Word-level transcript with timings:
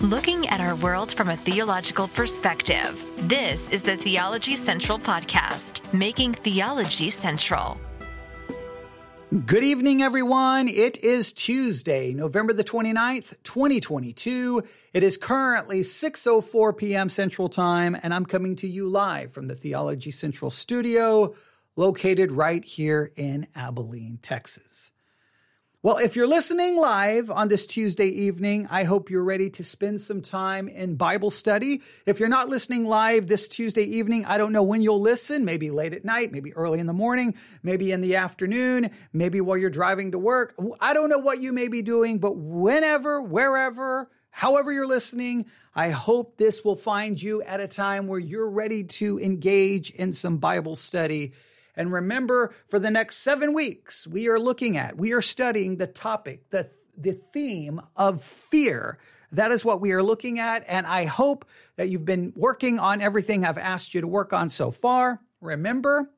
looking 0.00 0.48
at 0.48 0.60
our 0.60 0.76
world 0.76 1.12
from 1.12 1.28
a 1.28 1.36
theological 1.36 2.06
perspective. 2.06 3.04
This 3.28 3.68
is 3.70 3.82
the 3.82 3.96
Theology 3.96 4.54
Central 4.54 4.96
Podcast, 4.96 5.92
making 5.92 6.34
theology 6.34 7.10
central. 7.10 7.80
Good 9.44 9.64
evening, 9.64 10.00
everyone. 10.00 10.68
It 10.68 10.98
is 10.98 11.32
Tuesday, 11.32 12.14
November 12.14 12.52
the 12.52 12.62
29th, 12.62 13.34
2022. 13.42 14.62
It 14.92 15.02
is 15.02 15.16
currently 15.16 15.80
6.04 15.80 16.76
p.m. 16.76 17.08
Central 17.08 17.48
Time, 17.48 17.96
and 18.00 18.14
I'm 18.14 18.24
coming 18.24 18.54
to 18.56 18.68
you 18.68 18.88
live 18.88 19.32
from 19.32 19.48
the 19.48 19.56
Theology 19.56 20.12
Central 20.12 20.52
studio 20.52 21.34
located 21.74 22.30
right 22.30 22.64
here 22.64 23.10
in 23.16 23.48
Abilene, 23.56 24.20
Texas. 24.22 24.92
Well, 25.80 25.98
if 25.98 26.16
you're 26.16 26.26
listening 26.26 26.76
live 26.76 27.30
on 27.30 27.46
this 27.46 27.64
Tuesday 27.64 28.08
evening, 28.08 28.66
I 28.68 28.82
hope 28.82 29.10
you're 29.10 29.22
ready 29.22 29.48
to 29.50 29.62
spend 29.62 30.00
some 30.00 30.22
time 30.22 30.66
in 30.66 30.96
Bible 30.96 31.30
study. 31.30 31.82
If 32.04 32.18
you're 32.18 32.28
not 32.28 32.48
listening 32.48 32.84
live 32.84 33.28
this 33.28 33.46
Tuesday 33.46 33.84
evening, 33.84 34.24
I 34.24 34.38
don't 34.38 34.52
know 34.52 34.64
when 34.64 34.82
you'll 34.82 35.00
listen, 35.00 35.44
maybe 35.44 35.70
late 35.70 35.92
at 35.92 36.04
night, 36.04 36.32
maybe 36.32 36.52
early 36.54 36.80
in 36.80 36.88
the 36.88 36.92
morning, 36.92 37.36
maybe 37.62 37.92
in 37.92 38.00
the 38.00 38.16
afternoon, 38.16 38.90
maybe 39.12 39.40
while 39.40 39.56
you're 39.56 39.70
driving 39.70 40.10
to 40.10 40.18
work. 40.18 40.56
I 40.80 40.94
don't 40.94 41.10
know 41.10 41.20
what 41.20 41.40
you 41.40 41.52
may 41.52 41.68
be 41.68 41.82
doing, 41.82 42.18
but 42.18 42.36
whenever, 42.36 43.22
wherever, 43.22 44.10
however 44.30 44.72
you're 44.72 44.84
listening, 44.84 45.46
I 45.76 45.90
hope 45.90 46.38
this 46.38 46.64
will 46.64 46.74
find 46.74 47.22
you 47.22 47.40
at 47.42 47.60
a 47.60 47.68
time 47.68 48.08
where 48.08 48.18
you're 48.18 48.50
ready 48.50 48.82
to 48.82 49.20
engage 49.20 49.92
in 49.92 50.12
some 50.12 50.38
Bible 50.38 50.74
study 50.74 51.34
and 51.78 51.92
remember, 51.92 52.52
for 52.66 52.80
the 52.80 52.90
next 52.90 53.18
seven 53.18 53.54
weeks, 53.54 54.04
we 54.04 54.28
are 54.28 54.40
looking 54.40 54.76
at, 54.76 54.98
we 54.98 55.12
are 55.12 55.22
studying 55.22 55.76
the 55.76 55.86
topic, 55.86 56.50
the, 56.50 56.68
the 56.96 57.12
theme 57.12 57.80
of 57.94 58.24
fear. 58.24 58.98
That 59.30 59.52
is 59.52 59.64
what 59.64 59.80
we 59.80 59.92
are 59.92 60.02
looking 60.02 60.40
at. 60.40 60.64
And 60.66 60.88
I 60.88 61.04
hope 61.04 61.46
that 61.76 61.88
you've 61.88 62.04
been 62.04 62.32
working 62.34 62.80
on 62.80 63.00
everything 63.00 63.44
I've 63.44 63.58
asked 63.58 63.94
you 63.94 64.00
to 64.00 64.08
work 64.08 64.32
on 64.32 64.50
so 64.50 64.72
far. 64.72 65.20
Remember, 65.40 66.10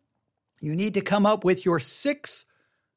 you 0.60 0.74
need 0.74 0.94
to 0.94 1.02
come 1.02 1.26
up 1.26 1.44
with 1.44 1.66
your 1.66 1.78
six 1.78 2.46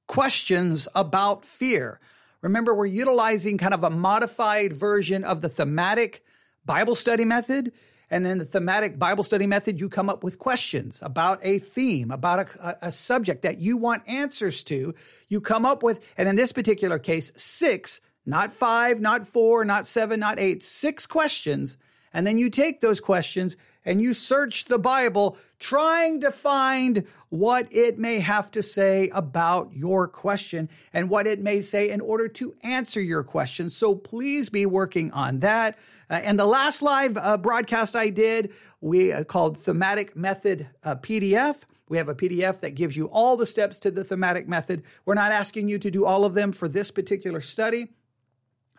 questions 0.08 0.88
about 0.96 1.44
fear. 1.44 2.00
Remember, 2.42 2.74
we're 2.74 2.86
utilizing 2.86 3.58
kind 3.58 3.74
of 3.74 3.84
a 3.84 3.90
modified 3.90 4.72
version 4.72 5.26
of 5.26 5.42
the 5.42 5.50
thematic 5.50 6.24
Bible 6.66 6.96
study 6.96 7.26
method. 7.26 7.74
And 8.14 8.28
in 8.28 8.38
the 8.38 8.46
thematic 8.46 9.00
Bible 9.00 9.24
study 9.24 9.48
method, 9.48 9.80
you 9.80 9.90
come 9.90 10.08
up 10.08 10.24
with 10.24 10.38
questions 10.38 11.02
about 11.02 11.40
a 11.42 11.58
theme, 11.58 12.12
about 12.12 12.42
a, 12.42 12.78
a, 12.86 12.92
subject 12.92 13.42
that 13.42 13.58
you 13.58 13.76
want 13.76 14.04
answers 14.06 14.64
to. 14.66 14.94
You 15.30 15.42
come 15.42 15.66
up 15.66 15.82
with, 15.82 16.00
and 16.16 16.30
in 16.30 16.36
this 16.36 16.52
particular 16.52 17.00
case, 17.00 17.32
six, 17.36 18.02
not 18.24 18.54
five, 18.54 19.02
not 19.02 19.28
four, 19.28 19.66
not 19.66 19.88
seven, 19.88 20.20
not 20.20 20.38
eight, 20.38 20.62
six 20.62 21.08
questions. 21.08 21.76
And 22.14 22.28
then 22.28 22.38
you 22.38 22.52
take 22.52 22.82
those 22.82 23.00
questions 23.00 23.58
and 23.86 24.02
you 24.02 24.14
search 24.14 24.66
the 24.66 24.80
Bible 24.80 25.38
trying 25.60 26.22
to 26.22 26.32
find 26.32 27.06
what 27.30 27.68
it 27.72 27.98
may 27.98 28.20
have 28.20 28.52
to 28.52 28.62
say 28.62 29.10
about 29.10 29.72
your 29.74 30.08
question 30.08 30.70
and 30.94 31.10
what 31.10 31.28
it 31.28 31.42
may 31.42 31.62
say 31.62 31.90
in 31.90 32.02
order 32.02 32.28
to 32.28 32.56
answer 32.64 33.02
your 33.02 33.24
question. 33.24 33.70
So 33.70 33.96
please 33.96 34.50
be 34.50 34.66
working 34.66 35.12
on 35.12 35.40
that. 35.40 35.78
Uh, 36.10 36.16
and 36.16 36.38
the 36.38 36.46
last 36.46 36.82
live 36.82 37.18
uh, 37.18 37.38
broadcast 37.38 37.96
I 37.96 38.10
did, 38.10 38.52
we 38.82 39.12
uh, 39.12 39.24
called 39.24 39.58
Thematic 39.58 40.16
Method 40.16 40.68
uh, 40.84 40.96
PDF. 40.96 41.58
We 41.90 41.98
have 41.98 42.10
a 42.10 42.16
PDF 42.16 42.60
that 42.62 42.76
gives 42.76 42.98
you 42.98 43.06
all 43.08 43.38
the 43.38 43.46
steps 43.46 43.80
to 43.80 43.92
the 43.92 44.04
thematic 44.04 44.48
method. 44.48 44.84
We're 45.06 45.14
not 45.14 45.32
asking 45.32 45.70
you 45.70 45.80
to 45.80 45.92
do 45.92 46.06
all 46.06 46.26
of 46.26 46.34
them 46.34 46.52
for 46.52 46.68
this 46.68 46.92
particular 46.92 47.42
study, 47.42 47.94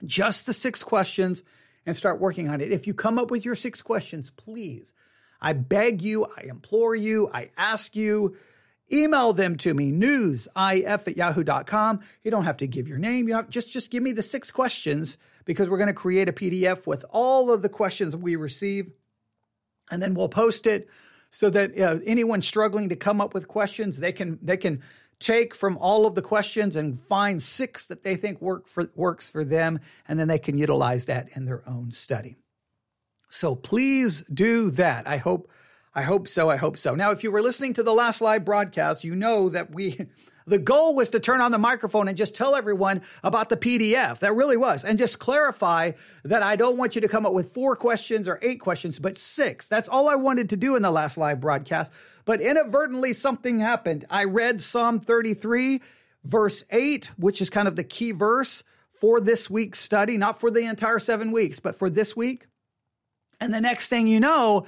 just 0.04 0.46
the 0.46 0.52
six 0.52 0.82
questions 0.82 1.42
and 1.86 1.96
start 1.96 2.20
working 2.20 2.48
on 2.48 2.60
it. 2.60 2.72
If 2.72 2.86
you 2.86 2.94
come 2.94 3.18
up 3.18 3.30
with 3.30 3.44
your 3.44 3.54
six 3.54 3.82
questions, 3.82 4.30
please, 4.30 4.94
I 5.40 5.52
beg 5.52 6.02
you, 6.02 6.24
I 6.24 6.44
implore 6.44 6.94
you, 6.94 7.30
I 7.32 7.50
ask 7.56 7.94
you, 7.94 8.36
email 8.92 9.32
them 9.32 9.56
to 9.58 9.74
me, 9.74 9.92
newsif 9.92 11.08
at 11.08 11.16
yahoo.com. 11.16 12.00
You 12.22 12.30
don't 12.30 12.44
have 12.44 12.58
to 12.58 12.66
give 12.66 12.88
your 12.88 12.98
name. 12.98 13.28
You 13.28 13.44
just, 13.50 13.72
just 13.72 13.90
give 13.90 14.02
me 14.02 14.12
the 14.12 14.22
six 14.22 14.50
questions 14.50 15.18
because 15.44 15.68
we're 15.68 15.78
going 15.78 15.88
to 15.88 15.94
create 15.94 16.28
a 16.28 16.32
PDF 16.32 16.86
with 16.86 17.04
all 17.10 17.50
of 17.50 17.62
the 17.62 17.68
questions 17.68 18.16
we 18.16 18.36
receive. 18.36 18.90
And 19.90 20.02
then 20.02 20.14
we'll 20.14 20.28
post 20.28 20.66
it 20.66 20.88
so 21.30 21.50
that 21.50 21.72
anyone 22.06 22.40
struggling 22.40 22.88
to 22.88 22.96
come 22.96 23.20
up 23.20 23.34
with 23.34 23.48
questions, 23.48 23.98
they 23.98 24.12
can, 24.12 24.38
they 24.40 24.56
can 24.56 24.82
take 25.24 25.54
from 25.54 25.78
all 25.78 26.06
of 26.06 26.14
the 26.14 26.22
questions 26.22 26.76
and 26.76 27.00
find 27.00 27.42
six 27.42 27.86
that 27.86 28.02
they 28.02 28.14
think 28.14 28.42
work 28.42 28.68
for, 28.68 28.90
works 28.94 29.30
for 29.30 29.44
them, 29.44 29.80
and 30.06 30.20
then 30.20 30.28
they 30.28 30.38
can 30.38 30.58
utilize 30.58 31.06
that 31.06 31.28
in 31.34 31.46
their 31.46 31.66
own 31.66 31.90
study. 31.90 32.36
So 33.30 33.56
please 33.56 34.22
do 34.32 34.70
that. 34.72 35.08
I 35.08 35.16
hope, 35.16 35.50
I 35.94 36.02
hope 36.02 36.28
so. 36.28 36.50
I 36.50 36.56
hope 36.56 36.76
so. 36.76 36.94
Now, 36.94 37.10
if 37.10 37.24
you 37.24 37.32
were 37.32 37.42
listening 37.42 37.72
to 37.74 37.82
the 37.82 37.94
last 37.94 38.20
live 38.20 38.44
broadcast, 38.44 39.02
you 39.02 39.16
know 39.16 39.48
that 39.48 39.74
we, 39.74 39.98
the 40.46 40.58
goal 40.58 40.94
was 40.94 41.10
to 41.10 41.20
turn 41.20 41.40
on 41.40 41.52
the 41.52 41.58
microphone 41.58 42.08
and 42.08 42.16
just 42.16 42.34
tell 42.34 42.54
everyone 42.54 43.02
about 43.22 43.48
the 43.48 43.56
PDF. 43.56 44.18
That 44.18 44.34
really 44.34 44.56
was. 44.56 44.84
And 44.84 44.98
just 44.98 45.18
clarify 45.18 45.92
that 46.24 46.42
I 46.42 46.56
don't 46.56 46.76
want 46.76 46.94
you 46.94 47.00
to 47.00 47.08
come 47.08 47.24
up 47.24 47.32
with 47.32 47.52
four 47.52 47.76
questions 47.76 48.28
or 48.28 48.38
eight 48.42 48.60
questions, 48.60 48.98
but 48.98 49.18
six. 49.18 49.68
That's 49.68 49.88
all 49.88 50.08
I 50.08 50.16
wanted 50.16 50.50
to 50.50 50.56
do 50.56 50.76
in 50.76 50.82
the 50.82 50.90
last 50.90 51.16
live 51.16 51.40
broadcast. 51.40 51.90
But 52.24 52.40
inadvertently, 52.40 53.12
something 53.12 53.58
happened. 53.58 54.04
I 54.10 54.24
read 54.24 54.62
Psalm 54.62 55.00
33, 55.00 55.80
verse 56.24 56.64
8, 56.70 57.10
which 57.16 57.40
is 57.40 57.50
kind 57.50 57.68
of 57.68 57.76
the 57.76 57.84
key 57.84 58.12
verse 58.12 58.62
for 58.92 59.20
this 59.20 59.50
week's 59.50 59.80
study, 59.80 60.16
not 60.16 60.40
for 60.40 60.50
the 60.50 60.60
entire 60.60 60.98
seven 60.98 61.32
weeks, 61.32 61.58
but 61.58 61.76
for 61.76 61.90
this 61.90 62.16
week. 62.16 62.46
And 63.40 63.52
the 63.52 63.60
next 63.60 63.88
thing 63.88 64.06
you 64.06 64.20
know, 64.20 64.66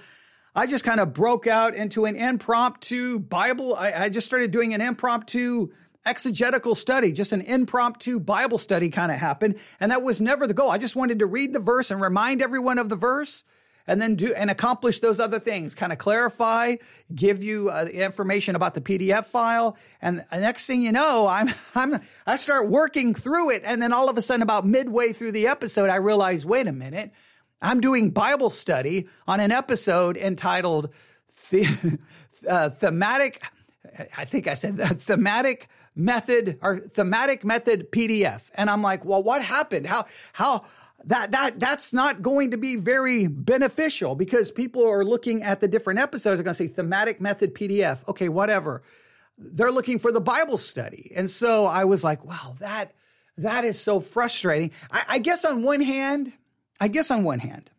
I 0.56 0.66
just 0.66 0.84
kind 0.84 1.00
of 1.00 1.12
broke 1.12 1.46
out 1.46 1.74
into 1.74 2.06
an 2.06 2.16
impromptu 2.16 3.18
Bible. 3.18 3.76
I, 3.76 3.92
I 3.92 4.08
just 4.08 4.26
started 4.26 4.52
doing 4.52 4.72
an 4.72 4.80
impromptu 4.80 5.68
exegetical 6.06 6.74
study, 6.74 7.12
just 7.12 7.32
an 7.32 7.42
impromptu 7.42 8.18
Bible 8.18 8.56
study 8.56 8.88
kind 8.88 9.12
of 9.12 9.18
happened. 9.18 9.56
And 9.80 9.92
that 9.92 10.02
was 10.02 10.22
never 10.22 10.46
the 10.46 10.54
goal. 10.54 10.70
I 10.70 10.78
just 10.78 10.96
wanted 10.96 11.18
to 11.18 11.26
read 11.26 11.52
the 11.52 11.60
verse 11.60 11.90
and 11.90 12.00
remind 12.00 12.40
everyone 12.40 12.78
of 12.78 12.88
the 12.88 12.96
verse 12.96 13.44
and 13.86 14.00
then 14.00 14.16
do 14.16 14.32
and 14.34 14.50
accomplish 14.50 15.00
those 15.00 15.20
other 15.20 15.38
things 15.38 15.74
kind 15.74 15.92
of 15.92 15.98
clarify 15.98 16.76
give 17.14 17.44
you 17.44 17.70
uh, 17.70 17.84
information 17.84 18.56
about 18.56 18.74
the 18.74 18.80
pdf 18.80 19.26
file 19.26 19.76
and 20.02 20.24
the 20.30 20.40
next 20.40 20.66
thing 20.66 20.82
you 20.82 20.90
know 20.90 21.28
i'm 21.28 21.50
i'm 21.74 22.00
i 22.26 22.36
start 22.36 22.68
working 22.68 23.14
through 23.14 23.50
it 23.50 23.62
and 23.64 23.80
then 23.80 23.92
all 23.92 24.08
of 24.08 24.18
a 24.18 24.22
sudden 24.22 24.42
about 24.42 24.66
midway 24.66 25.12
through 25.12 25.30
the 25.30 25.46
episode 25.46 25.88
i 25.88 25.96
realize 25.96 26.44
wait 26.44 26.66
a 26.66 26.72
minute 26.72 27.12
i'm 27.62 27.80
doing 27.80 28.10
bible 28.10 28.50
study 28.50 29.08
on 29.26 29.40
an 29.40 29.52
episode 29.52 30.16
entitled 30.16 30.90
the, 31.50 31.98
uh, 32.48 32.70
thematic 32.70 33.42
i 34.16 34.24
think 34.24 34.46
i 34.46 34.54
said 34.54 34.76
that 34.76 35.00
thematic 35.00 35.68
method 35.94 36.58
or 36.62 36.80
thematic 36.80 37.44
method 37.44 37.90
pdf 37.90 38.42
and 38.54 38.68
i'm 38.68 38.82
like 38.82 39.04
well 39.04 39.22
what 39.22 39.42
happened 39.42 39.86
how 39.86 40.04
how 40.32 40.64
that 41.06 41.30
that 41.30 41.60
that's 41.60 41.92
not 41.92 42.20
going 42.20 42.50
to 42.50 42.56
be 42.56 42.76
very 42.76 43.26
beneficial 43.26 44.14
because 44.14 44.50
people 44.50 44.86
are 44.86 45.04
looking 45.04 45.42
at 45.42 45.60
the 45.60 45.68
different 45.68 46.00
episodes. 46.00 46.36
They're 46.36 46.44
going 46.44 46.56
to 46.56 46.62
say 46.64 46.68
thematic 46.68 47.20
method 47.20 47.54
PDF. 47.54 48.06
Okay, 48.08 48.28
whatever. 48.28 48.82
They're 49.38 49.72
looking 49.72 49.98
for 49.98 50.12
the 50.12 50.20
Bible 50.20 50.58
study, 50.58 51.12
and 51.14 51.30
so 51.30 51.66
I 51.66 51.84
was 51.84 52.02
like, 52.02 52.24
wow, 52.24 52.56
that 52.58 52.92
that 53.38 53.64
is 53.64 53.78
so 53.78 54.00
frustrating. 54.00 54.72
I, 54.90 55.02
I 55.08 55.18
guess 55.18 55.44
on 55.44 55.62
one 55.62 55.80
hand, 55.80 56.32
I 56.81 56.88
guess 56.88 57.10
on 57.10 57.25
one 57.25 57.38
hand, 57.38 57.70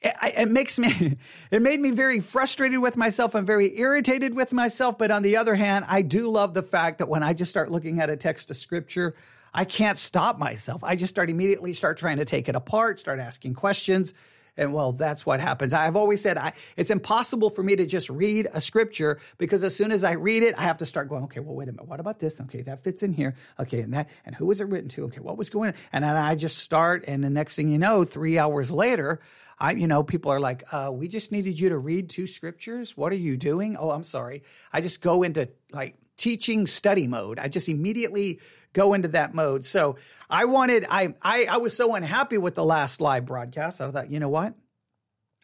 it, 0.00 0.14
it, 0.22 0.50
makes 0.50 0.78
me, 0.78 1.16
it 1.50 1.62
made 1.62 1.80
me 1.80 1.90
very 1.90 2.20
frustrated 2.20 2.80
with 2.80 2.96
myself 2.96 3.34
and 3.34 3.46
very 3.46 3.78
irritated 3.78 4.34
with 4.34 4.52
myself. 4.52 4.98
But 4.98 5.10
on 5.10 5.22
the 5.22 5.36
other 5.36 5.54
hand, 5.54 5.84
I 5.88 6.02
do 6.02 6.30
love 6.30 6.54
the 6.54 6.62
fact 6.62 6.98
that 6.98 7.08
when 7.08 7.22
I 7.22 7.32
just 7.32 7.50
start 7.50 7.70
looking 7.70 8.00
at 8.00 8.10
a 8.10 8.16
text 8.16 8.50
of 8.50 8.56
scripture, 8.56 9.14
I 9.54 9.64
can't 9.64 9.98
stop 9.98 10.38
myself. 10.38 10.82
I 10.82 10.96
just 10.96 11.12
start 11.12 11.30
immediately 11.30 11.74
start 11.74 11.98
trying 11.98 12.16
to 12.16 12.24
take 12.24 12.48
it 12.48 12.54
apart, 12.54 12.98
start 12.98 13.20
asking 13.20 13.54
questions. 13.54 14.14
And 14.56 14.74
well, 14.74 14.92
that's 14.92 15.24
what 15.24 15.40
happens. 15.40 15.72
I've 15.72 15.96
always 15.96 16.20
said 16.20 16.36
I, 16.36 16.52
it's 16.76 16.90
impossible 16.90 17.48
for 17.48 17.62
me 17.62 17.74
to 17.76 17.86
just 17.86 18.10
read 18.10 18.48
a 18.52 18.60
scripture 18.60 19.18
because 19.38 19.62
as 19.62 19.74
soon 19.74 19.90
as 19.90 20.04
I 20.04 20.12
read 20.12 20.42
it, 20.42 20.54
I 20.58 20.62
have 20.62 20.78
to 20.78 20.86
start 20.86 21.08
going, 21.08 21.24
okay, 21.24 21.40
well, 21.40 21.54
wait 21.54 21.68
a 21.68 21.72
minute. 21.72 21.88
What 21.88 22.00
about 22.00 22.18
this? 22.18 22.40
Okay, 22.40 22.62
that 22.62 22.84
fits 22.84 23.02
in 23.02 23.14
here. 23.14 23.34
Okay, 23.58 23.80
and 23.80 23.94
that, 23.94 24.10
and 24.26 24.34
who 24.34 24.46
was 24.46 24.60
it 24.60 24.68
written 24.68 24.90
to? 24.90 25.04
Okay, 25.04 25.20
what 25.20 25.38
was 25.38 25.48
going 25.48 25.68
on? 25.68 25.74
And 25.92 26.04
then 26.04 26.16
I 26.16 26.34
just 26.34 26.58
start. 26.58 27.04
And 27.06 27.24
the 27.24 27.30
next 27.30 27.56
thing 27.56 27.70
you 27.70 27.78
know, 27.78 28.04
three 28.04 28.38
hours 28.38 28.70
later, 28.70 29.20
I, 29.58 29.72
you 29.72 29.86
know, 29.86 30.02
people 30.02 30.30
are 30.30 30.40
like, 30.40 30.64
uh, 30.72 30.90
we 30.92 31.08
just 31.08 31.32
needed 31.32 31.58
you 31.58 31.70
to 31.70 31.78
read 31.78 32.10
two 32.10 32.26
scriptures. 32.26 32.96
What 32.96 33.12
are 33.12 33.16
you 33.16 33.36
doing? 33.36 33.76
Oh, 33.78 33.90
I'm 33.90 34.04
sorry. 34.04 34.42
I 34.72 34.80
just 34.80 35.00
go 35.00 35.22
into 35.22 35.48
like 35.72 35.96
teaching 36.16 36.66
study 36.66 37.06
mode. 37.06 37.38
I 37.38 37.48
just 37.48 37.68
immediately 37.68 38.40
go 38.72 38.94
into 38.94 39.08
that 39.08 39.34
mode. 39.34 39.64
So 39.64 39.96
I 40.28 40.46
wanted, 40.46 40.86
I, 40.88 41.14
I, 41.22 41.44
I 41.44 41.56
was 41.58 41.76
so 41.76 41.94
unhappy 41.94 42.38
with 42.38 42.54
the 42.54 42.64
last 42.64 43.00
live 43.00 43.26
broadcast. 43.26 43.80
I 43.80 43.90
thought, 43.90 44.10
you 44.10 44.20
know 44.20 44.28
what? 44.28 44.54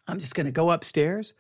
I'm 0.07 0.19
just 0.19 0.35
going 0.35 0.47
to 0.47 0.53
go 0.53 0.71
upstairs. 0.71 1.35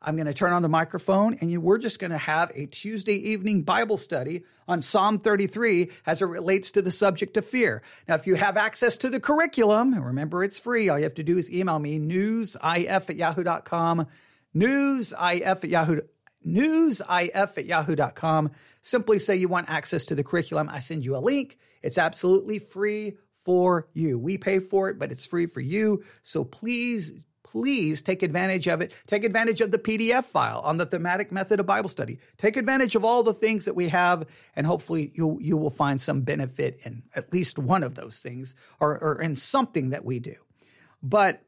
I'm 0.00 0.14
going 0.14 0.26
to 0.26 0.34
turn 0.34 0.52
on 0.52 0.62
the 0.62 0.68
microphone 0.68 1.36
and 1.40 1.50
you, 1.50 1.60
we're 1.60 1.78
just 1.78 1.98
going 1.98 2.10
to 2.10 2.18
have 2.18 2.52
a 2.54 2.66
Tuesday 2.66 3.14
evening 3.30 3.62
Bible 3.62 3.96
study 3.96 4.44
on 4.68 4.82
Psalm 4.82 5.18
33 5.18 5.90
as 6.06 6.22
it 6.22 6.26
relates 6.26 6.70
to 6.72 6.82
the 6.82 6.92
subject 6.92 7.36
of 7.36 7.46
fear. 7.46 7.82
Now, 8.06 8.14
if 8.14 8.26
you 8.26 8.36
have 8.36 8.56
access 8.56 8.96
to 8.98 9.10
the 9.10 9.20
curriculum, 9.20 9.94
remember 9.94 10.44
it's 10.44 10.58
free. 10.58 10.88
All 10.88 10.98
you 10.98 11.04
have 11.04 11.14
to 11.14 11.22
do 11.22 11.38
is 11.38 11.50
email 11.50 11.78
me 11.78 11.98
newsif 11.98 13.10
at 13.10 13.16
yahoo.com, 13.16 14.06
newsif 14.54 15.64
at 15.64 15.64
yahoo, 15.64 16.00
newsif 16.46 17.58
at 17.58 17.64
yahoo.com. 17.64 18.50
Simply 18.86 19.18
say 19.18 19.34
you 19.34 19.48
want 19.48 19.68
access 19.68 20.06
to 20.06 20.14
the 20.14 20.22
curriculum. 20.22 20.68
I 20.68 20.78
send 20.78 21.04
you 21.04 21.16
a 21.16 21.18
link. 21.18 21.58
It's 21.82 21.98
absolutely 21.98 22.60
free 22.60 23.16
for 23.44 23.88
you. 23.94 24.16
We 24.16 24.38
pay 24.38 24.60
for 24.60 24.88
it, 24.88 24.96
but 24.96 25.10
it's 25.10 25.26
free 25.26 25.46
for 25.46 25.58
you. 25.58 26.04
So 26.22 26.44
please 26.44 27.12
please 27.42 28.00
take 28.00 28.22
advantage 28.22 28.68
of 28.68 28.80
it. 28.80 28.92
Take 29.08 29.24
advantage 29.24 29.60
of 29.60 29.72
the 29.72 29.78
PDF 29.78 30.22
file 30.26 30.60
on 30.60 30.76
the 30.76 30.86
thematic 30.86 31.32
method 31.32 31.58
of 31.58 31.66
Bible 31.66 31.88
study. 31.88 32.20
Take 32.38 32.56
advantage 32.56 32.94
of 32.94 33.04
all 33.04 33.24
the 33.24 33.34
things 33.34 33.64
that 33.64 33.74
we 33.74 33.88
have, 33.88 34.24
and 34.54 34.68
hopefully 34.68 35.10
you 35.16 35.36
you 35.40 35.56
will 35.56 35.70
find 35.70 36.00
some 36.00 36.20
benefit 36.20 36.78
in 36.84 37.02
at 37.12 37.32
least 37.32 37.58
one 37.58 37.82
of 37.82 37.96
those 37.96 38.20
things, 38.20 38.54
or, 38.78 38.96
or 39.02 39.20
in 39.20 39.34
something 39.34 39.90
that 39.90 40.04
we 40.04 40.20
do. 40.20 40.36
But 41.02 41.42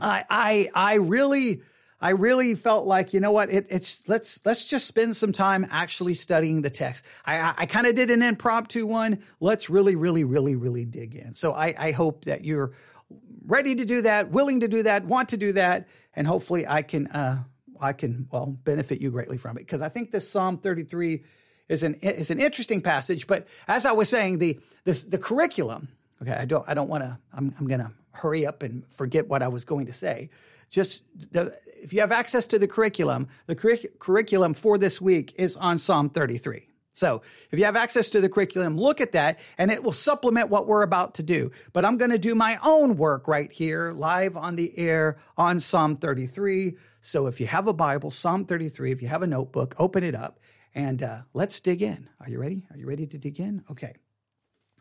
I 0.00 0.24
I 0.30 0.68
I 0.74 0.94
really. 0.94 1.60
I 2.00 2.10
really 2.10 2.54
felt 2.54 2.86
like, 2.86 3.12
you 3.12 3.18
know 3.18 3.32
what, 3.32 3.50
it, 3.50 3.66
it's 3.70 4.08
let's 4.08 4.44
let's 4.44 4.64
just 4.64 4.86
spend 4.86 5.16
some 5.16 5.32
time 5.32 5.66
actually 5.70 6.14
studying 6.14 6.62
the 6.62 6.70
text. 6.70 7.04
I 7.24 7.38
I, 7.38 7.54
I 7.58 7.66
kind 7.66 7.86
of 7.86 7.94
did 7.94 8.10
an 8.10 8.22
impromptu 8.22 8.86
one. 8.86 9.24
Let's 9.40 9.68
really, 9.68 9.96
really, 9.96 10.24
really, 10.24 10.54
really 10.54 10.84
dig 10.84 11.16
in. 11.16 11.34
So 11.34 11.52
I, 11.52 11.74
I 11.76 11.92
hope 11.92 12.26
that 12.26 12.44
you're 12.44 12.72
ready 13.44 13.74
to 13.74 13.84
do 13.84 14.02
that, 14.02 14.30
willing 14.30 14.60
to 14.60 14.68
do 14.68 14.82
that, 14.84 15.04
want 15.04 15.30
to 15.30 15.36
do 15.36 15.52
that, 15.54 15.88
and 16.14 16.26
hopefully 16.26 16.66
I 16.66 16.82
can 16.82 17.08
uh, 17.08 17.42
I 17.80 17.92
can 17.92 18.28
well 18.30 18.46
benefit 18.46 19.00
you 19.00 19.10
greatly 19.10 19.38
from 19.38 19.56
it 19.56 19.60
because 19.60 19.82
I 19.82 19.88
think 19.88 20.12
this 20.12 20.30
Psalm 20.30 20.58
33 20.58 21.24
is 21.68 21.82
an 21.82 21.94
is 21.94 22.30
an 22.30 22.40
interesting 22.40 22.80
passage. 22.80 23.26
But 23.26 23.46
as 23.66 23.86
I 23.86 23.92
was 23.92 24.08
saying, 24.08 24.38
the 24.38 24.60
the 24.84 25.18
curriculum. 25.18 25.88
Okay, 26.22 26.32
I 26.32 26.44
don't 26.44 26.64
I 26.68 26.74
don't 26.74 26.88
want 26.88 27.04
to. 27.04 27.18
I'm 27.32 27.54
I'm 27.58 27.66
gonna 27.66 27.92
hurry 28.12 28.46
up 28.46 28.62
and 28.62 28.84
forget 28.94 29.28
what 29.28 29.42
I 29.42 29.48
was 29.48 29.64
going 29.64 29.86
to 29.86 29.92
say. 29.92 30.30
Just 30.70 31.02
the, 31.32 31.58
if 31.82 31.92
you 31.92 32.00
have 32.00 32.12
access 32.12 32.46
to 32.48 32.58
the 32.58 32.68
curriculum, 32.68 33.28
the 33.46 33.54
curriculum 33.98 34.54
for 34.54 34.78
this 34.78 35.00
week 35.00 35.34
is 35.36 35.56
on 35.56 35.78
Psalm 35.78 36.10
33. 36.10 36.68
So 36.92 37.22
if 37.52 37.58
you 37.58 37.64
have 37.64 37.76
access 37.76 38.10
to 38.10 38.20
the 38.20 38.28
curriculum, 38.28 38.76
look 38.76 39.00
at 39.00 39.12
that 39.12 39.38
and 39.56 39.70
it 39.70 39.84
will 39.84 39.92
supplement 39.92 40.48
what 40.50 40.66
we're 40.66 40.82
about 40.82 41.14
to 41.14 41.22
do. 41.22 41.52
But 41.72 41.84
I'm 41.84 41.96
going 41.96 42.10
to 42.10 42.18
do 42.18 42.34
my 42.34 42.58
own 42.62 42.96
work 42.96 43.28
right 43.28 43.52
here, 43.52 43.92
live 43.92 44.36
on 44.36 44.56
the 44.56 44.76
air 44.76 45.18
on 45.36 45.60
Psalm 45.60 45.96
33. 45.96 46.76
So 47.00 47.28
if 47.28 47.40
you 47.40 47.46
have 47.46 47.68
a 47.68 47.72
Bible, 47.72 48.10
Psalm 48.10 48.44
33, 48.44 48.90
if 48.90 49.00
you 49.00 49.08
have 49.08 49.22
a 49.22 49.28
notebook, 49.28 49.76
open 49.78 50.02
it 50.02 50.16
up 50.16 50.40
and 50.74 51.02
uh, 51.02 51.20
let's 51.34 51.60
dig 51.60 51.82
in. 51.82 52.08
Are 52.20 52.28
you 52.28 52.40
ready? 52.40 52.64
Are 52.70 52.76
you 52.76 52.86
ready 52.86 53.06
to 53.06 53.16
dig 53.16 53.38
in? 53.38 53.64
Okay. 53.70 53.94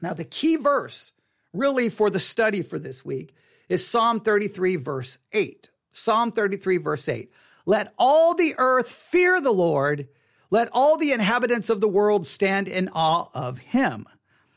Now, 0.01 0.13
the 0.13 0.25
key 0.25 0.55
verse 0.55 1.13
really 1.53 1.89
for 1.89 2.09
the 2.09 2.19
study 2.19 2.61
for 2.61 2.79
this 2.79 3.05
week 3.05 3.35
is 3.69 3.87
Psalm 3.87 4.19
33, 4.21 4.75
verse 4.77 5.19
8. 5.31 5.69
Psalm 5.97 6.31
33, 6.31 6.77
verse 6.77 7.07
8. 7.07 7.31
Let 7.65 7.93
all 7.97 8.33
the 8.33 8.55
earth 8.57 8.89
fear 8.89 9.41
the 9.41 9.51
Lord 9.51 10.07
let 10.49 10.69
all 10.71 10.97
the 10.97 11.11
inhabitants 11.11 11.69
of 11.69 11.81
the 11.81 11.87
world 11.87 12.25
stand 12.25 12.67
in 12.67 12.89
awe 12.93 13.27
of 13.33 13.57
him. 13.57 14.07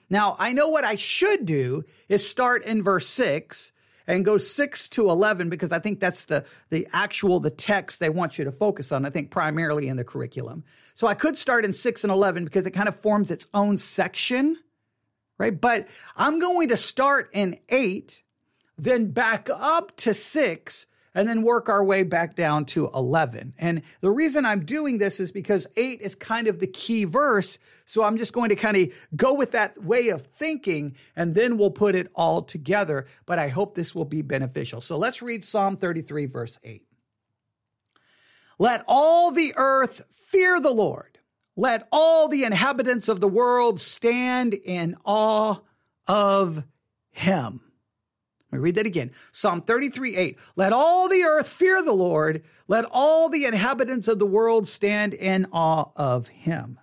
Now, 0.09 0.37
I 0.39 0.53
know 0.53 0.69
what 0.69 0.85
I 0.85 0.97
should 0.97 1.47
do 1.47 1.85
is 2.09 2.29
start 2.29 2.65
in 2.65 2.83
verse 2.83 3.07
6 3.09 3.73
and 4.07 4.25
go 4.25 4.39
6 4.39 4.89
to 4.91 5.09
11 5.09 5.49
because 5.49 5.73
I 5.73 5.79
think 5.79 6.01
that's 6.01 6.25
the, 6.25 6.45
the 6.69 6.89
actual, 6.93 7.39
the 7.39 7.51
text 7.51 8.01
they 8.01 8.09
want 8.09 8.39
you 8.39 8.45
to 8.45 8.53
focus 8.53 8.91
on, 8.93 9.05
I 9.05 9.11
think 9.11 9.31
primarily 9.31 9.89
in 9.89 9.97
the 9.97 10.05
curriculum. 10.05 10.65
So 10.95 11.07
I 11.07 11.15
could 11.15 11.39
start 11.39 11.65
in 11.65 11.73
6 11.73 12.05
and 12.05 12.13
11 12.13 12.45
because 12.45 12.67
it 12.67 12.73
kind 12.73 12.89
of 12.89 12.97
forms 12.97 13.31
its 13.31 13.47
own 13.55 13.79
section, 13.79 14.57
right? 15.39 15.59
But 15.59 15.89
I'm 16.17 16.39
going 16.41 16.69
to 16.69 16.77
start 16.77 17.31
in 17.33 17.59
8, 17.69 18.23
then 18.79 19.13
back 19.13 19.49
up 19.53 19.97
to 19.99 20.15
6 20.15 20.87
and 21.15 21.29
then 21.29 21.43
work 21.43 21.69
our 21.69 21.83
way 21.83 22.03
back 22.03 22.37
down 22.37 22.65
to 22.65 22.89
11. 22.95 23.55
And 23.59 23.83
the 24.01 24.11
reason 24.11 24.45
I'm 24.45 24.65
doing 24.65 24.99
this 24.99 25.21
is 25.21 25.33
because 25.33 25.67
8 25.77 26.01
is 26.01 26.15
kind 26.15 26.47
of 26.47 26.61
the 26.61 26.67
key 26.67 27.05
verse. 27.05 27.59
So 27.85 28.05
I'm 28.05 28.17
just 28.17 28.33
going 28.33 28.51
to 28.51 28.57
kind 28.57 28.77
of 28.77 28.89
go 29.17 29.35
with 29.35 29.53
that 29.53 29.83
way 29.83 30.09
of 30.09 30.27
thinking 30.27 30.97
and 31.17 31.35
then 31.35 31.59
we'll 31.59 31.71
put 31.71 31.95
it 31.95 32.11
all 32.15 32.43
together. 32.43 33.07
But 33.27 33.39
I 33.39 33.49
hope 33.49 33.75
this 33.75 33.95
will 33.95 34.05
be 34.05 34.23
beneficial. 34.23 34.81
So 34.81 34.97
let's 34.97 35.23
read 35.23 35.45
Psalm 35.45 35.77
33, 35.77 36.27
verse 36.27 36.59
8. 36.63 36.87
Let 38.59 38.85
all 38.87 39.31
the 39.31 39.55
earth 39.57 40.03
fear 40.23 40.61
the 40.61 40.71
Lord. 40.71 41.19
Let 41.57 41.89
all 41.91 42.29
the 42.29 42.45
inhabitants 42.45 43.09
of 43.09 43.21
the 43.21 43.29
world 43.29 43.81
stand 43.81 44.55
in 44.55 44.97
awe 45.05 45.57
of 46.07 46.63
him. 47.11 47.70
Let 48.51 48.59
me 48.59 48.63
read 48.65 48.75
that 48.77 48.87
again. 48.87 49.13
Psalm 49.31 49.61
33 49.61 50.17
8. 50.17 50.39
Let 50.57 50.73
all 50.73 51.09
the 51.09 51.23
earth 51.23 51.49
fear 51.49 51.83
the 51.83 51.93
Lord. 51.93 52.43
Let 52.67 52.85
all 52.91 53.29
the 53.29 53.45
inhabitants 53.45 54.09
of 54.09 54.19
the 54.19 54.27
world 54.27 54.67
stand 54.67 55.15
in 55.15 55.47
awe 55.53 55.91
of 55.95 56.29
him. 56.29 56.81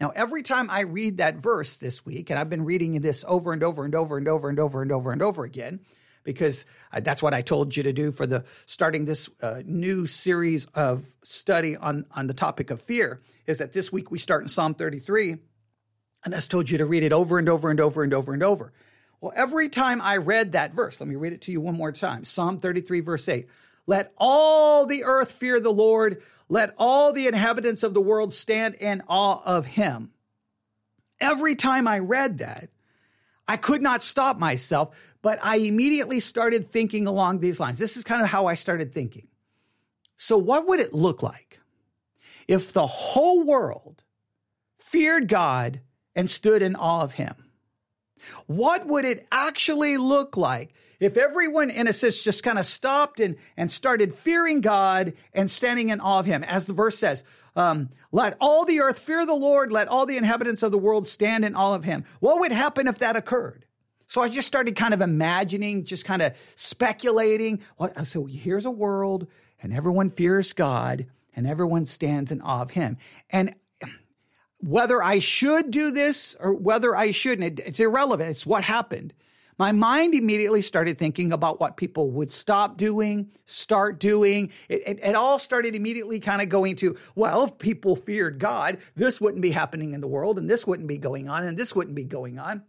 Now, 0.00 0.10
every 0.16 0.42
time 0.42 0.70
I 0.70 0.80
read 0.80 1.18
that 1.18 1.36
verse 1.36 1.76
this 1.76 2.04
week, 2.04 2.30
and 2.30 2.38
I've 2.38 2.50
been 2.50 2.64
reading 2.64 3.00
this 3.02 3.24
over 3.28 3.52
and 3.52 3.62
over 3.62 3.84
and 3.84 3.94
over 3.94 4.18
and 4.18 4.26
over 4.26 4.48
and 4.48 4.58
over 4.58 4.82
and 4.82 4.90
over 4.90 5.12
and 5.12 5.22
over 5.22 5.44
again, 5.44 5.80
because 6.24 6.64
uh, 6.92 7.00
that's 7.00 7.22
what 7.22 7.34
I 7.34 7.42
told 7.42 7.76
you 7.76 7.82
to 7.82 7.92
do 7.92 8.10
for 8.10 8.26
the 8.26 8.44
starting 8.66 9.04
this 9.04 9.28
uh, 9.42 9.62
new 9.64 10.06
series 10.06 10.66
of 10.66 11.04
study 11.22 11.76
on, 11.76 12.06
on 12.10 12.26
the 12.26 12.34
topic 12.34 12.70
of 12.70 12.80
fear, 12.80 13.20
is 13.46 13.58
that 13.58 13.74
this 13.74 13.92
week 13.92 14.10
we 14.10 14.18
start 14.18 14.42
in 14.42 14.48
Psalm 14.48 14.74
33, 14.74 15.36
and 16.24 16.34
I 16.34 16.40
told 16.40 16.70
you 16.70 16.78
to 16.78 16.86
read 16.86 17.02
it 17.02 17.12
over 17.12 17.38
and 17.38 17.48
over 17.48 17.70
and 17.70 17.80
over 17.80 18.02
and 18.02 18.14
over 18.14 18.32
and 18.32 18.42
over. 18.42 18.72
Well, 19.22 19.32
every 19.36 19.68
time 19.68 20.02
I 20.02 20.16
read 20.16 20.52
that 20.52 20.74
verse, 20.74 21.00
let 21.00 21.08
me 21.08 21.14
read 21.14 21.32
it 21.32 21.42
to 21.42 21.52
you 21.52 21.60
one 21.60 21.76
more 21.76 21.92
time 21.92 22.24
Psalm 22.24 22.58
33, 22.58 23.00
verse 23.00 23.28
8. 23.28 23.46
Let 23.86 24.12
all 24.18 24.84
the 24.84 25.04
earth 25.04 25.30
fear 25.30 25.60
the 25.60 25.72
Lord. 25.72 26.22
Let 26.48 26.74
all 26.76 27.12
the 27.12 27.28
inhabitants 27.28 27.84
of 27.84 27.94
the 27.94 28.00
world 28.00 28.34
stand 28.34 28.74
in 28.74 29.00
awe 29.08 29.40
of 29.46 29.64
him. 29.64 30.10
Every 31.20 31.54
time 31.54 31.86
I 31.86 32.00
read 32.00 32.38
that, 32.38 32.70
I 33.46 33.56
could 33.56 33.80
not 33.80 34.02
stop 34.02 34.38
myself, 34.38 34.90
but 35.22 35.38
I 35.40 35.56
immediately 35.58 36.18
started 36.18 36.68
thinking 36.68 37.06
along 37.06 37.38
these 37.38 37.60
lines. 37.60 37.78
This 37.78 37.96
is 37.96 38.02
kind 38.02 38.22
of 38.22 38.28
how 38.28 38.46
I 38.46 38.54
started 38.54 38.92
thinking. 38.92 39.28
So, 40.16 40.36
what 40.36 40.66
would 40.66 40.80
it 40.80 40.94
look 40.94 41.22
like 41.22 41.60
if 42.48 42.72
the 42.72 42.88
whole 42.88 43.44
world 43.44 44.02
feared 44.80 45.28
God 45.28 45.80
and 46.16 46.28
stood 46.28 46.60
in 46.60 46.74
awe 46.74 47.02
of 47.02 47.12
him? 47.12 47.41
What 48.46 48.86
would 48.86 49.04
it 49.04 49.26
actually 49.30 49.96
look 49.96 50.36
like 50.36 50.74
if 51.00 51.16
everyone, 51.16 51.70
in 51.70 51.88
a 51.88 51.92
sense, 51.92 52.22
just 52.22 52.42
kind 52.42 52.58
of 52.58 52.66
stopped 52.66 53.20
and, 53.20 53.36
and 53.56 53.70
started 53.70 54.14
fearing 54.14 54.60
God 54.60 55.14
and 55.32 55.50
standing 55.50 55.88
in 55.88 56.00
awe 56.00 56.20
of 56.20 56.26
Him? 56.26 56.44
As 56.44 56.66
the 56.66 56.72
verse 56.72 56.98
says, 56.98 57.24
um, 57.54 57.90
let 58.12 58.36
all 58.40 58.64
the 58.64 58.80
earth 58.80 58.98
fear 58.98 59.26
the 59.26 59.34
Lord, 59.34 59.72
let 59.72 59.88
all 59.88 60.06
the 60.06 60.16
inhabitants 60.16 60.62
of 60.62 60.72
the 60.72 60.78
world 60.78 61.06
stand 61.06 61.44
in 61.44 61.54
awe 61.54 61.74
of 61.74 61.84
Him. 61.84 62.04
What 62.20 62.40
would 62.40 62.52
happen 62.52 62.88
if 62.88 62.98
that 62.98 63.16
occurred? 63.16 63.66
So 64.06 64.20
I 64.20 64.28
just 64.28 64.46
started 64.46 64.76
kind 64.76 64.92
of 64.92 65.00
imagining, 65.00 65.84
just 65.84 66.04
kind 66.04 66.20
of 66.20 66.34
speculating. 66.54 67.60
What, 67.76 68.06
so 68.06 68.26
here's 68.26 68.66
a 68.66 68.70
world, 68.70 69.26
and 69.62 69.72
everyone 69.72 70.10
fears 70.10 70.52
God, 70.52 71.06
and 71.34 71.46
everyone 71.46 71.86
stands 71.86 72.30
in 72.30 72.42
awe 72.42 72.60
of 72.60 72.72
Him. 72.72 72.98
And 73.30 73.54
whether 74.62 75.02
I 75.02 75.18
should 75.18 75.70
do 75.70 75.90
this 75.90 76.36
or 76.38 76.54
whether 76.54 76.96
I 76.96 77.10
shouldn't, 77.10 77.60
it, 77.60 77.66
it's 77.66 77.80
irrelevant. 77.80 78.30
It's 78.30 78.46
what 78.46 78.64
happened. 78.64 79.12
My 79.58 79.72
mind 79.72 80.14
immediately 80.14 80.62
started 80.62 80.98
thinking 80.98 81.32
about 81.32 81.60
what 81.60 81.76
people 81.76 82.10
would 82.12 82.32
stop 82.32 82.76
doing, 82.76 83.30
start 83.44 84.00
doing. 84.00 84.50
It, 84.68 84.82
it, 84.86 84.98
it 85.02 85.14
all 85.14 85.38
started 85.38 85.74
immediately 85.74 86.20
kind 86.20 86.40
of 86.40 86.48
going 86.48 86.76
to, 86.76 86.96
well, 87.14 87.44
if 87.44 87.58
people 87.58 87.94
feared 87.94 88.38
God, 88.38 88.78
this 88.96 89.20
wouldn't 89.20 89.42
be 89.42 89.50
happening 89.50 89.92
in 89.92 90.00
the 90.00 90.08
world, 90.08 90.38
and 90.38 90.48
this 90.48 90.66
wouldn't 90.66 90.88
be 90.88 90.98
going 90.98 91.28
on, 91.28 91.44
and 91.44 91.58
this 91.58 91.74
wouldn't 91.74 91.96
be 91.96 92.04
going 92.04 92.38
on. 92.38 92.62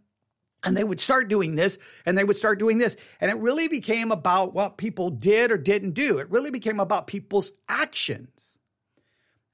And 0.62 0.76
they 0.76 0.84
would 0.84 1.00
start 1.00 1.28
doing 1.28 1.56
this 1.56 1.78
and 2.06 2.16
they 2.16 2.24
would 2.24 2.38
start 2.38 2.58
doing 2.58 2.78
this. 2.78 2.96
And 3.20 3.30
it 3.30 3.36
really 3.36 3.68
became 3.68 4.10
about 4.10 4.54
what 4.54 4.78
people 4.78 5.10
did 5.10 5.52
or 5.52 5.58
didn't 5.58 5.90
do. 5.92 6.18
It 6.18 6.30
really 6.30 6.50
became 6.50 6.80
about 6.80 7.06
people's 7.06 7.52
actions. 7.68 8.58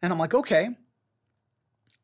And 0.02 0.12
I'm 0.12 0.20
like, 0.20 0.35
okay, 0.35 0.70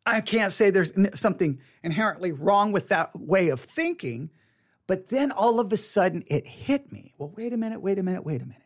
I 0.07 0.21
can't 0.21 0.53
say 0.53 0.71
there's 0.71 0.93
something 1.15 1.59
inherently 1.83 2.31
wrong 2.31 2.71
with 2.71 2.89
that 2.89 3.19
way 3.19 3.49
of 3.49 3.61
thinking, 3.61 4.31
but 4.87 5.09
then 5.09 5.33
all 5.33 5.59
of 5.59 5.73
a 5.73 5.77
sudden 5.77 6.25
it 6.29 6.47
hit 6.47 6.93
me. 6.93 7.13
Well, 7.19 7.33
wait 7.37 7.53
a 7.53 7.57
minute, 7.57 7.81
wait 7.81 7.99
a 7.99 8.05
minute, 8.05 8.25
wait 8.25 8.41
a 8.41 8.47
minute. 8.47 8.63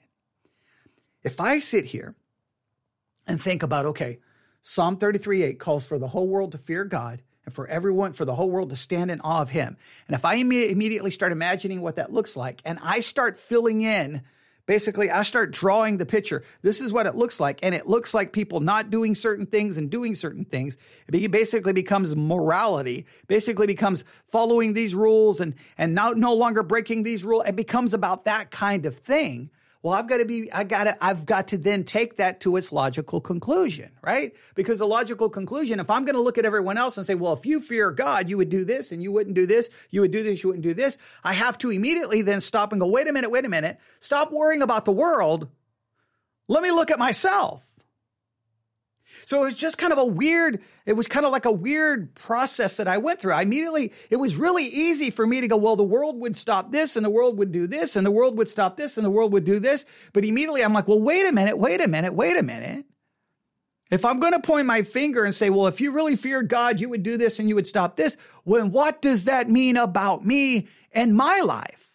If 1.23 1.41
I 1.41 1.59
sit 1.59 1.87
here 1.87 2.15
and 3.27 3.41
think 3.41 3.63
about, 3.63 3.87
okay, 3.87 4.19
Psalm 4.63 4.99
33 4.99 5.43
8 5.43 5.59
calls 5.59 5.87
for 5.87 5.99
the 5.99 6.09
whole 6.09 6.29
world 6.29 6.53
to 6.53 6.59
fear 6.59 6.85
God 6.85 7.23
and 7.47 7.55
for 7.55 7.67
everyone, 7.67 8.13
for 8.13 8.27
the 8.27 8.35
whole 8.35 8.51
world 8.51 8.71
to 8.71 8.77
stand 8.77 9.11
in 9.11 9.21
awe 9.23 9.41
of 9.41 9.51
him. 9.51 9.79
And 10.07 10.15
if 10.15 10.27
I 10.27 10.35
immediately 10.35 11.11
start 11.11 11.33
imagining 11.33 11.81
what 11.81 11.97
that 11.97 12.13
looks 12.13 12.37
like 12.37 12.61
and 12.67 12.79
I 12.83 13.01
start 13.01 13.39
filling 13.39 13.81
in 13.81 14.23
basically 14.71 15.11
I 15.11 15.25
start 15.25 15.51
drawing 15.51 15.97
the 15.97 16.07
picture. 16.07 16.45
This 16.63 16.81
is 16.81 16.93
what 16.93 17.07
it 17.07 17.17
looks 17.17 17.41
like. 17.41 17.59
And 17.65 17.75
it 17.75 17.89
looks 17.89 18.15
like 18.15 18.33
people 18.33 18.61
not 18.61 18.89
doing 18.89 19.17
certain 19.17 19.45
things 19.45 19.77
and 19.77 19.91
doing 19.91 20.15
certain 20.15 20.45
things. 20.45 20.77
It 21.13 21.33
basically 21.33 21.73
becomes 21.73 22.15
morality, 22.15 23.05
basically 23.27 23.67
becomes 23.67 24.05
following 24.29 24.73
these 24.73 24.95
rules 24.95 25.41
and, 25.41 25.57
and 25.77 25.93
now 25.93 26.11
no 26.11 26.35
longer 26.35 26.63
breaking 26.63 27.03
these 27.03 27.25
rules. 27.25 27.49
It 27.49 27.57
becomes 27.57 27.95
about 27.95 28.27
that 28.27 28.53
kind 28.53 28.87
of 28.87 28.97
thing. 28.97 29.51
Well, 29.83 29.95
I've 29.95 30.09
got 30.09 30.19
to 30.19 30.27
be, 30.27 30.53
I 30.53 30.65
got 30.65 30.85
to, 30.85 31.05
I've 31.05 31.25
got 31.25 31.49
to 31.49 31.59
then 31.59 31.85
take 31.85 32.17
that 32.17 32.41
to 32.41 32.57
its 32.57 32.71
logical 32.71 33.19
conclusion, 33.19 33.91
right? 34.03 34.35
Because 34.55 34.81
the 34.81 34.87
logical 34.87 35.31
conclusion, 35.31 35.81
if 35.81 35.89
I'm 35.89 36.05
going 36.05 36.17
to 36.17 36.21
look 36.21 36.37
at 36.37 36.45
everyone 36.45 36.77
else 36.77 36.99
and 36.99 37.07
say, 37.07 37.15
well, 37.15 37.33
if 37.33 37.47
you 37.47 37.61
fear 37.61 37.91
God, 37.91 38.29
you 38.29 38.37
would 38.37 38.51
do 38.51 38.65
this 38.65 38.93
and 38.93 39.03
you 39.03 39.11
wouldn't 39.11 39.35
do 39.35 39.47
this, 39.47 39.71
you 39.89 40.03
would 40.03 40.11
do 40.11 40.23
this, 40.23 40.43
you 40.43 40.51
wouldn't 40.51 40.65
do 40.65 40.75
this. 40.75 40.99
I 41.25 41.33
have 41.33 41.57
to 41.59 41.71
immediately 41.71 42.21
then 42.21 42.43
stop 42.43 42.73
and 42.73 42.81
go, 42.81 42.89
wait 42.89 43.09
a 43.09 43.13
minute, 43.13 43.31
wait 43.31 43.47
a 43.47 43.49
minute. 43.49 43.79
Stop 44.01 44.33
worrying 44.33 44.61
about 44.61 44.85
the 44.85 44.93
world. 44.93 45.49
Let 46.47 46.63
me 46.63 46.71
look 46.71 46.91
at 46.91 46.99
myself. 46.99 47.63
So 49.31 49.43
it 49.43 49.45
was 49.45 49.55
just 49.55 49.79
kind 49.79 49.93
of 49.93 49.99
a 50.01 50.05
weird, 50.05 50.61
it 50.87 50.95
was 50.95 51.07
kind 51.07 51.25
of 51.25 51.31
like 51.31 51.45
a 51.45 51.53
weird 51.53 52.17
process 52.17 52.79
that 52.79 52.89
I 52.89 52.99
went 52.99 53.21
through. 53.21 53.33
I 53.33 53.43
immediately, 53.43 53.93
it 54.11 54.17
was 54.17 54.35
really 54.35 54.65
easy 54.65 55.11
for 55.11 55.25
me 55.25 55.41
to 55.41 55.47
go, 55.47 55.57
well, 55.57 55.77
the 55.77 55.85
world 55.85 56.19
would 56.19 56.37
stop 56.37 56.73
this 56.73 56.97
and 56.97 57.07
the 57.07 57.11
world 57.11 57.39
would 57.39 57.53
do 57.53 57.69
this 57.69 57.95
and 57.95 58.05
the 58.05 58.11
world 58.11 58.37
would 58.39 58.51
stop 58.51 58.77
this 58.77 58.97
and 58.97 59.07
the 59.07 59.11
world 59.11 59.33
would 59.33 59.45
do 59.45 59.61
this. 59.61 59.85
But 60.13 60.25
immediately 60.25 60.65
I'm 60.65 60.73
like, 60.73 60.89
well, 60.89 61.01
wait 61.01 61.29
a 61.29 61.31
minute, 61.31 61.57
wait 61.57 61.81
a 61.81 61.87
minute, 61.87 62.13
wait 62.13 62.37
a 62.37 62.43
minute. 62.43 62.87
If 63.93 64.05
I'm 64.05 64.19
going 64.19 64.33
to 64.33 64.41
point 64.41 64.67
my 64.67 64.83
finger 64.83 65.23
and 65.23 65.33
say, 65.33 65.49
well, 65.49 65.69
if 65.69 65.81
you 65.81 65.93
really 65.93 66.17
feared 66.17 66.49
God, 66.49 66.81
you 66.81 66.89
would 66.89 67.05
do 67.05 67.17
this 67.17 67.39
and 67.39 67.49
you 67.49 67.55
would 67.55 67.69
stop 67.69 67.95
this, 67.95 68.17
well, 68.45 68.69
what 68.69 69.01
does 69.01 69.27
that 69.27 69.49
mean 69.49 69.77
about 69.77 70.27
me 70.27 70.67
and 70.91 71.15
my 71.15 71.41
life? 71.45 71.90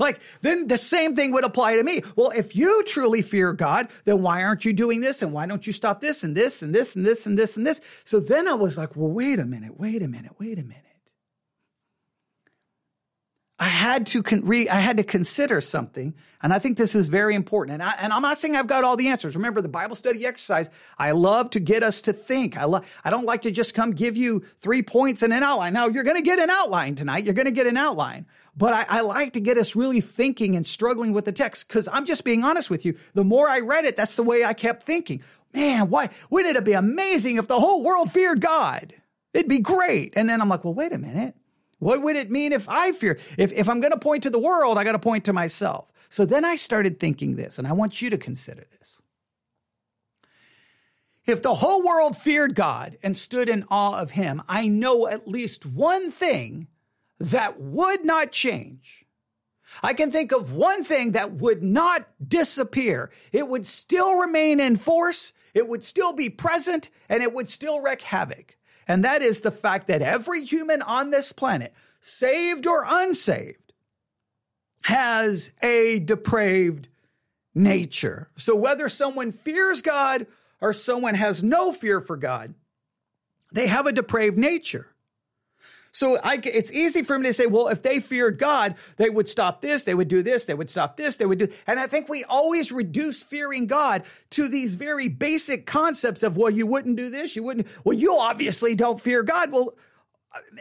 Like, 0.00 0.20
then 0.40 0.66
the 0.66 0.78
same 0.78 1.14
thing 1.14 1.30
would 1.32 1.44
apply 1.44 1.76
to 1.76 1.84
me. 1.84 2.02
Well, 2.16 2.30
if 2.30 2.56
you 2.56 2.82
truly 2.84 3.22
fear 3.22 3.52
God, 3.52 3.88
then 4.06 4.22
why 4.22 4.42
aren't 4.42 4.64
you 4.64 4.72
doing 4.72 5.02
this? 5.02 5.22
And 5.22 5.32
why 5.32 5.46
don't 5.46 5.66
you 5.66 5.72
stop 5.72 6.00
this 6.00 6.24
and 6.24 6.34
this 6.36 6.62
and 6.62 6.74
this 6.74 6.96
and 6.96 7.06
this 7.06 7.26
and 7.26 7.38
this 7.38 7.56
and 7.56 7.66
this? 7.66 7.80
So 8.02 8.18
then 8.18 8.48
I 8.48 8.54
was 8.54 8.78
like, 8.78 8.96
well, 8.96 9.10
wait 9.10 9.38
a 9.38 9.44
minute, 9.44 9.78
wait 9.78 10.02
a 10.02 10.08
minute, 10.08 10.32
wait 10.40 10.58
a 10.58 10.62
minute. 10.62 10.89
I 13.60 13.68
had 13.68 14.06
to 14.06 14.22
con- 14.22 14.46
re- 14.46 14.70
I 14.70 14.80
had 14.80 14.96
to 14.96 15.04
consider 15.04 15.60
something, 15.60 16.14
and 16.42 16.50
I 16.50 16.58
think 16.58 16.78
this 16.78 16.94
is 16.94 17.08
very 17.08 17.34
important. 17.34 17.74
And 17.74 17.82
I 17.82 17.94
and 17.98 18.10
I'm 18.10 18.22
not 18.22 18.38
saying 18.38 18.56
I've 18.56 18.66
got 18.66 18.84
all 18.84 18.96
the 18.96 19.08
answers. 19.08 19.36
Remember 19.36 19.60
the 19.60 19.68
Bible 19.68 19.96
study 19.96 20.24
exercise. 20.24 20.70
I 20.98 21.10
love 21.10 21.50
to 21.50 21.60
get 21.60 21.82
us 21.82 22.00
to 22.02 22.14
think. 22.14 22.56
I 22.56 22.64
love. 22.64 22.90
I 23.04 23.10
don't 23.10 23.26
like 23.26 23.42
to 23.42 23.50
just 23.50 23.74
come 23.74 23.90
give 23.90 24.16
you 24.16 24.44
three 24.60 24.82
points 24.82 25.22
and 25.22 25.30
an 25.34 25.42
outline. 25.42 25.74
Now 25.74 25.88
you're 25.88 26.04
going 26.04 26.16
to 26.16 26.22
get 26.22 26.38
an 26.38 26.48
outline 26.48 26.94
tonight. 26.94 27.26
You're 27.26 27.34
going 27.34 27.44
to 27.44 27.52
get 27.52 27.66
an 27.66 27.76
outline, 27.76 28.24
but 28.56 28.72
I, 28.72 28.86
I 28.88 29.00
like 29.02 29.34
to 29.34 29.40
get 29.40 29.58
us 29.58 29.76
really 29.76 30.00
thinking 30.00 30.56
and 30.56 30.66
struggling 30.66 31.12
with 31.12 31.26
the 31.26 31.32
text 31.32 31.68
because 31.68 31.86
I'm 31.92 32.06
just 32.06 32.24
being 32.24 32.42
honest 32.42 32.70
with 32.70 32.86
you. 32.86 32.96
The 33.12 33.24
more 33.24 33.46
I 33.46 33.60
read 33.60 33.84
it, 33.84 33.94
that's 33.94 34.16
the 34.16 34.22
way 34.22 34.42
I 34.42 34.54
kept 34.54 34.84
thinking. 34.84 35.22
Man, 35.52 35.90
why 35.90 36.08
wouldn't 36.30 36.56
it 36.56 36.64
be 36.64 36.72
amazing 36.72 37.36
if 37.36 37.46
the 37.46 37.60
whole 37.60 37.82
world 37.82 38.10
feared 38.10 38.40
God? 38.40 38.94
It'd 39.34 39.50
be 39.50 39.58
great. 39.58 40.14
And 40.16 40.30
then 40.30 40.40
I'm 40.40 40.48
like, 40.48 40.64
well, 40.64 40.72
wait 40.72 40.92
a 40.92 40.98
minute. 40.98 41.34
What 41.80 42.02
would 42.02 42.14
it 42.14 42.30
mean 42.30 42.52
if 42.52 42.68
I 42.68 42.92
fear? 42.92 43.18
If, 43.36 43.52
if 43.52 43.68
I'm 43.68 43.80
going 43.80 43.92
to 43.92 43.98
point 43.98 44.22
to 44.22 44.30
the 44.30 44.38
world, 44.38 44.78
I 44.78 44.84
got 44.84 44.92
to 44.92 44.98
point 44.98 45.24
to 45.24 45.32
myself. 45.32 45.90
So 46.08 46.24
then 46.24 46.44
I 46.44 46.56
started 46.56 47.00
thinking 47.00 47.36
this, 47.36 47.58
and 47.58 47.66
I 47.66 47.72
want 47.72 48.00
you 48.00 48.10
to 48.10 48.18
consider 48.18 48.64
this. 48.78 49.02
If 51.26 51.42
the 51.42 51.54
whole 51.54 51.84
world 51.84 52.16
feared 52.16 52.54
God 52.54 52.98
and 53.02 53.16
stood 53.16 53.48
in 53.48 53.64
awe 53.70 53.98
of 53.98 54.12
him, 54.12 54.42
I 54.48 54.68
know 54.68 55.06
at 55.06 55.28
least 55.28 55.64
one 55.64 56.10
thing 56.10 56.68
that 57.18 57.60
would 57.60 58.04
not 58.04 58.32
change. 58.32 59.04
I 59.82 59.94
can 59.94 60.10
think 60.10 60.32
of 60.32 60.52
one 60.52 60.84
thing 60.84 61.12
that 61.12 61.32
would 61.32 61.62
not 61.62 62.08
disappear. 62.26 63.10
It 63.32 63.46
would 63.46 63.66
still 63.66 64.16
remain 64.16 64.60
in 64.60 64.76
force, 64.76 65.32
it 65.54 65.68
would 65.68 65.84
still 65.84 66.12
be 66.12 66.28
present, 66.28 66.90
and 67.08 67.22
it 67.22 67.32
would 67.32 67.48
still 67.48 67.80
wreak 67.80 68.02
havoc. 68.02 68.56
And 68.90 69.04
that 69.04 69.22
is 69.22 69.42
the 69.42 69.52
fact 69.52 69.86
that 69.86 70.02
every 70.02 70.44
human 70.44 70.82
on 70.82 71.10
this 71.10 71.30
planet, 71.30 71.72
saved 72.00 72.66
or 72.66 72.84
unsaved, 72.84 73.72
has 74.82 75.52
a 75.62 76.00
depraved 76.00 76.88
nature. 77.54 78.30
So 78.36 78.56
whether 78.56 78.88
someone 78.88 79.30
fears 79.30 79.80
God 79.80 80.26
or 80.60 80.72
someone 80.72 81.14
has 81.14 81.40
no 81.40 81.72
fear 81.72 82.00
for 82.00 82.16
God, 82.16 82.54
they 83.52 83.68
have 83.68 83.86
a 83.86 83.92
depraved 83.92 84.36
nature. 84.36 84.88
So 85.92 86.18
I, 86.22 86.38
it's 86.44 86.70
easy 86.70 87.02
for 87.02 87.18
me 87.18 87.26
to 87.26 87.34
say, 87.34 87.46
well, 87.46 87.68
if 87.68 87.82
they 87.82 88.00
feared 88.00 88.38
God, 88.38 88.76
they 88.96 89.10
would 89.10 89.28
stop 89.28 89.60
this, 89.60 89.84
they 89.84 89.94
would 89.94 90.08
do 90.08 90.22
this, 90.22 90.44
they 90.44 90.54
would 90.54 90.70
stop 90.70 90.96
this, 90.96 91.16
they 91.16 91.26
would 91.26 91.38
do. 91.38 91.48
And 91.66 91.80
I 91.80 91.86
think 91.86 92.08
we 92.08 92.24
always 92.24 92.70
reduce 92.70 93.22
fearing 93.22 93.66
God 93.66 94.04
to 94.30 94.48
these 94.48 94.74
very 94.74 95.08
basic 95.08 95.66
concepts 95.66 96.22
of, 96.22 96.36
well, 96.36 96.50
you 96.50 96.66
wouldn't 96.66 96.96
do 96.96 97.10
this, 97.10 97.34
you 97.34 97.42
wouldn't. 97.42 97.66
Well, 97.84 97.96
you 97.96 98.16
obviously 98.16 98.74
don't 98.74 99.00
fear 99.00 99.22
God. 99.22 99.50
Well, 99.50 99.74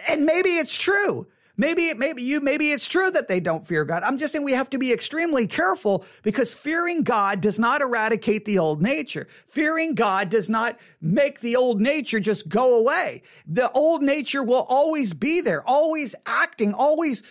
and 0.08 0.26
maybe 0.26 0.50
it's 0.50 0.78
true. 0.78 1.28
Maybe, 1.60 1.94
maybe 1.94 2.24
you, 2.24 2.40
maybe 2.40 2.72
it's 2.72 2.88
true 2.88 3.12
that 3.12 3.28
they 3.28 3.42
don't 3.42 3.68
fear 3.68 3.84
God. 3.84 4.04
I'm 4.04 4.18
just 4.18 4.32
saying 4.32 4.46
we 4.46 4.54
have 4.54 4.70
to 4.70 4.78
be 4.78 4.94
extremely 4.94 5.46
careful 5.46 6.06
because 6.24 6.56
fearing 6.56 7.04
God 7.04 7.42
does 7.42 7.60
not 7.60 7.82
eradicate 7.82 8.46
the 8.46 8.60
old 8.60 8.82
nature. 8.82 9.28
Fearing 9.46 9.94
God 9.94 10.30
does 10.30 10.48
not 10.48 10.80
make 11.02 11.42
the 11.42 11.58
old 11.58 11.82
nature 11.82 12.22
just 12.22 12.48
go 12.48 12.80
away. 12.80 13.24
The 13.46 13.70
old 13.74 14.02
nature 14.02 14.42
will 14.42 14.66
always 14.70 15.14
be 15.14 15.42
there, 15.42 15.62
always 15.68 16.16
acting, 16.26 16.74
always 16.74 17.24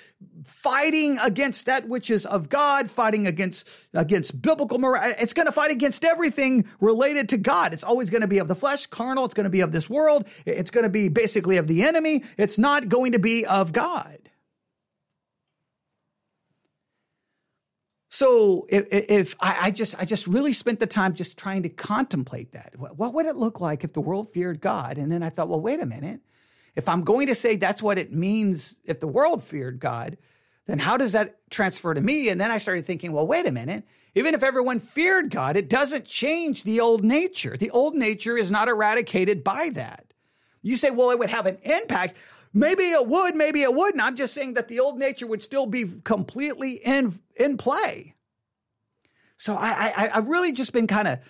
fighting 0.62 1.18
against 1.20 1.66
that 1.66 1.86
which 1.86 2.10
is 2.10 2.26
of 2.26 2.48
God, 2.48 2.90
fighting 2.90 3.28
against, 3.28 3.68
against 3.94 4.42
biblical 4.42 4.78
morality. 4.78 5.16
It's 5.20 5.32
going 5.32 5.46
to 5.46 5.52
fight 5.52 5.70
against 5.70 6.04
everything 6.04 6.68
related 6.80 7.28
to 7.28 7.38
God. 7.38 7.72
It's 7.72 7.84
always 7.84 8.10
going 8.10 8.22
to 8.22 8.28
be 8.28 8.38
of 8.38 8.48
the 8.48 8.56
flesh, 8.56 8.86
carnal. 8.86 9.24
It's 9.24 9.34
going 9.34 9.44
to 9.44 9.50
be 9.50 9.60
of 9.60 9.70
this 9.70 9.88
world. 9.88 10.26
It's 10.44 10.72
going 10.72 10.82
to 10.82 10.90
be 10.90 11.08
basically 11.08 11.58
of 11.58 11.68
the 11.68 11.84
enemy. 11.84 12.24
It's 12.36 12.58
not 12.58 12.88
going 12.88 13.12
to 13.12 13.20
be 13.20 13.46
of 13.46 13.72
God. 13.72 14.18
So 18.10 18.66
if, 18.68 18.86
if 18.90 19.36
I, 19.38 19.66
I, 19.66 19.70
just 19.70 19.96
I 20.00 20.04
just 20.04 20.26
really 20.26 20.52
spent 20.52 20.80
the 20.80 20.88
time 20.88 21.14
just 21.14 21.38
trying 21.38 21.62
to 21.62 21.68
contemplate 21.68 22.50
that. 22.52 22.72
What, 22.76 22.98
what 22.98 23.14
would 23.14 23.26
it 23.26 23.36
look 23.36 23.60
like 23.60 23.84
if 23.84 23.92
the 23.92 24.00
world 24.00 24.32
feared 24.32 24.60
God? 24.60 24.98
And 24.98 25.12
then 25.12 25.22
I 25.22 25.30
thought, 25.30 25.48
well, 25.48 25.60
wait 25.60 25.80
a 25.80 25.86
minute. 25.86 26.20
If 26.74 26.88
I'm 26.88 27.04
going 27.04 27.28
to 27.28 27.36
say 27.36 27.54
that's 27.54 27.80
what 27.80 27.96
it 27.96 28.12
means 28.12 28.80
if 28.84 28.98
the 28.98 29.06
world 29.06 29.44
feared 29.44 29.78
God, 29.78 30.16
then 30.68 30.78
how 30.78 30.98
does 30.98 31.12
that 31.12 31.50
transfer 31.50 31.94
to 31.94 32.00
me? 32.00 32.28
And 32.28 32.40
then 32.40 32.50
I 32.50 32.58
started 32.58 32.86
thinking, 32.86 33.12
well, 33.12 33.26
wait 33.26 33.46
a 33.46 33.52
minute. 33.52 33.84
Even 34.14 34.34
if 34.34 34.42
everyone 34.42 34.78
feared 34.78 35.30
God, 35.30 35.56
it 35.56 35.68
doesn't 35.68 36.04
change 36.04 36.64
the 36.64 36.80
old 36.80 37.02
nature. 37.02 37.56
The 37.56 37.70
old 37.70 37.94
nature 37.94 38.36
is 38.36 38.50
not 38.50 38.68
eradicated 38.68 39.42
by 39.42 39.70
that. 39.74 40.12
You 40.62 40.76
say, 40.76 40.90
well, 40.90 41.10
it 41.10 41.18
would 41.18 41.30
have 41.30 41.46
an 41.46 41.56
impact. 41.62 42.18
Maybe 42.52 42.84
it 42.84 43.06
would, 43.06 43.34
maybe 43.34 43.62
it 43.62 43.74
wouldn't. 43.74 44.02
I'm 44.02 44.16
just 44.16 44.34
saying 44.34 44.54
that 44.54 44.68
the 44.68 44.80
old 44.80 44.98
nature 44.98 45.26
would 45.26 45.42
still 45.42 45.66
be 45.66 45.86
completely 46.04 46.72
in 46.72 47.18
in 47.36 47.56
play. 47.56 48.14
So 49.36 49.54
I, 49.54 49.92
I 49.96 50.10
I've 50.14 50.28
really 50.28 50.52
just 50.52 50.72
been 50.72 50.86
kind 50.86 51.08
of 51.08 51.20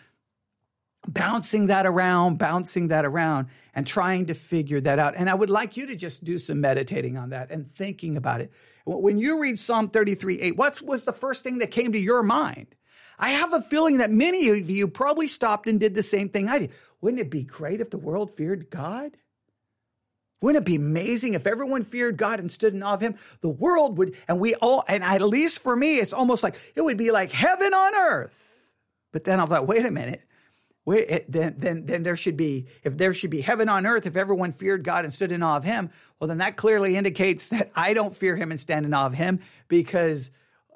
bouncing 1.07 1.69
that 1.69 1.87
around, 1.87 2.39
bouncing 2.39 2.89
that 2.89 3.05
around, 3.05 3.49
and 3.75 3.87
trying 3.87 4.27
to 4.27 4.35
figure 4.35 4.81
that 4.81 4.99
out. 4.99 5.15
And 5.17 5.31
I 5.31 5.35
would 5.35 5.51
like 5.51 5.77
you 5.77 5.87
to 5.87 5.97
just 5.97 6.25
do 6.25 6.39
some 6.39 6.61
meditating 6.61 7.17
on 7.17 7.31
that 7.31 7.51
and 7.51 7.67
thinking 7.67 8.17
about 8.17 8.41
it. 8.41 8.53
When 8.97 9.19
you 9.19 9.39
read 9.41 9.59
Psalm 9.59 9.91
33 9.91 10.41
8, 10.41 10.57
what 10.57 10.81
was 10.81 11.05
the 11.05 11.13
first 11.13 11.45
thing 11.45 11.59
that 11.59 11.71
came 11.71 11.93
to 11.93 11.99
your 11.99 12.23
mind? 12.23 12.75
I 13.19 13.31
have 13.31 13.53
a 13.53 13.61
feeling 13.61 13.99
that 13.99 14.11
many 14.11 14.49
of 14.49 14.71
you 14.71 14.89
probably 14.89 15.29
stopped 15.29 15.69
and 15.69 15.79
did 15.79 15.95
the 15.95 16.03
same 16.03 16.29
thing 16.29 16.49
I 16.49 16.59
did. 16.61 16.73
Wouldn't 17.01 17.21
it 17.21 17.31
be 17.31 17.43
great 17.43 17.81
if 17.81 17.91
the 17.91 17.99
world 17.99 18.31
feared 18.35 18.71
God? 18.71 19.17
Wouldn't 20.41 20.63
it 20.63 20.67
be 20.67 20.77
amazing 20.77 21.35
if 21.35 21.47
everyone 21.47 21.85
feared 21.85 22.17
God 22.17 22.39
and 22.39 22.51
stood 22.51 22.73
in 22.73 22.83
awe 22.83 22.95
of 22.95 23.01
Him? 23.01 23.17
The 23.41 23.49
world 23.49 23.99
would, 23.99 24.17
and 24.27 24.41
we 24.41 24.55
all, 24.55 24.85
and 24.89 25.03
at 25.03 25.21
least 25.21 25.59
for 25.59 25.75
me, 25.75 25.99
it's 25.99 26.13
almost 26.13 26.43
like 26.43 26.59
it 26.75 26.81
would 26.81 26.97
be 26.97 27.11
like 27.11 27.33
heaven 27.33 27.75
on 27.75 27.95
earth. 27.95 28.37
But 29.13 29.25
then 29.25 29.41
I 29.41 29.47
thought, 29.47 29.67
wait 29.67 29.85
a 29.85 29.91
minute. 29.91 30.23
It, 30.93 31.11
eh, 31.11 31.21
then, 31.29 31.55
then, 31.59 31.85
then 31.87 32.03
there 32.03 32.17
should 32.17 32.37
be, 32.37 32.67
if 32.83 32.97
there 32.97 33.13
should 33.15 33.31
be 33.31 33.41
heaven 33.41 33.69
on 33.69 33.87
earth, 33.87 34.07
if 34.07 34.17
everyone 34.17 34.53
feared 34.53 34.85
God 34.85 35.05
and 35.05 35.13
stood 35.13 35.33
in 35.33 35.43
awe 35.43 35.57
of 35.57 35.65
Him, 35.65 35.91
well, 36.19 36.29
then 36.29 36.39
that 36.39 36.57
clearly 36.57 36.97
indicates 36.97 37.49
that 37.51 37.71
I 37.75 37.95
don't 37.95 38.17
fear 38.17 38.37
Him 38.37 38.51
and 38.51 38.61
stand 38.61 38.87
in 38.87 38.95
awe 38.95 39.07
of 39.07 39.15
Him 39.15 39.41
because 39.69 40.31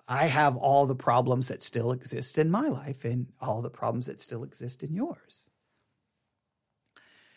I 0.08 0.26
have 0.26 0.56
all 0.56 0.86
the 0.86 0.94
problems 0.94 1.48
that 1.48 1.62
still 1.62 1.92
exist 1.92 2.38
in 2.38 2.50
my 2.50 2.68
life 2.68 3.04
and 3.04 3.28
all 3.40 3.62
the 3.62 3.70
problems 3.70 4.06
that 4.06 4.20
still 4.20 4.42
exist 4.42 4.82
in 4.82 4.92
yours. 4.92 5.48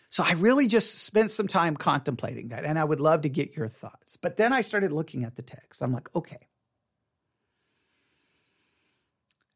So 0.10 0.24
I 0.24 0.32
really 0.34 0.68
just 0.68 1.00
spent 1.00 1.32
some 1.32 1.48
time 1.48 1.76
contemplating 1.76 2.50
that, 2.50 2.64
and 2.64 2.80
I 2.80 2.84
would 2.84 3.02
love 3.02 3.24
to 3.24 3.30
get 3.30 3.56
your 3.56 3.68
thoughts. 3.68 4.18
But 4.18 4.38
then 4.38 4.54
I 4.54 4.62
started 4.62 4.92
looking 4.92 5.24
at 5.24 5.36
the 5.36 5.42
text. 5.42 5.82
I'm 5.82 5.92
like, 5.92 6.10
okay. 6.16 6.48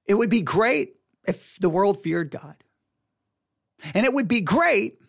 It 0.06 0.16
would 0.16 0.30
be 0.30 0.42
great 0.42 0.96
if 1.26 1.58
the 1.60 1.70
world 1.70 2.04
feared 2.04 2.32
God. 2.32 2.56
And 3.94 4.06
it 4.06 4.14
would 4.14 4.28
be 4.28 4.42
great 4.42 5.00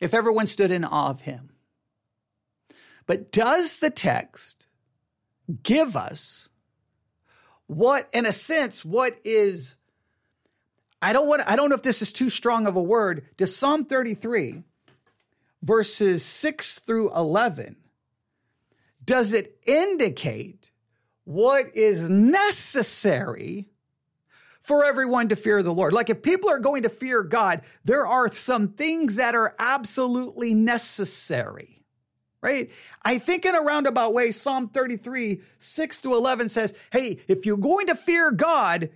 if 0.00 0.14
everyone 0.14 0.46
stood 0.46 0.70
in 0.70 0.84
awe 0.84 1.10
of 1.10 1.22
him. 1.22 1.50
But 3.06 3.32
does 3.32 3.78
the 3.78 3.90
text 3.90 4.66
give 5.62 5.96
us 5.96 6.48
what, 7.66 8.08
in 8.12 8.26
a 8.26 8.32
sense, 8.32 8.84
what 8.84 9.18
is, 9.24 9.76
I 11.00 11.12
don't 11.12 11.28
want, 11.28 11.42
I 11.46 11.56
don't 11.56 11.68
know 11.68 11.74
if 11.74 11.82
this 11.82 12.02
is 12.02 12.12
too 12.12 12.30
strong 12.30 12.66
of 12.66 12.76
a 12.76 12.82
word. 12.82 13.26
Does 13.36 13.56
Psalm 13.56 13.84
33, 13.84 14.62
verses 15.62 16.24
6 16.24 16.80
through 16.80 17.14
11, 17.14 17.76
does 19.04 19.32
it 19.32 19.58
indicate 19.66 20.70
what 21.24 21.74
is 21.76 22.08
necessary 22.08 23.68
for 24.68 24.84
everyone 24.84 25.30
to 25.30 25.36
fear 25.36 25.62
the 25.62 25.72
Lord. 25.72 25.94
Like 25.94 26.10
if 26.10 26.20
people 26.20 26.50
are 26.50 26.58
going 26.58 26.82
to 26.82 26.90
fear 26.90 27.22
God, 27.22 27.62
there 27.86 28.06
are 28.06 28.28
some 28.28 28.68
things 28.68 29.16
that 29.16 29.34
are 29.34 29.56
absolutely 29.58 30.52
necessary. 30.52 31.82
Right? 32.42 32.70
I 33.02 33.18
think 33.18 33.46
in 33.46 33.56
a 33.56 33.62
roundabout 33.62 34.12
way, 34.12 34.30
Psalm 34.30 34.68
33, 34.68 35.40
6 35.58 36.00
to 36.02 36.14
11 36.14 36.50
says, 36.50 36.74
Hey, 36.92 37.18
if 37.26 37.46
you're 37.46 37.56
going 37.56 37.86
to 37.86 37.96
fear 37.96 38.30
God, 38.30 38.90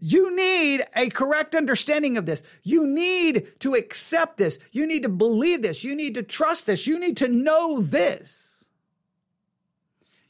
you 0.00 0.34
need 0.34 0.84
a 0.96 1.10
correct 1.10 1.54
understanding 1.54 2.16
of 2.16 2.24
this. 2.24 2.42
You 2.62 2.86
need 2.86 3.60
to 3.60 3.74
accept 3.74 4.38
this. 4.38 4.58
You 4.72 4.86
need 4.86 5.02
to 5.02 5.10
believe 5.10 5.60
this. 5.60 5.84
You 5.84 5.94
need 5.94 6.14
to 6.14 6.22
trust 6.22 6.66
this. 6.66 6.86
You 6.86 6.98
need 6.98 7.18
to 7.18 7.28
know 7.28 7.82
this. 7.82 8.64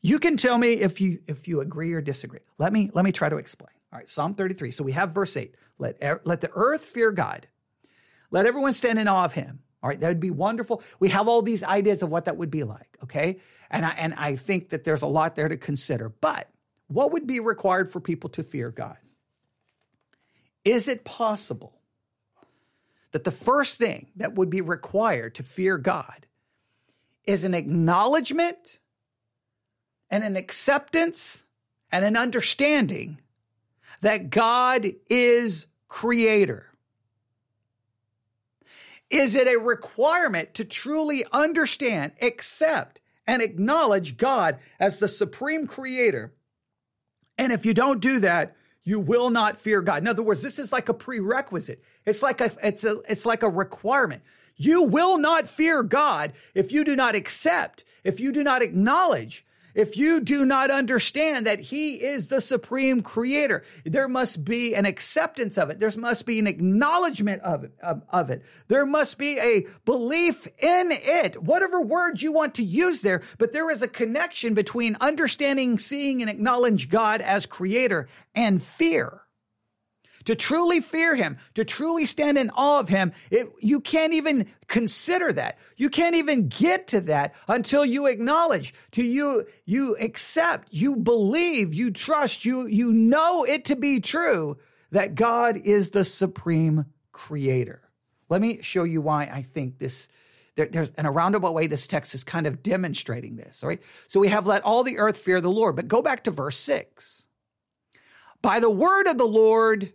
You 0.02 0.19
can 0.19 0.37
tell 0.37 0.59
me 0.59 0.73
if 0.73 1.00
you, 1.00 1.21
if 1.28 1.47
you 1.47 1.61
agree 1.61 1.93
or 1.93 2.00
disagree. 2.00 2.40
Let 2.59 2.73
me, 2.73 2.90
let 2.93 3.05
me 3.05 3.12
try 3.12 3.28
to 3.28 3.37
explain. 3.37 3.77
All 3.92 3.99
right, 3.99 4.09
Psalm 4.09 4.35
33. 4.35 4.71
So 4.71 4.85
we 4.85 4.92
have 4.92 5.12
verse 5.12 5.37
8. 5.37 5.54
Let, 5.78 6.26
let 6.26 6.40
the 6.40 6.50
earth 6.54 6.85
fear 6.85 7.11
God. 7.11 7.47
Let 8.30 8.47
everyone 8.47 8.75
stand 8.75 8.99
in 8.99 9.09
awe 9.09 9.25
of 9.25 9.33
him. 9.33 9.61
All 9.83 9.88
right, 9.88 9.99
that 10.00 10.09
would 10.09 10.21
be 10.21 10.30
wonderful. 10.30 10.83
We 10.99 11.09
have 11.11 11.28
all 11.28 11.40
these 11.40 11.62
ideas 11.62 12.02
of 12.02 12.11
what 12.11 12.25
that 12.26 12.37
would 12.37 12.50
be 12.50 12.64
like, 12.64 12.99
okay? 13.04 13.40
And 13.71 13.87
I, 13.87 13.90
and 13.90 14.14
I 14.14 14.37
think 14.37 14.71
that 14.71 14.85
there's 14.85 15.02
a 15.02 15.07
lot 15.07 15.37
there 15.37 15.49
to 15.49 15.57
consider. 15.57 16.09
But 16.09 16.49
what 16.88 17.12
would 17.12 17.26
be 17.26 17.40
required 17.40 17.90
for 17.90 18.00
people 18.00 18.28
to 18.30 18.42
fear 18.42 18.71
God? 18.71 18.99
Is 20.64 20.88
it 20.88 21.04
possible 21.04 21.75
that 23.12 23.25
the 23.25 23.30
first 23.30 23.78
thing 23.78 24.09
that 24.16 24.35
would 24.35 24.50
be 24.50 24.61
required 24.61 25.37
to 25.37 25.42
fear 25.42 25.78
God 25.78 26.26
is 27.25 27.45
an 27.45 27.54
acknowledgement 27.54 28.78
and 30.11 30.25
an 30.25 30.37
acceptance 30.37 31.45
and 31.92 32.04
an 32.04 32.16
understanding 32.16 33.18
that 34.00 34.31
God 34.31 34.93
is 35.09 35.67
creator? 35.88 36.67
Is 39.11 39.35
it 39.35 39.47
a 39.47 39.59
requirement 39.59 40.55
to 40.55 40.64
truly 40.64 41.25
understand, 41.33 42.12
accept, 42.21 43.00
and 43.26 43.40
acknowledge 43.40 44.17
God 44.17 44.59
as 44.78 44.99
the 44.99 45.09
supreme 45.09 45.67
creator? 45.67 46.35
And 47.38 47.52
if 47.52 47.64
you 47.64 47.73
don't 47.73 48.00
do 48.00 48.21
that, 48.21 48.55
you 48.85 48.99
will 48.99 49.31
not 49.31 49.61
fear 49.61 49.81
God. 49.81 50.02
In 50.02 50.09
other 50.09 50.23
words, 50.23 50.43
this 50.43 50.59
is 50.59 50.73
like 50.73 50.88
a 50.88 50.95
prerequisite. 50.95 51.83
It's 52.07 52.23
like 52.23 52.40
a 52.40 52.50
it's 52.62 52.85
a 52.85 53.00
it's 53.09 53.26
like 53.26 53.43
a 53.43 53.49
requirement. 53.49 54.23
You 54.57 54.83
will 54.83 55.19
not 55.19 55.47
fear 55.47 55.83
God 55.83 56.33
if 56.55 56.73
you 56.73 56.85
do 56.85 56.97
not 56.97 57.14
accept, 57.14 57.85
if 58.02 58.19
you 58.19 58.33
do 58.33 58.43
not 58.43 58.62
acknowledge, 58.62 59.45
if 59.75 59.97
you 59.97 60.21
do 60.21 60.45
not 60.45 60.71
understand 60.71 61.47
that 61.47 61.61
He 61.61 61.97
is 61.97 62.29
the 62.29 62.41
supreme 62.41 63.03
creator, 63.03 63.65
there 63.85 64.09
must 64.09 64.45
be 64.45 64.75
an 64.75 64.87
acceptance 64.87 65.57
of 65.57 65.71
it. 65.71 65.81
There 65.81 65.93
must 65.97 66.27
be 66.27 66.39
an 66.39 66.47
acknowledgement 66.47 67.43
of 67.43 67.65
it, 67.65 67.73
of, 67.83 68.03
of 68.11 68.31
it. 68.31 68.43
There 68.69 68.87
must 68.87 69.19
be 69.19 69.39
a 69.39 69.67
belief 69.85 70.47
in 70.59 70.91
it, 70.91 71.43
whatever 71.43 71.81
word 71.81 72.23
you 72.23 72.33
want 72.33 72.55
to 72.57 72.65
use 72.65 73.03
there. 73.03 73.23
But 73.39 73.53
there 73.53 73.71
is 73.71 73.83
a 73.83 73.89
connection 73.89 74.55
between 74.55 74.97
understanding, 75.01 75.79
seeing, 75.79 76.21
and 76.21 76.31
acknowledge 76.31 76.89
God 76.89 77.21
as 77.21 77.47
creator 77.47 78.09
and 78.35 78.63
fear 78.63 79.23
to 80.28 80.37
truly 80.37 80.78
fear 80.82 81.14
him, 81.14 81.38
to 81.54 81.64
truly 81.64 82.04
stand 82.04 82.37
in 82.37 82.50
awe 82.50 82.80
of 82.80 82.90
him, 82.90 83.12
it, 83.30 83.50
you 83.61 83.80
can't 83.80 84.12
even 84.12 84.47
consider 84.66 85.32
that. 85.32 85.56
You 85.78 85.88
can't 85.88 86.16
even 86.16 86.49
get 86.49 86.88
to 86.88 87.00
that 87.00 87.35
until 87.49 87.82
you 87.82 88.04
acknowledge, 88.04 88.75
to 88.90 89.02
you, 89.02 89.47
you 89.64 89.97
accept, 89.97 90.68
you 90.70 90.97
believe, 90.97 91.73
you 91.73 91.90
trust, 91.90 92.44
you, 92.44 92.66
you 92.66 92.92
know 92.92 93.44
it 93.44 93.64
to 93.64 93.75
be 93.75 94.00
true 94.00 94.58
that 94.91 95.14
God 95.14 95.56
is 95.56 95.91
the 95.91 96.04
supreme 96.04 96.84
creator. 97.10 97.80
Let 98.28 98.43
me 98.43 98.60
show 98.60 98.84
you 98.84 99.00
why 99.00 99.30
I 99.32 99.41
think 99.41 99.78
this, 99.78 100.10
there, 100.56 100.67
there's 100.67 100.91
in 100.99 101.06
a 101.06 101.10
roundabout 101.10 101.54
way, 101.54 101.69
this 101.69 101.86
text 101.86 102.14
is 102.14 102.23
kind 102.23 102.47
of 102.47 102.62
demonstrating 102.62 103.36
this. 103.36 103.62
All 103.62 103.71
right. 103.71 103.80
So 104.08 104.21
we 104.21 104.28
have 104.28 104.47
let 104.47 104.62
all 104.62 104.84
the 104.84 104.99
earth 104.99 105.17
fear 105.17 105.41
the 105.41 105.50
Lord, 105.50 105.75
but 105.75 105.88
go 105.88 106.02
back 106.02 106.25
to 106.25 106.30
verse 106.30 106.58
six. 106.58 107.26
By 108.43 108.60
the 108.60 108.69
word 108.69 109.06
of 109.06 109.17
the 109.17 109.25
Lord 109.25 109.95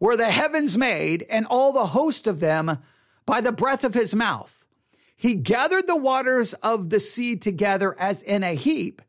were 0.00 0.16
the 0.16 0.30
heavens 0.30 0.76
made 0.76 1.24
and 1.30 1.46
all 1.46 1.72
the 1.72 1.86
host 1.86 2.26
of 2.26 2.40
them 2.40 2.78
by 3.26 3.40
the 3.40 3.52
breath 3.52 3.84
of 3.84 3.94
his 3.94 4.14
mouth. 4.14 4.66
He 5.16 5.34
gathered 5.34 5.86
the 5.86 5.96
waters 5.96 6.52
of 6.54 6.90
the 6.90 7.00
sea 7.00 7.36
together 7.36 7.98
as 7.98 8.20
in 8.22 8.42
a 8.42 8.54
heap. 8.54 9.00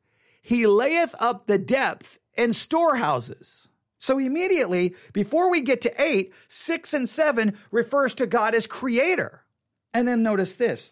He 0.41 0.67
layeth 0.67 1.15
up 1.19 1.48
the 1.48 1.58
depth 1.58 2.19
in 2.36 2.54
storehouses. 2.54 3.67
So 3.98 4.19
immediately, 4.19 4.95
before 5.13 5.50
we 5.50 5.62
get 5.62 5.82
to 5.82 6.02
eight, 6.02 6.34
six 6.48 6.93
and 6.93 7.10
seven 7.10 7.58
refers 7.71 8.13
to 8.15 8.28
God 8.28 8.54
as 8.54 8.67
creator. 8.67 9.43
And 9.93 10.08
then 10.08 10.21
notice 10.21 10.56
this. 10.56 10.91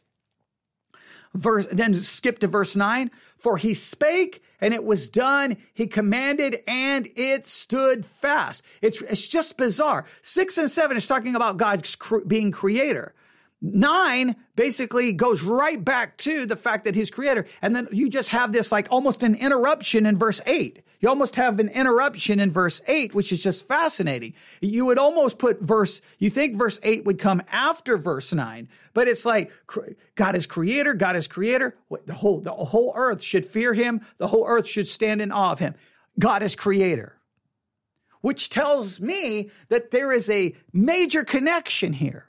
Verse, 1.36 1.68
then 1.72 1.94
skip 1.94 2.40
to 2.40 2.48
verse 2.48 2.76
nine. 2.76 3.12
For 3.44 3.58
he 3.58 3.74
spake 3.74 4.42
and 4.62 4.74
it 4.74 4.86
was 4.86 5.10
done. 5.10 5.58
He 5.74 5.86
commanded 5.86 6.64
and 6.66 7.10
it 7.18 7.46
stood 7.46 8.06
fast. 8.06 8.64
It's, 8.82 9.02
it's 9.02 9.28
just 9.28 9.58
bizarre. 9.58 10.06
Six 10.22 10.58
and 10.58 10.72
seven 10.72 10.96
is 10.96 11.06
talking 11.06 11.36
about 11.36 11.58
God 11.58 11.86
being 12.26 12.52
creator. 12.52 13.14
Nine 13.62 14.38
basically 14.56 15.12
goes 15.12 15.42
right 15.44 15.84
back 15.84 16.16
to 16.20 16.46
the 16.46 16.56
fact 16.56 16.86
that 16.86 16.96
he's 16.96 17.12
creator. 17.12 17.46
And 17.62 17.76
then 17.76 17.90
you 17.92 18.10
just 18.10 18.30
have 18.30 18.54
this 18.54 18.72
like 18.72 18.88
almost 18.90 19.24
an 19.24 19.36
interruption 19.36 20.06
in 20.06 20.18
verse 20.18 20.40
eight. 20.46 20.82
You 21.04 21.10
almost 21.10 21.36
have 21.36 21.60
an 21.60 21.68
interruption 21.68 22.40
in 22.40 22.50
verse 22.50 22.82
8, 22.88 23.14
which 23.14 23.34
is 23.34 23.44
just 23.44 23.68
fascinating. 23.68 24.36
You 24.62 24.86
would 24.86 24.98
almost 24.98 25.38
put 25.38 25.60
verse, 25.60 26.02
you 26.18 26.30
think 26.30 26.56
verse 26.56 26.80
8 26.82 27.04
would 27.04 27.20
come 27.20 27.42
after 27.52 27.98
verse 27.98 28.32
9, 28.32 28.70
but 28.94 29.10
it's 29.10 29.26
like 29.26 29.52
God 30.16 30.38
is 30.38 30.46
creator, 30.48 30.94
God 30.94 31.18
is 31.18 31.28
creator. 31.28 31.76
The 32.06 32.14
whole, 32.14 32.40
the 32.40 32.54
whole 32.54 32.94
earth 32.96 33.22
should 33.22 33.46
fear 33.46 33.74
him. 33.74 34.00
The 34.18 34.30
whole 34.30 34.46
earth 34.48 34.66
should 34.66 34.88
stand 34.88 35.22
in 35.22 35.34
awe 35.34 35.52
of 35.52 35.60
him. 35.60 35.76
God 36.18 36.42
is 36.42 36.56
creator, 36.56 37.18
which 38.22 38.50
tells 38.50 39.02
me 39.02 39.52
that 39.68 39.92
there 39.92 40.14
is 40.14 40.30
a 40.30 40.56
major 40.72 41.26
connection 41.26 41.92
here. 41.92 42.28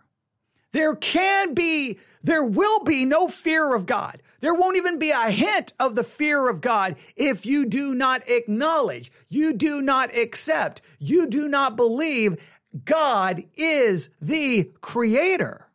There 0.74 0.96
can 0.96 1.54
be, 1.54 2.00
there 2.24 2.44
will 2.44 2.82
be 2.82 3.04
no 3.04 3.28
fear 3.28 3.76
of 3.76 3.86
God. 3.86 4.20
There 4.40 4.54
won't 4.54 4.76
even 4.76 4.98
be 4.98 5.12
a 5.12 5.30
hint 5.30 5.72
of 5.78 5.94
the 5.94 6.02
fear 6.02 6.48
of 6.48 6.60
God 6.60 6.96
if 7.14 7.46
you 7.46 7.64
do 7.64 7.94
not 7.94 8.28
acknowledge, 8.28 9.12
you 9.28 9.52
do 9.52 9.80
not 9.80 10.12
accept, 10.16 10.82
you 10.98 11.28
do 11.28 11.46
not 11.46 11.76
believe 11.76 12.44
God 12.84 13.44
is 13.54 14.10
the 14.20 14.68
creator. 14.80 15.68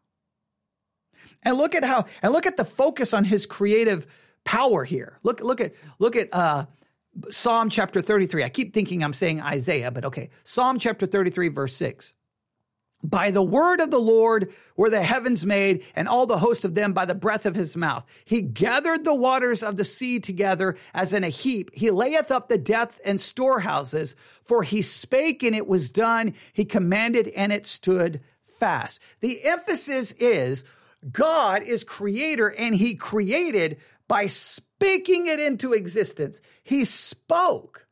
And 1.44 1.58
look 1.58 1.76
at 1.76 1.86
how, 1.86 2.04
and 2.22 2.34
look 2.34 2.46
at 2.46 2.58
the 2.58 2.66
focus 2.66 3.14
on 3.14 3.24
his 3.24 3.46
creative 3.46 4.06
power 4.44 4.84
here. 4.84 5.18
Look, 5.24 5.40
look 5.40 5.62
at, 5.62 5.76
look 5.98 6.18
at, 6.18 6.28
uh, 6.34 6.66
Psalm 7.30 7.70
chapter 7.70 8.02
33. 8.02 8.44
I 8.44 8.50
keep 8.50 8.74
thinking 8.74 9.02
I'm 9.02 9.14
saying 9.14 9.40
Isaiah, 9.40 9.92
but 9.92 10.04
okay. 10.04 10.30
Psalm 10.44 10.78
chapter 10.78 11.06
33, 11.06 11.48
verse 11.48 11.76
6. 11.78 12.14
By 13.02 13.32
the 13.32 13.44
word 13.44 13.80
of 13.80 13.92
the 13.92 14.00
Lord 14.00 14.54
were 14.76 14.90
the 14.90 15.04
heavens 15.04 15.46
made, 15.46 15.86
and 15.96 16.08
all 16.08 16.26
the 16.26 16.40
host 16.40 16.66
of 16.66 16.76
them 16.76 16.92
by 16.92 17.06
the 17.06 17.16
breath 17.16 17.46
of 17.46 17.56
his 17.56 17.78
mouth. 17.78 18.06
He 18.26 18.42
gathered 18.42 19.06
the 19.06 19.16
waters 19.16 19.64
of 19.64 19.78
the 19.78 19.86
sea 19.86 20.20
together 20.20 20.76
as 20.94 21.14
in 21.14 21.24
a 21.24 21.30
heap. 21.30 21.74
He 21.74 21.92
layeth 21.92 22.30
up 22.30 22.50
the 22.50 22.58
depth 22.58 23.00
and 23.06 23.22
storehouses, 23.22 24.16
for 24.42 24.64
he 24.64 24.82
spake 24.82 25.44
and 25.44 25.56
it 25.56 25.68
was 25.68 25.92
done. 25.92 26.34
He 26.52 26.66
commanded 26.66 27.30
and 27.30 27.54
it 27.54 27.68
stood 27.68 28.20
fast. 28.60 29.00
The 29.22 29.46
emphasis 29.46 30.12
is 30.14 30.66
God 31.10 31.64
is 31.64 31.86
creator 31.86 32.50
and 32.50 32.76
he 32.76 32.96
created 32.96 33.78
by 34.10 34.26
speaking 34.26 35.28
it 35.28 35.40
into 35.40 35.72
existence. 35.72 36.42
He 36.64 36.84
spoke. 36.84 37.86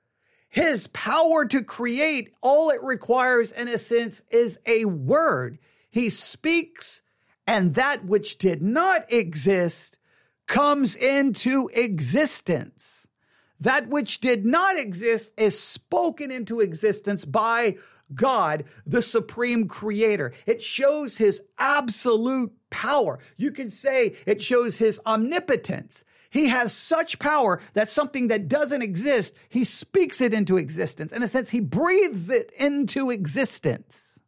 His 0.58 0.88
power 0.88 1.46
to 1.46 1.64
create, 1.64 2.34
all 2.42 2.72
it 2.72 2.82
requires 2.82 3.52
in 3.52 3.68
a 3.68 3.78
sense 3.78 4.24
is 4.32 4.58
a 4.66 4.86
word. 4.86 5.60
He 5.92 6.10
speaks 6.10 7.04
and 7.46 7.76
that 7.76 8.06
which 8.06 8.40
did 8.40 8.64
not 8.64 9.06
exist 9.14 10.00
comes 10.48 10.96
into 10.96 11.70
existence. 11.76 13.06
That 13.60 13.88
which 13.88 14.20
did 14.20 14.48
not 14.48 14.80
exist 14.80 15.32
is 15.38 15.60
spoken 15.60 16.32
into 16.32 16.60
existence 16.60 17.24
by 17.24 17.78
God, 18.16 18.64
the 18.84 19.04
supreme 19.04 19.68
creator. 19.68 20.34
It 20.48 20.64
shows 20.64 21.18
his 21.18 21.44
absolute 21.60 22.52
power. 22.72 23.20
You 23.38 23.52
could 23.52 23.74
say 23.74 24.16
it 24.26 24.42
shows 24.42 24.78
his 24.78 25.00
omnipotence, 25.06 26.04
He 26.30 26.48
has 26.48 26.74
such 26.74 27.20
power 27.20 27.62
that 27.74 27.90
something 27.90 28.28
that 28.28 28.48
doesn't 28.48 28.82
exist, 28.82 29.34
he 29.50 29.64
speaks 29.64 30.22
it 30.22 30.34
into 30.34 30.58
existence. 30.58 31.12
In 31.12 31.24
a 31.24 31.28
sense, 31.28 31.50
he 31.50 31.60
breathes 31.60 32.30
it 32.30 32.52
into 32.58 33.10
existence. 33.12 34.20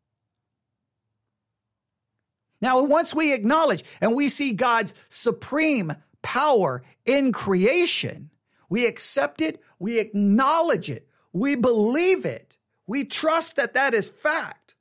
Now, 2.62 2.82
once 2.84 3.14
we 3.14 3.34
acknowledge 3.34 3.84
and 4.02 4.16
we 4.16 4.30
see 4.30 4.54
God's 4.54 4.94
supreme 5.08 5.96
power 6.22 6.84
in 7.06 7.32
creation, 7.32 8.30
we 8.70 8.86
accept 8.86 9.42
it, 9.42 9.62
we 9.80 10.00
acknowledge 10.00 10.90
it, 10.90 11.08
we 11.32 11.56
believe 11.56 12.26
it, 12.26 12.58
we 12.86 13.06
trust 13.06 13.56
that 13.56 13.74
that 13.74 13.94
is 13.94 14.10
fact. 14.10 14.76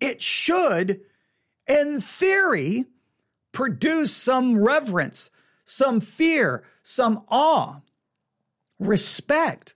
It 0.00 0.20
should, 0.22 1.00
in 1.66 2.00
theory, 2.00 2.86
produce 3.52 4.14
some 4.14 4.58
reverence, 4.58 5.30
some 5.68 6.00
fear, 6.00 6.64
some 6.82 7.22
awe, 7.28 7.80
respect, 8.78 9.74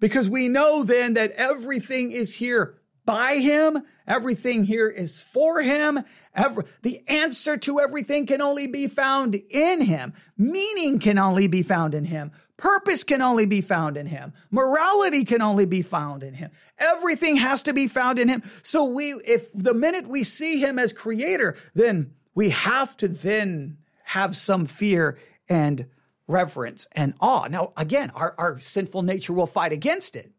because 0.00 0.28
we 0.28 0.48
know 0.48 0.82
then 0.82 1.14
that 1.14 1.32
everything 1.32 2.10
is 2.10 2.36
here 2.36 2.78
by 3.04 3.36
him, 3.36 3.82
everything 4.06 4.64
here 4.64 4.88
is 4.88 5.22
for 5.22 5.62
him. 5.62 6.00
Every, 6.34 6.64
the 6.82 7.02
answer 7.06 7.56
to 7.58 7.78
everything 7.78 8.26
can 8.26 8.42
only 8.42 8.66
be 8.66 8.88
found 8.88 9.36
in 9.36 9.82
him. 9.82 10.12
Meaning 10.36 10.98
can 10.98 11.18
only 11.18 11.46
be 11.46 11.62
found 11.62 11.94
in 11.94 12.06
him. 12.06 12.32
Purpose 12.56 13.04
can 13.04 13.22
only 13.22 13.46
be 13.46 13.60
found 13.60 13.96
in 13.96 14.06
him. 14.06 14.32
Morality 14.50 15.24
can 15.24 15.40
only 15.40 15.66
be 15.66 15.82
found 15.82 16.22
in 16.22 16.34
him. 16.34 16.50
Everything 16.78 17.36
has 17.36 17.62
to 17.62 17.72
be 17.72 17.86
found 17.86 18.18
in 18.18 18.28
him. 18.28 18.42
So 18.62 18.84
we, 18.84 19.12
if 19.12 19.52
the 19.52 19.74
minute 19.74 20.08
we 20.08 20.24
see 20.24 20.58
him 20.58 20.78
as 20.78 20.92
creator, 20.92 21.56
then 21.74 22.12
we 22.34 22.50
have 22.50 22.96
to 22.98 23.08
then 23.08 23.78
have 24.06 24.36
some 24.36 24.66
fear 24.66 25.18
and 25.48 25.86
reverence 26.28 26.86
and 26.92 27.14
awe. 27.20 27.48
Now, 27.48 27.72
again, 27.76 28.10
our, 28.10 28.34
our 28.38 28.60
sinful 28.60 29.02
nature 29.02 29.32
will 29.32 29.48
fight 29.48 29.72
against 29.72 30.14
it. 30.14 30.30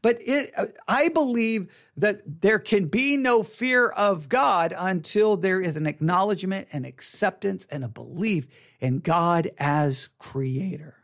But 0.00 0.18
it, 0.20 0.52
uh, 0.56 0.66
I 0.86 1.08
believe 1.08 1.72
that 1.96 2.22
there 2.42 2.60
can 2.60 2.86
be 2.86 3.16
no 3.16 3.42
fear 3.42 3.88
of 3.88 4.28
God 4.28 4.72
until 4.76 5.36
there 5.36 5.60
is 5.60 5.76
an 5.76 5.86
acknowledgement 5.86 6.68
and 6.72 6.86
acceptance 6.86 7.66
and 7.66 7.82
a 7.82 7.88
belief 7.88 8.46
in 8.80 9.00
God 9.00 9.50
as 9.58 10.08
creator. 10.18 10.94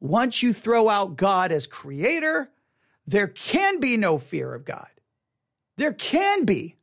Once 0.00 0.42
you 0.42 0.52
throw 0.52 0.88
out 0.88 1.16
God 1.16 1.50
as 1.50 1.66
creator, 1.66 2.50
there 3.06 3.28
can 3.28 3.80
be 3.80 3.96
no 3.96 4.18
fear 4.18 4.52
of 4.52 4.66
God. 4.66 4.88
There 5.78 5.94
can 5.94 6.44
be. 6.44 6.76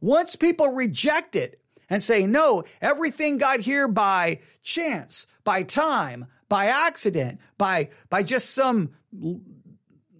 Once 0.00 0.36
people 0.36 0.68
reject 0.68 1.36
it 1.36 1.63
and 1.88 2.02
say, 2.02 2.26
no, 2.26 2.64
everything 2.80 3.38
got 3.38 3.60
here 3.60 3.88
by 3.88 4.40
chance, 4.62 5.26
by 5.44 5.62
time, 5.62 6.26
by 6.48 6.66
accident, 6.66 7.40
by, 7.58 7.90
by 8.08 8.22
just 8.22 8.50
some 8.50 8.90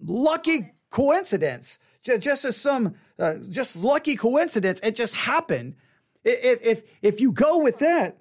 lucky 0.03 0.71
coincidence, 0.89 1.79
just 2.03 2.45
as 2.45 2.57
some, 2.57 2.95
uh, 3.19 3.35
just 3.49 3.75
lucky 3.75 4.15
coincidence, 4.15 4.79
it 4.83 4.95
just 4.95 5.15
happened. 5.15 5.75
If, 6.23 6.59
if, 6.61 6.83
if 7.01 7.21
you 7.21 7.31
go 7.31 7.63
with 7.63 7.79
that, 7.79 8.17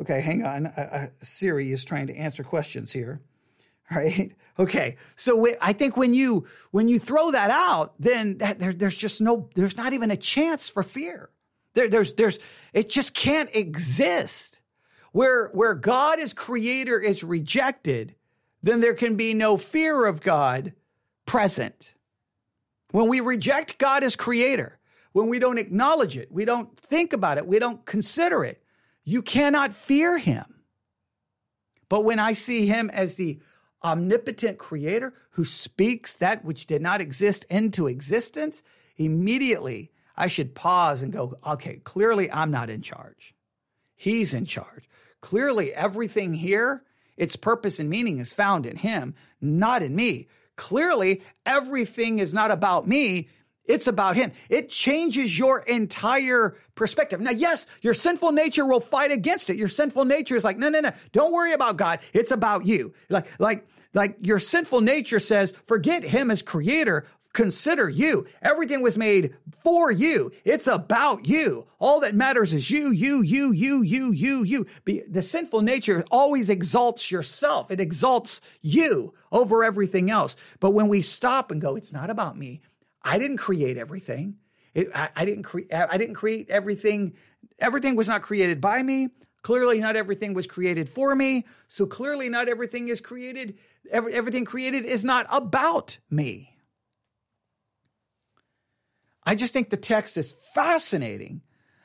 okay, 0.00 0.20
hang 0.20 0.44
on. 0.44 0.66
Uh, 0.66 1.08
Siri 1.22 1.72
is 1.72 1.84
trying 1.84 2.06
to 2.08 2.16
answer 2.16 2.42
questions 2.42 2.92
here. 2.92 3.20
Right. 3.90 4.32
Okay. 4.56 4.98
So 5.16 5.48
I 5.60 5.72
think 5.72 5.96
when 5.96 6.14
you 6.14 6.46
when 6.70 6.88
you 6.88 7.00
throw 7.00 7.32
that 7.32 7.50
out, 7.50 7.94
then 7.98 8.38
that, 8.38 8.60
there, 8.60 8.72
there's 8.72 8.94
just 8.94 9.20
no 9.20 9.50
there's 9.56 9.76
not 9.76 9.94
even 9.94 10.12
a 10.12 10.16
chance 10.16 10.68
for 10.68 10.84
fear. 10.84 11.28
There, 11.74 11.88
there's 11.88 12.14
there's 12.14 12.38
it 12.72 12.88
just 12.88 13.14
can't 13.14 13.50
exist. 13.54 14.60
Where 15.12 15.48
where 15.48 15.74
God 15.74 16.18
as 16.18 16.32
creator 16.32 16.98
is 16.98 17.22
rejected, 17.22 18.14
then 18.62 18.80
there 18.80 18.94
can 18.94 19.16
be 19.16 19.34
no 19.34 19.56
fear 19.56 20.06
of 20.06 20.22
God 20.22 20.72
present. 21.26 21.94
When 22.90 23.08
we 23.08 23.20
reject 23.20 23.78
God 23.78 24.04
as 24.04 24.16
creator, 24.16 24.78
when 25.12 25.28
we 25.28 25.38
don't 25.38 25.58
acknowledge 25.58 26.16
it, 26.16 26.30
we 26.30 26.44
don't 26.44 26.76
think 26.78 27.12
about 27.12 27.38
it, 27.38 27.46
we 27.46 27.58
don't 27.58 27.84
consider 27.84 28.44
it, 28.44 28.62
you 29.04 29.22
cannot 29.22 29.72
fear 29.72 30.18
him. 30.18 30.44
But 31.88 32.04
when 32.04 32.18
I 32.18 32.32
see 32.32 32.66
him 32.66 32.90
as 32.90 33.14
the 33.14 33.40
omnipotent 33.82 34.58
creator 34.58 35.12
who 35.30 35.44
speaks 35.44 36.14
that 36.14 36.44
which 36.44 36.66
did 36.66 36.82
not 36.82 37.00
exist 37.00 37.44
into 37.50 37.86
existence, 37.86 38.62
immediately 38.96 39.90
I 40.16 40.28
should 40.28 40.54
pause 40.54 41.02
and 41.02 41.12
go, 41.12 41.38
okay, 41.46 41.80
clearly 41.84 42.30
I'm 42.30 42.50
not 42.50 42.70
in 42.70 42.82
charge. 42.82 43.34
He's 43.96 44.34
in 44.34 44.46
charge. 44.46 44.88
Clearly 45.20 45.72
everything 45.72 46.34
here, 46.34 46.82
its 47.16 47.36
purpose 47.36 47.78
and 47.78 47.88
meaning 47.88 48.18
is 48.18 48.32
found 48.32 48.66
in 48.66 48.76
him, 48.76 49.14
not 49.40 49.82
in 49.82 49.94
me. 49.94 50.28
Clearly 50.56 51.22
everything 51.46 52.18
is 52.18 52.34
not 52.34 52.50
about 52.50 52.86
me. 52.86 53.28
It's 53.64 53.86
about 53.86 54.16
him. 54.16 54.32
It 54.50 54.68
changes 54.68 55.38
your 55.38 55.60
entire 55.60 56.56
perspective. 56.74 57.20
Now, 57.20 57.30
yes, 57.30 57.66
your 57.80 57.94
sinful 57.94 58.32
nature 58.32 58.66
will 58.66 58.80
fight 58.80 59.10
against 59.10 59.48
it. 59.48 59.56
Your 59.56 59.68
sinful 59.68 60.04
nature 60.04 60.36
is 60.36 60.44
like, 60.44 60.58
no, 60.58 60.68
no, 60.68 60.80
no, 60.80 60.92
don't 61.12 61.32
worry 61.32 61.52
about 61.52 61.78
God. 61.78 62.00
It's 62.12 62.30
about 62.30 62.66
you. 62.66 62.92
Like, 63.08 63.26
like, 63.40 63.66
like 63.94 64.18
your 64.20 64.38
sinful 64.38 64.82
nature 64.82 65.20
says, 65.20 65.54
forget 65.64 66.02
him 66.02 66.30
as 66.30 66.42
creator. 66.42 67.06
Consider 67.34 67.88
you. 67.88 68.26
Everything 68.42 68.80
was 68.80 68.96
made 68.96 69.34
for 69.58 69.90
you. 69.90 70.30
It's 70.44 70.68
about 70.68 71.26
you. 71.26 71.66
All 71.80 71.98
that 72.00 72.14
matters 72.14 72.54
is 72.54 72.70
you, 72.70 72.92
you, 72.92 73.22
you, 73.22 73.50
you, 73.50 73.82
you, 73.82 74.12
you, 74.12 74.44
you. 74.44 74.66
The 75.10 75.20
sinful 75.20 75.60
nature 75.62 76.04
always 76.12 76.48
exalts 76.48 77.10
yourself. 77.10 77.72
It 77.72 77.80
exalts 77.80 78.40
you 78.62 79.14
over 79.32 79.64
everything 79.64 80.12
else. 80.12 80.36
But 80.60 80.70
when 80.70 80.86
we 80.86 81.02
stop 81.02 81.50
and 81.50 81.60
go, 81.60 81.74
it's 81.74 81.92
not 81.92 82.08
about 82.08 82.38
me. 82.38 82.60
I 83.02 83.18
didn't 83.18 83.38
create 83.38 83.76
everything. 83.78 84.36
It, 84.72 84.90
I, 84.94 85.08
I, 85.16 85.24
didn't 85.24 85.42
create. 85.42 85.74
I 85.74 85.98
didn't 85.98 86.14
create 86.14 86.48
everything. 86.50 87.14
Everything 87.58 87.96
was 87.96 88.06
not 88.06 88.22
created 88.22 88.60
by 88.60 88.80
me. 88.80 89.08
Clearly, 89.42 89.80
not 89.80 89.96
everything 89.96 90.34
was 90.34 90.46
created 90.46 90.88
for 90.88 91.16
me. 91.16 91.46
So 91.66 91.84
clearly, 91.84 92.28
not 92.28 92.48
everything 92.48 92.88
is 92.88 93.00
created. 93.00 93.58
Every, 93.90 94.14
everything 94.14 94.44
created 94.44 94.84
is 94.84 95.04
not 95.04 95.26
about 95.30 95.98
me. 96.08 96.53
I 99.26 99.34
just 99.34 99.52
think 99.52 99.70
the 99.70 99.76
text 99.76 100.16
is 100.16 100.32
fascinating 100.54 101.40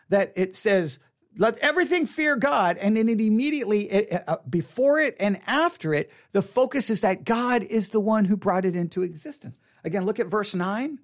that 0.09 0.33
it 0.35 0.55
says, 0.55 0.99
let 1.37 1.57
everything 1.59 2.05
fear 2.05 2.35
God. 2.35 2.77
And 2.77 2.97
then 2.97 3.07
it 3.07 3.21
immediately, 3.21 3.89
it, 3.89 4.23
uh, 4.27 4.37
before 4.49 4.99
it 4.99 5.15
and 5.19 5.39
after 5.47 5.93
it, 5.93 6.11
the 6.31 6.41
focus 6.41 6.89
is 6.89 7.01
that 7.01 7.23
God 7.23 7.63
is 7.63 7.89
the 7.89 7.99
one 7.99 8.25
who 8.25 8.35
brought 8.35 8.65
it 8.65 8.75
into 8.75 9.03
existence. 9.03 9.57
Again, 9.83 10.05
look 10.05 10.19
at 10.19 10.27
verse 10.27 10.53
9. 10.53 10.99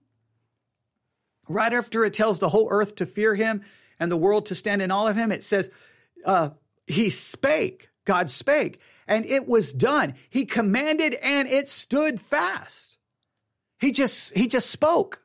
Right 1.48 1.74
after 1.74 2.04
it 2.04 2.14
tells 2.14 2.40
the 2.40 2.50
whole 2.50 2.68
earth 2.70 2.96
to 2.96 3.06
fear 3.06 3.36
him 3.36 3.62
and 4.00 4.12
the 4.12 4.18
world 4.18 4.48
to 4.48 4.56
stand 4.56 4.82
in 4.82 4.92
awe 4.92 5.08
of 5.08 5.16
him, 5.16 5.32
it 5.32 5.44
says, 5.44 5.70
uh, 6.26 6.50
He 6.88 7.10
spake, 7.10 7.90
God 8.04 8.30
spake, 8.30 8.80
and 9.08 9.26
it 9.26 9.48
was 9.48 9.74
done. 9.74 10.16
He 10.30 10.46
commanded 10.46 11.14
and 11.16 11.48
it 11.48 11.70
stood 11.70 12.20
fast. 12.20 12.98
He 13.80 13.92
just, 13.92 14.36
he 14.36 14.48
just 14.48 14.70
spoke. 14.70 15.22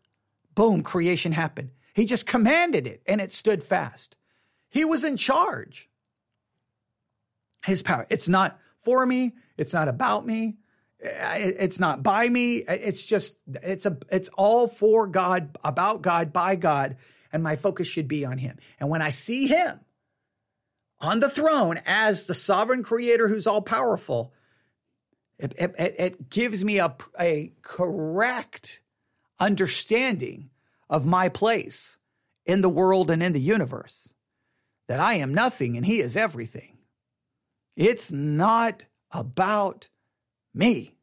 Boom, 0.54 0.82
creation 0.82 1.32
happened. 1.32 1.70
He 1.94 2.04
just 2.04 2.26
commanded 2.26 2.86
it 2.86 3.02
and 3.06 3.20
it 3.20 3.32
stood 3.32 3.62
fast. 3.62 4.16
He 4.68 4.84
was 4.84 5.04
in 5.04 5.16
charge. 5.16 5.88
His 7.64 7.82
power. 7.82 8.06
It's 8.08 8.28
not 8.28 8.58
for 8.78 9.04
me. 9.04 9.34
It's 9.56 9.72
not 9.72 9.88
about 9.88 10.26
me. 10.26 10.56
Eh, 11.02 11.52
it's 11.58 11.78
not 11.78 12.02
by 12.02 12.28
me. 12.28 12.64
Eh, 12.66 12.74
it's 12.74 13.02
just, 13.02 13.36
it's 13.46 13.86
a, 13.86 13.98
it's 14.10 14.30
all 14.30 14.68
for 14.68 15.06
God, 15.06 15.58
about 15.62 16.02
God, 16.02 16.32
by 16.32 16.56
God. 16.56 16.96
And 17.32 17.42
my 17.42 17.56
focus 17.56 17.86
should 17.86 18.08
be 18.08 18.24
on 18.24 18.38
him. 18.38 18.58
And 18.78 18.88
when 18.88 19.02
I 19.02 19.10
see 19.10 19.46
him 19.46 19.80
on 21.00 21.20
the 21.20 21.30
throne 21.30 21.80
as 21.86 22.26
the 22.26 22.34
sovereign 22.34 22.82
creator 22.82 23.28
who's 23.28 23.46
all 23.46 23.62
powerful, 23.62 24.32
it, 25.38 25.54
it, 25.58 25.74
it 25.78 26.30
gives 26.30 26.64
me 26.64 26.78
a, 26.78 26.94
a 27.18 27.52
correct 27.62 28.80
understanding 29.40 30.50
of 30.88 31.06
my 31.06 31.28
place 31.28 31.98
in 32.44 32.62
the 32.62 32.68
world 32.68 33.10
and 33.10 33.22
in 33.22 33.32
the 33.32 33.40
universe. 33.40 34.14
That 34.88 35.00
I 35.00 35.14
am 35.14 35.32
nothing 35.32 35.76
and 35.76 35.86
he 35.86 36.00
is 36.00 36.16
everything. 36.16 36.78
It's 37.76 38.10
not 38.10 38.84
about 39.10 39.88
me. 40.52 40.94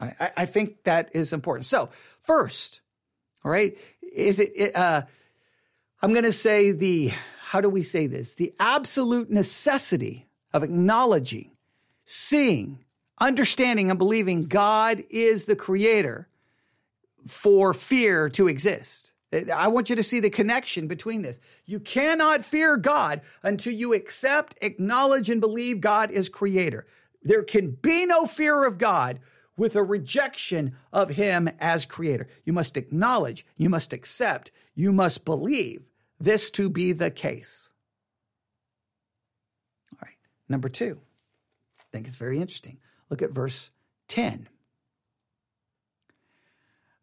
I, 0.00 0.30
I 0.36 0.46
think 0.46 0.84
that 0.84 1.10
is 1.14 1.32
important. 1.32 1.66
So, 1.66 1.90
first, 2.22 2.80
all 3.44 3.50
right, 3.50 3.76
is 4.00 4.38
it, 4.38 4.74
uh, 4.74 5.02
I'm 6.00 6.12
going 6.12 6.24
to 6.24 6.32
say 6.32 6.72
the, 6.72 7.12
how 7.40 7.60
do 7.60 7.68
we 7.68 7.82
say 7.82 8.06
this? 8.06 8.34
The 8.34 8.54
absolute 8.58 9.30
necessity 9.30 10.28
of 10.52 10.62
acknowledging, 10.62 11.50
seeing, 12.06 12.84
understanding, 13.20 13.90
and 13.90 13.98
believing 13.98 14.44
God 14.44 15.04
is 15.10 15.44
the 15.44 15.56
creator 15.56 16.28
for 17.26 17.74
fear 17.74 18.28
to 18.30 18.48
exist. 18.48 19.12
I 19.54 19.68
want 19.68 19.90
you 19.90 19.96
to 19.96 20.02
see 20.02 20.18
the 20.18 20.30
connection 20.30 20.88
between 20.88 21.22
this. 21.22 21.38
You 21.64 21.78
cannot 21.78 22.44
fear 22.44 22.76
God 22.76 23.20
until 23.42 23.72
you 23.72 23.92
accept, 23.94 24.56
acknowledge, 24.60 25.30
and 25.30 25.40
believe 25.40 25.80
God 25.80 26.10
is 26.10 26.28
creator. 26.28 26.86
There 27.22 27.42
can 27.42 27.70
be 27.70 28.06
no 28.06 28.26
fear 28.26 28.64
of 28.64 28.78
God 28.78 29.20
with 29.56 29.76
a 29.76 29.84
rejection 29.84 30.74
of 30.92 31.10
him 31.10 31.48
as 31.60 31.86
creator. 31.86 32.26
You 32.44 32.52
must 32.52 32.76
acknowledge, 32.76 33.46
you 33.56 33.68
must 33.68 33.92
accept, 33.92 34.50
you 34.74 34.90
must 34.92 35.24
believe 35.24 35.82
this 36.18 36.50
to 36.52 36.68
be 36.70 36.92
the 36.92 37.10
case. 37.10 37.70
All 39.92 39.98
right, 40.02 40.16
number 40.48 40.68
two, 40.68 40.98
I 41.78 41.82
think 41.92 42.08
it's 42.08 42.16
very 42.16 42.40
interesting. 42.40 42.78
Look 43.10 43.22
at 43.22 43.32
verse 43.32 43.70
10. 44.08 44.48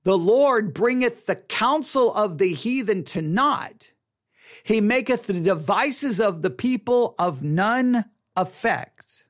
The 0.03 0.17
Lord 0.17 0.73
bringeth 0.73 1.25
the 1.25 1.35
counsel 1.35 2.13
of 2.13 2.37
the 2.37 2.53
heathen 2.53 3.03
to 3.05 3.21
naught. 3.21 3.91
He 4.63 4.79
maketh 4.79 5.27
the 5.27 5.33
devices 5.33 6.21
of 6.21 6.41
the 6.41 6.49
people 6.49 7.13
of 7.19 7.43
none 7.43 8.05
effect. 8.35 9.25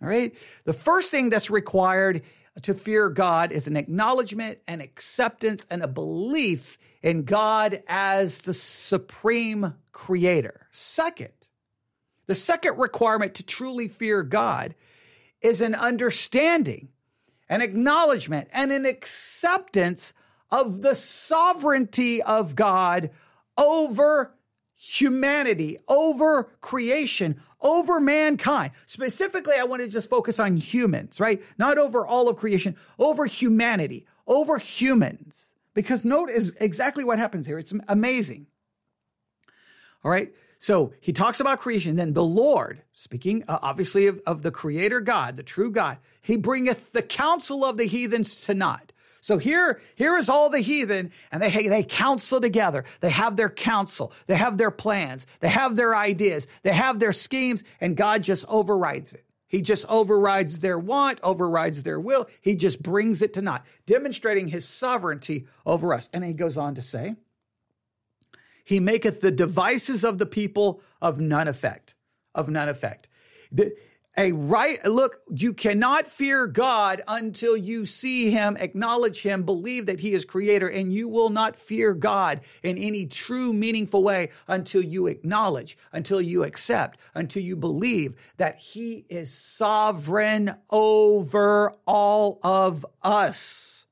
All 0.00 0.08
right. 0.08 0.34
The 0.64 0.72
first 0.72 1.10
thing 1.10 1.30
that's 1.30 1.50
required 1.50 2.22
to 2.62 2.74
fear 2.74 3.08
God 3.08 3.52
is 3.52 3.66
an 3.66 3.76
acknowledgement, 3.76 4.58
an 4.66 4.80
acceptance, 4.80 5.66
and 5.70 5.82
a 5.82 5.88
belief 5.88 6.78
in 7.02 7.24
God 7.24 7.82
as 7.86 8.42
the 8.42 8.54
supreme 8.54 9.74
creator. 9.92 10.66
Second, 10.70 11.32
the 12.26 12.34
second 12.34 12.78
requirement 12.78 13.34
to 13.34 13.42
truly 13.42 13.88
fear 13.88 14.22
God 14.22 14.74
is 15.42 15.60
an 15.60 15.74
understanding 15.74 16.88
an 17.52 17.60
acknowledgement 17.60 18.48
and 18.50 18.72
an 18.72 18.86
acceptance 18.86 20.14
of 20.50 20.80
the 20.80 20.94
sovereignty 20.94 22.22
of 22.22 22.56
God 22.56 23.10
over 23.58 24.34
humanity, 24.74 25.78
over 25.86 26.44
creation, 26.62 27.38
over 27.60 28.00
mankind. 28.00 28.72
Specifically, 28.86 29.52
I 29.58 29.64
want 29.64 29.82
to 29.82 29.88
just 29.88 30.08
focus 30.08 30.40
on 30.40 30.56
humans, 30.56 31.20
right? 31.20 31.42
Not 31.58 31.76
over 31.76 32.06
all 32.06 32.26
of 32.30 32.38
creation, 32.38 32.74
over 32.98 33.26
humanity, 33.26 34.06
over 34.26 34.56
humans. 34.56 35.52
Because 35.74 36.06
note 36.06 36.30
is 36.30 36.54
exactly 36.58 37.04
what 37.04 37.18
happens 37.18 37.44
here. 37.44 37.58
It's 37.58 37.74
amazing. 37.86 38.46
All 40.02 40.10
right. 40.10 40.32
So 40.62 40.92
he 41.00 41.12
talks 41.12 41.40
about 41.40 41.58
creation. 41.58 41.96
Then 41.96 42.12
the 42.12 42.22
Lord, 42.22 42.82
speaking 42.92 43.42
uh, 43.48 43.58
obviously 43.62 44.06
of, 44.06 44.20
of 44.28 44.42
the 44.42 44.52
creator 44.52 45.00
God, 45.00 45.36
the 45.36 45.42
true 45.42 45.72
God, 45.72 45.98
he 46.20 46.36
bringeth 46.36 46.92
the 46.92 47.02
counsel 47.02 47.64
of 47.64 47.76
the 47.76 47.84
heathens 47.84 48.42
to 48.42 48.54
naught. 48.54 48.92
So 49.22 49.38
here, 49.38 49.80
here 49.96 50.16
is 50.16 50.28
all 50.28 50.50
the 50.50 50.60
heathen 50.60 51.10
and 51.32 51.42
they, 51.42 51.66
they 51.66 51.82
counsel 51.82 52.40
together. 52.40 52.84
They 53.00 53.10
have 53.10 53.34
their 53.34 53.50
counsel. 53.50 54.12
They 54.28 54.36
have 54.36 54.56
their 54.56 54.70
plans. 54.70 55.26
They 55.40 55.48
have 55.48 55.74
their 55.74 55.96
ideas. 55.96 56.46
They 56.62 56.72
have 56.72 57.00
their 57.00 57.12
schemes 57.12 57.64
and 57.80 57.96
God 57.96 58.22
just 58.22 58.44
overrides 58.46 59.12
it. 59.12 59.24
He 59.48 59.62
just 59.62 59.84
overrides 59.86 60.60
their 60.60 60.78
want, 60.78 61.18
overrides 61.24 61.82
their 61.82 61.98
will. 61.98 62.28
He 62.40 62.54
just 62.54 62.80
brings 62.80 63.20
it 63.20 63.34
to 63.34 63.42
naught, 63.42 63.66
demonstrating 63.84 64.46
his 64.46 64.68
sovereignty 64.68 65.48
over 65.66 65.92
us. 65.92 66.08
And 66.12 66.22
he 66.22 66.34
goes 66.34 66.56
on 66.56 66.76
to 66.76 66.82
say, 66.82 67.16
he 68.64 68.80
maketh 68.80 69.20
the 69.20 69.30
devices 69.30 70.04
of 70.04 70.18
the 70.18 70.26
people 70.26 70.80
of 71.00 71.20
none 71.20 71.48
effect, 71.48 71.94
of 72.34 72.48
none 72.48 72.68
effect. 72.68 73.08
The, 73.50 73.74
a 74.16 74.32
right 74.32 74.84
look, 74.84 75.20
you 75.34 75.54
cannot 75.54 76.06
fear 76.06 76.46
God 76.46 77.02
until 77.08 77.56
you 77.56 77.86
see 77.86 78.30
him, 78.30 78.58
acknowledge 78.58 79.22
him, 79.22 79.42
believe 79.42 79.86
that 79.86 80.00
he 80.00 80.12
is 80.12 80.26
creator, 80.26 80.68
and 80.68 80.92
you 80.92 81.08
will 81.08 81.30
not 81.30 81.56
fear 81.56 81.94
God 81.94 82.42
in 82.62 82.76
any 82.76 83.06
true, 83.06 83.54
meaningful 83.54 84.02
way 84.02 84.28
until 84.46 84.82
you 84.82 85.06
acknowledge, 85.06 85.78
until 85.92 86.20
you 86.20 86.44
accept, 86.44 87.00
until 87.14 87.42
you 87.42 87.56
believe 87.56 88.14
that 88.36 88.58
he 88.58 89.06
is 89.08 89.32
sovereign 89.32 90.56
over 90.68 91.72
all 91.86 92.38
of 92.42 92.84
us. 93.02 93.86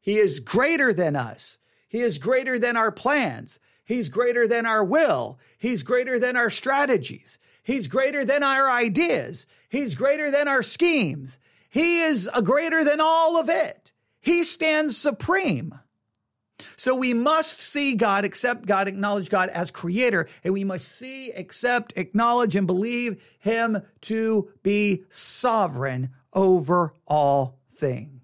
He 0.00 0.18
is 0.18 0.40
greater 0.40 0.92
than 0.92 1.14
us. 1.14 1.58
He 1.88 2.00
is 2.00 2.18
greater 2.18 2.58
than 2.58 2.76
our 2.76 2.90
plans. 2.90 3.60
He's 3.86 4.10
greater 4.10 4.46
than 4.46 4.66
our 4.66 4.84
will. 4.84 5.38
He's 5.56 5.82
greater 5.82 6.18
than 6.18 6.36
our 6.36 6.50
strategies. 6.50 7.38
He's 7.62 7.88
greater 7.88 8.24
than 8.24 8.42
our 8.42 8.70
ideas. 8.70 9.46
He's 9.68 9.94
greater 9.94 10.30
than 10.30 10.48
our 10.48 10.62
schemes. 10.62 11.38
He 11.70 12.00
is 12.00 12.28
a 12.34 12.42
greater 12.42 12.84
than 12.84 13.00
all 13.00 13.38
of 13.38 13.48
it. 13.48 13.92
He 14.20 14.44
stands 14.44 14.98
supreme. 14.98 15.74
So 16.76 16.94
we 16.94 17.14
must 17.14 17.58
see 17.58 17.94
God, 17.94 18.24
accept 18.24 18.66
God, 18.66 18.88
acknowledge 18.88 19.30
God 19.30 19.50
as 19.50 19.70
creator, 19.70 20.28
and 20.42 20.52
we 20.52 20.64
must 20.64 20.88
see, 20.88 21.30
accept, 21.30 21.92
acknowledge, 21.96 22.56
and 22.56 22.66
believe 22.66 23.22
him 23.38 23.82
to 24.02 24.50
be 24.62 25.04
sovereign 25.10 26.10
over 26.32 26.92
all 27.06 27.60
things. 27.76 28.15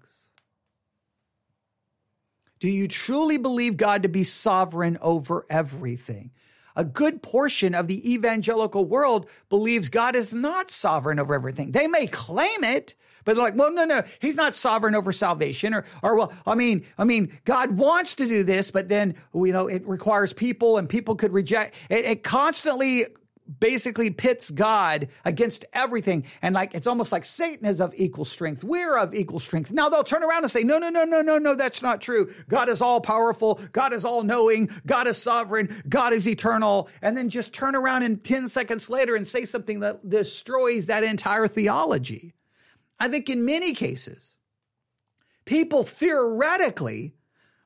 Do 2.63 2.69
you 2.69 2.87
truly 2.87 3.35
believe 3.35 3.75
God 3.75 4.03
to 4.03 4.07
be 4.07 4.23
sovereign 4.23 4.97
over 5.01 5.45
everything? 5.49 6.31
A 6.77 6.85
good 6.85 7.21
portion 7.21 7.75
of 7.75 7.89
the 7.89 8.13
evangelical 8.13 8.85
world 8.85 9.27
believes 9.49 9.89
God 9.89 10.15
is 10.15 10.33
not 10.33 10.71
sovereign 10.71 11.19
over 11.19 11.33
everything. 11.33 11.73
They 11.73 11.87
may 11.87 12.07
claim 12.07 12.63
it, 12.63 12.95
but 13.25 13.35
they're 13.35 13.43
like, 13.43 13.57
well, 13.57 13.69
no, 13.69 13.83
no, 13.83 14.03
he's 14.21 14.37
not 14.37 14.55
sovereign 14.55 14.95
over 14.95 15.11
salvation. 15.11 15.73
Or, 15.73 15.83
or 16.01 16.15
well, 16.15 16.31
I 16.47 16.55
mean, 16.55 16.85
I 16.97 17.03
mean, 17.03 17.37
God 17.43 17.71
wants 17.71 18.15
to 18.15 18.29
do 18.29 18.45
this, 18.45 18.71
but 18.71 18.87
then, 18.87 19.15
you 19.33 19.51
know, 19.51 19.67
it 19.67 19.85
requires 19.85 20.31
people 20.31 20.77
and 20.77 20.87
people 20.87 21.15
could 21.17 21.33
reject 21.33 21.75
it. 21.89 22.05
It 22.05 22.23
constantly 22.23 23.07
basically 23.59 24.09
pits 24.09 24.49
God 24.49 25.09
against 25.25 25.65
everything. 25.73 26.25
And 26.41 26.55
like, 26.55 26.73
it's 26.73 26.87
almost 26.87 27.11
like 27.11 27.25
Satan 27.25 27.65
is 27.65 27.81
of 27.81 27.93
equal 27.95 28.25
strength. 28.25 28.63
We're 28.63 28.97
of 28.97 29.13
equal 29.13 29.39
strength. 29.39 29.71
Now 29.71 29.89
they'll 29.89 30.03
turn 30.03 30.23
around 30.23 30.43
and 30.43 30.51
say, 30.51 30.63
no, 30.63 30.77
no, 30.77 30.89
no, 30.89 31.03
no, 31.03 31.21
no, 31.21 31.37
no, 31.37 31.55
that's 31.55 31.81
not 31.81 32.01
true. 32.01 32.33
God 32.47 32.69
is 32.69 32.81
all 32.81 33.01
powerful. 33.01 33.59
God 33.71 33.93
is 33.93 34.05
all 34.05 34.23
knowing. 34.23 34.69
God 34.85 35.07
is 35.07 35.21
sovereign. 35.21 35.83
God 35.89 36.13
is 36.13 36.27
eternal. 36.27 36.89
And 37.01 37.17
then 37.17 37.29
just 37.29 37.53
turn 37.53 37.75
around 37.75 38.03
and 38.03 38.23
10 38.23 38.49
seconds 38.49 38.89
later 38.89 39.15
and 39.15 39.27
say 39.27 39.45
something 39.45 39.81
that 39.81 40.09
destroys 40.09 40.87
that 40.87 41.03
entire 41.03 41.47
theology. 41.47 42.33
I 42.99 43.09
think 43.09 43.29
in 43.29 43.43
many 43.43 43.73
cases, 43.73 44.37
people 45.45 45.83
theoretically 45.83 47.15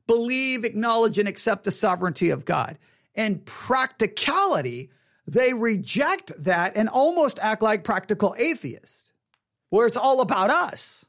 believe, 0.07 0.63
acknowledge, 0.63 1.19
and 1.19 1.27
accept 1.27 1.65
the 1.65 1.71
sovereignty 1.71 2.29
of 2.29 2.45
God. 2.45 2.77
In 3.13 3.39
practicality, 3.39 4.89
they 5.27 5.53
reject 5.53 6.31
that 6.43 6.75
and 6.75 6.87
almost 6.87 7.37
act 7.39 7.61
like 7.61 7.83
practical 7.83 8.33
atheists, 8.37 9.11
where 9.69 9.85
it's 9.85 9.97
all 9.97 10.21
about 10.21 10.49
us. 10.49 11.05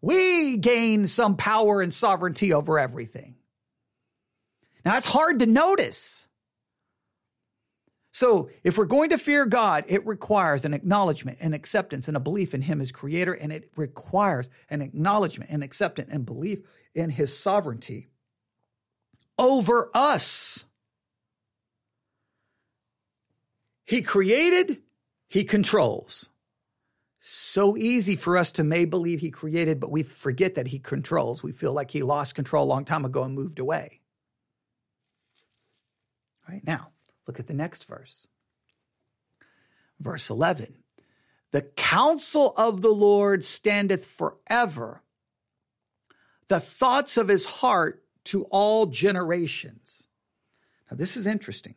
We 0.00 0.56
gain 0.56 1.08
some 1.08 1.36
power 1.36 1.80
and 1.80 1.92
sovereignty 1.92 2.52
over 2.52 2.78
everything. 2.78 3.34
Now, 4.84 4.96
it's 4.96 5.06
hard 5.06 5.40
to 5.40 5.46
notice. 5.46 6.28
So, 8.12 8.50
if 8.62 8.76
we're 8.76 8.84
going 8.84 9.10
to 9.10 9.18
fear 9.18 9.46
God, 9.46 9.84
it 9.86 10.06
requires 10.06 10.64
an 10.64 10.74
acknowledgement, 10.74 11.38
an 11.40 11.54
acceptance, 11.54 12.08
and 12.08 12.16
a 12.16 12.20
belief 12.20 12.52
in 12.52 12.62
Him 12.62 12.80
as 12.80 12.92
Creator, 12.92 13.32
and 13.32 13.52
it 13.52 13.70
requires 13.74 14.48
an 14.68 14.82
acknowledgement, 14.82 15.50
an 15.50 15.62
acceptance, 15.62 16.10
and 16.12 16.26
belief 16.26 16.60
in 16.94 17.10
His 17.10 17.36
sovereignty 17.36 18.08
over 19.38 19.90
us. 19.94 20.64
He 23.92 24.00
created, 24.00 24.78
he 25.28 25.44
controls. 25.44 26.30
So 27.20 27.76
easy 27.76 28.16
for 28.16 28.38
us 28.38 28.50
to 28.52 28.64
may 28.64 28.86
believe 28.86 29.20
he 29.20 29.30
created, 29.30 29.80
but 29.80 29.90
we 29.90 30.02
forget 30.02 30.54
that 30.54 30.68
he 30.68 30.78
controls. 30.78 31.42
We 31.42 31.52
feel 31.52 31.74
like 31.74 31.90
he 31.90 32.02
lost 32.02 32.34
control 32.34 32.64
a 32.64 32.72
long 32.72 32.86
time 32.86 33.04
ago 33.04 33.22
and 33.22 33.34
moved 33.34 33.58
away. 33.58 34.00
All 36.48 36.54
right, 36.54 36.66
now 36.66 36.88
look 37.26 37.38
at 37.38 37.48
the 37.48 37.52
next 37.52 37.84
verse. 37.84 38.28
Verse 40.00 40.30
11 40.30 40.74
The 41.50 41.60
counsel 41.60 42.54
of 42.56 42.80
the 42.80 42.94
Lord 42.94 43.44
standeth 43.44 44.06
forever, 44.06 45.02
the 46.48 46.60
thoughts 46.60 47.18
of 47.18 47.28
his 47.28 47.44
heart 47.44 48.02
to 48.24 48.44
all 48.44 48.86
generations. 48.86 50.06
Now, 50.90 50.96
this 50.96 51.14
is 51.14 51.26
interesting. 51.26 51.74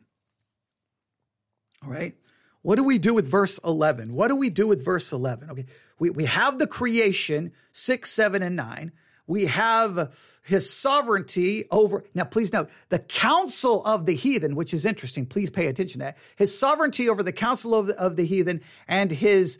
All 1.86 1.92
right. 1.92 2.16
What 2.62 2.76
do 2.76 2.82
we 2.82 2.98
do 2.98 3.14
with 3.14 3.30
verse 3.30 3.60
11? 3.64 4.12
What 4.12 4.28
do 4.28 4.36
we 4.36 4.50
do 4.50 4.66
with 4.66 4.84
verse 4.84 5.12
11? 5.12 5.50
Okay. 5.50 5.66
We, 6.00 6.10
we 6.10 6.24
have 6.24 6.58
the 6.58 6.66
creation, 6.66 7.52
six, 7.72 8.10
seven, 8.10 8.42
and 8.42 8.56
nine. 8.56 8.92
We 9.28 9.46
have 9.46 10.12
his 10.42 10.68
sovereignty 10.68 11.66
over. 11.70 12.04
Now, 12.14 12.24
please 12.24 12.52
note 12.52 12.68
the 12.88 12.98
counsel 12.98 13.84
of 13.84 14.06
the 14.06 14.14
heathen, 14.14 14.56
which 14.56 14.74
is 14.74 14.84
interesting. 14.84 15.26
Please 15.26 15.48
pay 15.48 15.66
attention 15.66 16.00
to 16.00 16.06
that. 16.06 16.18
His 16.36 16.56
sovereignty 16.56 17.08
over 17.08 17.22
the 17.22 17.32
counsel 17.32 17.74
of 17.74 17.90
of 17.90 18.16
the 18.16 18.24
heathen 18.24 18.62
and 18.88 19.10
his, 19.10 19.58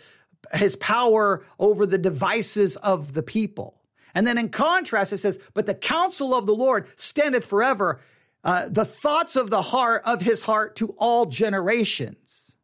his 0.53 0.77
power 0.77 1.45
over 1.59 1.87
the 1.87 1.99
devices 1.99 2.77
of 2.77 3.13
the 3.13 3.23
people. 3.23 3.81
And 4.15 4.27
then 4.27 4.39
in 4.39 4.49
contrast, 4.49 5.13
it 5.13 5.19
says, 5.19 5.39
But 5.55 5.67
the 5.67 5.75
counsel 5.75 6.35
of 6.35 6.47
the 6.47 6.55
Lord 6.55 6.89
standeth 6.97 7.45
forever, 7.45 8.01
uh, 8.47 8.69
the 8.71 8.85
thoughts 8.85 9.35
of 9.35 9.51
the 9.51 9.61
heart 9.61 10.03
of 10.05 10.23
his 10.23 10.43
heart 10.43 10.77
to 10.77 10.95
all 10.99 11.27
generations. 11.27 12.55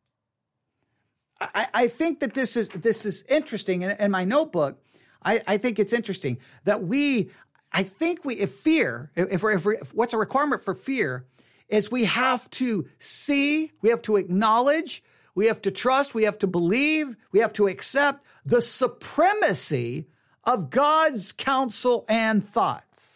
I, 1.40 1.66
I 1.74 1.88
think 1.88 2.20
that 2.20 2.34
this 2.34 2.56
is 2.56 2.68
this 2.68 3.04
is 3.04 3.24
interesting. 3.28 3.82
In, 3.82 3.90
in 3.90 4.10
my 4.12 4.24
notebook, 4.24 4.78
I, 5.24 5.42
I 5.44 5.56
think 5.58 5.80
it's 5.80 5.92
interesting 5.92 6.38
that 6.62 6.84
we, 6.84 7.30
I 7.72 7.82
think 7.82 8.24
we, 8.24 8.36
if 8.36 8.52
fear, 8.52 9.10
if, 9.16 9.42
if, 9.42 9.66
if 9.66 9.92
what's 9.92 10.14
a 10.14 10.18
requirement 10.18 10.62
for 10.62 10.72
fear 10.72 11.26
is 11.68 11.90
we 11.90 12.04
have 12.04 12.48
to 12.50 12.86
see, 13.00 13.72
we 13.80 13.90
have 13.90 14.02
to 14.02 14.16
acknowledge, 14.16 15.02
we 15.34 15.48
have 15.48 15.60
to 15.62 15.72
trust, 15.72 16.14
we 16.14 16.22
have 16.22 16.38
to 16.38 16.46
believe, 16.46 17.16
we 17.32 17.40
have 17.40 17.52
to 17.54 17.66
accept 17.66 18.24
the 18.46 18.62
supremacy 18.62 20.06
of 20.44 20.70
God's 20.70 21.32
counsel 21.32 22.04
and 22.08 22.48
thoughts. 22.48 23.11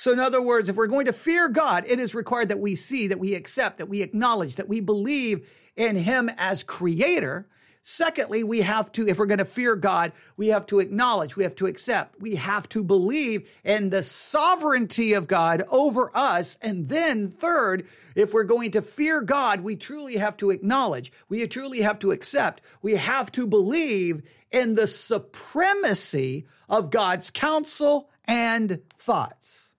So, 0.00 0.12
in 0.12 0.18
other 0.18 0.40
words, 0.40 0.70
if 0.70 0.76
we're 0.76 0.86
going 0.86 1.04
to 1.04 1.12
fear 1.12 1.46
God, 1.46 1.84
it 1.86 2.00
is 2.00 2.14
required 2.14 2.48
that 2.48 2.58
we 2.58 2.74
see, 2.74 3.08
that 3.08 3.18
we 3.18 3.34
accept, 3.34 3.76
that 3.76 3.90
we 3.90 4.00
acknowledge, 4.00 4.54
that 4.54 4.66
we 4.66 4.80
believe 4.80 5.46
in 5.76 5.94
Him 5.94 6.30
as 6.38 6.62
creator. 6.62 7.46
Secondly, 7.82 8.42
we 8.42 8.62
have 8.62 8.90
to, 8.92 9.06
if 9.06 9.18
we're 9.18 9.26
going 9.26 9.36
to 9.40 9.44
fear 9.44 9.76
God, 9.76 10.12
we 10.38 10.48
have 10.48 10.64
to 10.68 10.80
acknowledge, 10.80 11.36
we 11.36 11.42
have 11.44 11.54
to 11.56 11.66
accept, 11.66 12.18
we 12.18 12.36
have 12.36 12.66
to 12.70 12.82
believe 12.82 13.46
in 13.62 13.90
the 13.90 14.02
sovereignty 14.02 15.12
of 15.12 15.28
God 15.28 15.64
over 15.68 16.10
us. 16.14 16.56
And 16.62 16.88
then 16.88 17.28
third, 17.28 17.86
if 18.14 18.32
we're 18.32 18.44
going 18.44 18.70
to 18.70 18.80
fear 18.80 19.20
God, 19.20 19.60
we 19.60 19.76
truly 19.76 20.16
have 20.16 20.38
to 20.38 20.48
acknowledge, 20.48 21.12
we 21.28 21.46
truly 21.46 21.82
have 21.82 21.98
to 21.98 22.10
accept, 22.10 22.62
we 22.80 22.94
have 22.94 23.30
to 23.32 23.46
believe 23.46 24.22
in 24.50 24.76
the 24.76 24.86
supremacy 24.86 26.46
of 26.70 26.88
God's 26.88 27.28
counsel 27.28 28.08
and 28.24 28.80
thoughts. 28.98 29.69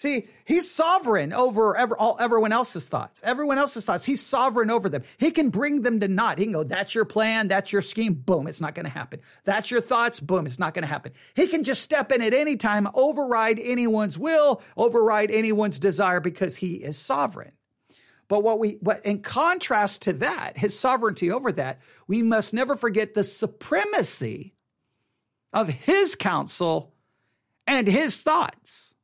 See, 0.00 0.28
he's 0.46 0.70
sovereign 0.70 1.34
over 1.34 1.76
ever, 1.76 1.94
all, 1.94 2.16
everyone 2.18 2.52
else's 2.52 2.88
thoughts. 2.88 3.20
Everyone 3.22 3.58
else's 3.58 3.84
thoughts. 3.84 4.06
He's 4.06 4.24
sovereign 4.24 4.70
over 4.70 4.88
them. 4.88 5.02
He 5.18 5.30
can 5.30 5.50
bring 5.50 5.82
them 5.82 6.00
to 6.00 6.08
naught. 6.08 6.38
He 6.38 6.44
can 6.46 6.54
go, 6.54 6.62
that's 6.62 6.94
your 6.94 7.04
plan. 7.04 7.48
That's 7.48 7.70
your 7.70 7.82
scheme. 7.82 8.14
Boom. 8.14 8.46
It's 8.46 8.62
not 8.62 8.74
going 8.74 8.86
to 8.86 8.90
happen. 8.90 9.20
That's 9.44 9.70
your 9.70 9.82
thoughts. 9.82 10.18
Boom. 10.18 10.46
It's 10.46 10.58
not 10.58 10.72
going 10.72 10.84
to 10.84 10.88
happen. 10.88 11.12
He 11.36 11.48
can 11.48 11.64
just 11.64 11.82
step 11.82 12.12
in 12.12 12.22
at 12.22 12.32
any 12.32 12.56
time, 12.56 12.88
override 12.94 13.60
anyone's 13.60 14.18
will, 14.18 14.62
override 14.74 15.30
anyone's 15.30 15.78
desire 15.78 16.20
because 16.20 16.56
he 16.56 16.76
is 16.76 16.96
sovereign. 16.96 17.52
But 18.26 18.42
what 18.42 18.58
we, 18.58 18.78
what 18.80 19.04
in 19.04 19.20
contrast 19.20 20.00
to 20.02 20.14
that, 20.14 20.56
his 20.56 20.78
sovereignty 20.78 21.30
over 21.30 21.52
that, 21.52 21.78
we 22.06 22.22
must 22.22 22.54
never 22.54 22.74
forget 22.74 23.12
the 23.12 23.22
supremacy 23.22 24.54
of 25.52 25.68
his 25.68 26.14
counsel 26.14 26.94
and 27.66 27.86
his 27.86 28.22
thoughts. 28.22 28.94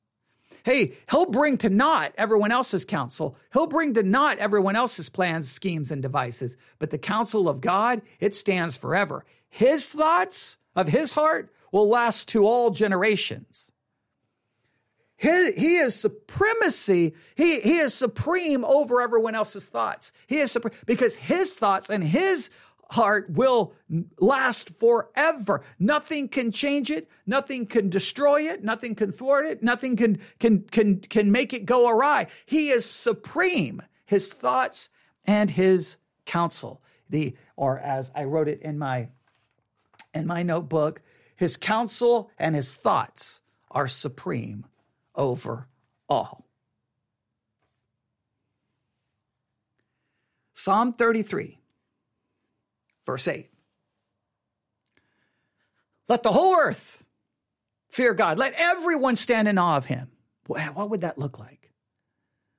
Hey, 0.67 0.95
he'll 1.09 1.27
bring 1.27 1.59
to 1.59 1.71
naught 1.71 2.13
everyone 2.19 2.51
else's 2.51 2.85
counsel. 2.85 3.37
He'll 3.53 3.69
bring 3.69 3.95
to 3.95 4.03
naught 4.03 4.39
everyone 4.39 4.75
else's 4.75 5.09
plans, 5.09 5.49
schemes, 5.49 5.93
and 5.93 6.03
devices. 6.03 6.57
But 6.81 6.91
the 6.91 6.99
counsel 6.99 7.49
of 7.49 7.61
God, 7.61 8.03
it 8.19 8.35
stands 8.35 8.77
forever. 8.77 9.25
His 9.49 9.93
thoughts 9.93 10.57
of 10.75 10.89
his 10.89 11.13
heart 11.13 11.55
will 11.71 11.89
last 11.89 12.29
to 12.31 12.45
all 12.45 12.71
generations. 12.71 13.71
He, 15.17 15.53
he 15.53 15.77
is 15.77 15.95
supremacy. 15.95 17.15
He, 17.37 17.61
he 17.61 17.77
is 17.77 17.95
supreme 17.95 18.65
over 18.65 19.01
everyone 19.01 19.37
else's 19.37 19.69
thoughts. 19.69 20.11
He 20.27 20.39
is 20.39 20.51
supreme 20.51 20.75
because 20.85 21.15
his 21.15 21.55
thoughts 21.55 21.91
and 21.91 22.03
his 22.03 22.51
heart 22.91 23.31
will 23.31 23.75
last 24.19 24.71
forever. 24.71 25.63
Nothing 25.79 26.29
can 26.29 26.53
change 26.53 26.91
it. 26.91 27.09
Nothing 27.27 27.67
can 27.67 27.91
destroy 27.91 28.43
it. 28.43 28.63
Nothing 28.63 28.95
can 28.95 29.13
thwart 29.13 29.47
it. 29.47 29.63
Nothing 29.63 29.97
can, 29.97 30.21
can, 30.39 30.61
can, 30.71 31.01
can 31.01 31.33
make 31.33 31.53
it 31.53 31.67
go 31.67 31.89
awry. 31.89 32.29
He 32.45 32.69
is 32.69 32.89
supreme. 32.89 33.83
His 34.05 34.33
thoughts 34.33 34.89
and 35.25 35.51
his 35.51 35.97
counsel. 36.25 36.81
The, 37.11 37.37
or 37.57 37.79
as 37.79 38.11
I 38.15 38.25
wrote 38.25 38.49
it 38.49 38.63
in 38.63 38.79
my, 38.79 39.09
in 40.15 40.27
my 40.27 40.43
notebook, 40.43 41.03
his 41.35 41.57
counsel 41.57 42.31
and 42.39 42.55
his 42.55 42.77
thoughts 42.77 43.43
are 43.71 43.89
supreme 43.89 44.65
over 45.15 45.69
all. 46.09 46.47
Psalm 50.55 50.93
33 50.93 51.59
Verse 53.07 53.29
8. 53.29 53.49
Let 56.09 56.23
the 56.23 56.33
whole 56.33 56.55
earth 56.55 57.05
fear 57.89 58.13
God. 58.15 58.39
Let 58.39 58.53
everyone 58.55 59.17
stand 59.17 59.49
in 59.49 59.59
awe 59.59 59.77
of 59.77 59.87
him. 59.87 60.11
What 60.47 60.91
would 60.91 61.01
that 61.01 61.19
look 61.19 61.39
like? 61.39 61.73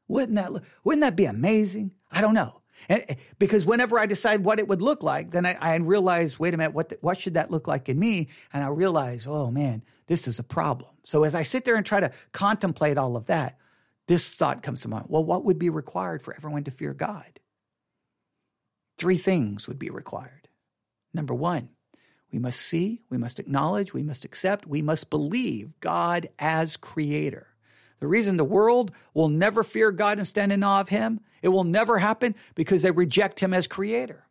Wouldn't 0.08 0.36
that, 0.36 0.52
look, 0.52 0.64
wouldn't 0.84 1.02
that 1.02 1.16
be 1.16 1.26
amazing? 1.26 1.92
I 2.12 2.22
don't 2.22 2.34
know. 2.34 2.62
And, 2.90 3.04
eh, 3.08 3.16
because 3.40 3.66
whenever 3.66 4.00
I 4.00 4.06
decide 4.06 4.44
what 4.44 4.60
it 4.60 4.68
would 4.68 4.82
look 4.82 5.04
like, 5.04 5.32
then 5.32 5.46
I, 5.46 5.54
I 5.60 5.76
realize, 5.76 6.40
wait 6.40 6.54
a 6.54 6.58
minute, 6.58 6.74
what, 6.74 6.90
the, 6.90 6.98
what 7.02 7.20
should 7.20 7.34
that 7.36 7.52
look 7.52 7.68
like 7.68 7.90
in 7.90 8.00
me? 8.00 8.30
And 8.54 8.64
I 8.64 8.68
realize, 8.68 9.28
oh 9.28 9.52
man, 9.52 9.84
this 10.08 10.28
is 10.28 10.40
a 10.40 10.44
problem. 10.44 10.92
So 11.04 11.24
as 11.24 11.36
I 11.36 11.44
sit 11.44 11.66
there 11.66 11.76
and 11.76 11.86
try 11.86 12.00
to 12.00 12.12
contemplate 12.32 12.98
all 12.98 13.16
of 13.16 13.28
that, 13.28 13.58
this 14.08 14.34
thought 14.34 14.64
comes 14.64 14.82
to 14.82 14.88
mind. 14.88 15.06
Well, 15.10 15.24
what 15.24 15.44
would 15.46 15.60
be 15.60 15.70
required 15.70 16.22
for 16.22 16.34
everyone 16.34 16.64
to 16.66 16.72
fear 16.72 16.94
God? 16.94 17.37
Three 18.98 19.18
things 19.18 19.68
would 19.68 19.80
be 19.80 19.90
required. 19.90 20.48
Number 21.14 21.34
one, 21.34 21.70
we 22.32 22.40
must 22.40 22.60
see, 22.60 23.02
we 23.10 23.18
must 23.18 23.40
acknowledge, 23.40 23.94
we 23.94 24.04
must 24.04 24.26
accept, 24.26 24.68
we 24.68 24.82
must 24.82 25.10
believe 25.10 25.80
God 25.80 26.30
as 26.38 26.78
creator. 26.78 27.48
The 28.00 28.08
reason 28.08 28.38
the 28.38 28.44
world 28.44 28.92
will 29.14 29.30
never 29.30 29.64
fear 29.64 29.92
God 29.92 30.18
and 30.18 30.28
stand 30.28 30.52
in 30.52 30.64
awe 30.64 30.82
of 30.82 30.90
him, 30.90 31.22
it 31.42 31.50
will 31.50 31.64
never 31.64 32.00
happen 32.00 32.36
because 32.56 32.82
they 32.82 32.92
reject 32.92 33.40
him 33.40 33.54
as 33.54 33.68
creator. 33.68 34.28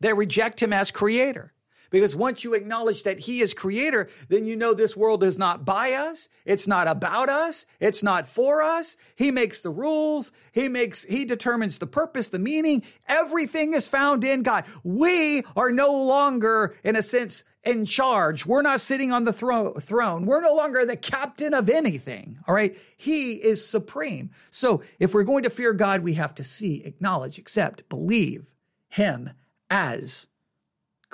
They 0.00 0.12
reject 0.12 0.62
him 0.62 0.72
as 0.72 0.90
creator. 0.90 1.52
Because 1.90 2.16
once 2.16 2.44
you 2.44 2.54
acknowledge 2.54 3.02
that 3.04 3.20
He 3.20 3.40
is 3.40 3.54
creator, 3.54 4.08
then 4.28 4.44
you 4.44 4.56
know 4.56 4.74
this 4.74 4.96
world 4.96 5.22
is 5.22 5.38
not 5.38 5.64
by 5.64 5.92
us. 5.92 6.28
It's 6.44 6.66
not 6.66 6.88
about 6.88 7.28
us. 7.28 7.66
It's 7.80 8.02
not 8.02 8.26
for 8.26 8.62
us. 8.62 8.96
He 9.14 9.30
makes 9.30 9.60
the 9.60 9.70
rules. 9.70 10.32
He 10.52 10.68
makes, 10.68 11.04
He 11.04 11.24
determines 11.24 11.78
the 11.78 11.86
purpose, 11.86 12.28
the 12.28 12.38
meaning. 12.38 12.82
Everything 13.08 13.74
is 13.74 13.88
found 13.88 14.24
in 14.24 14.42
God. 14.42 14.64
We 14.82 15.42
are 15.56 15.72
no 15.72 15.92
longer, 16.04 16.76
in 16.84 16.96
a 16.96 17.02
sense, 17.02 17.44
in 17.66 17.84
charge. 17.84 18.46
We're 18.46 18.62
not 18.62 18.80
sitting 18.80 19.12
on 19.12 19.24
the 19.24 19.32
thro- 19.32 19.74
throne. 19.74 20.24
We're 20.24 20.40
no 20.40 20.54
longer 20.54 20.86
the 20.86 20.96
captain 20.96 21.52
of 21.52 21.68
anything. 21.68 22.38
All 22.46 22.54
right. 22.54 22.78
He 22.96 23.32
is 23.32 23.66
supreme. 23.66 24.30
So 24.50 24.82
if 25.00 25.12
we're 25.12 25.24
going 25.24 25.42
to 25.42 25.50
fear 25.50 25.72
God, 25.72 26.02
we 26.02 26.14
have 26.14 26.34
to 26.36 26.44
see, 26.44 26.84
acknowledge, 26.84 27.38
accept, 27.38 27.88
believe 27.88 28.46
Him 28.88 29.30
as 29.68 30.28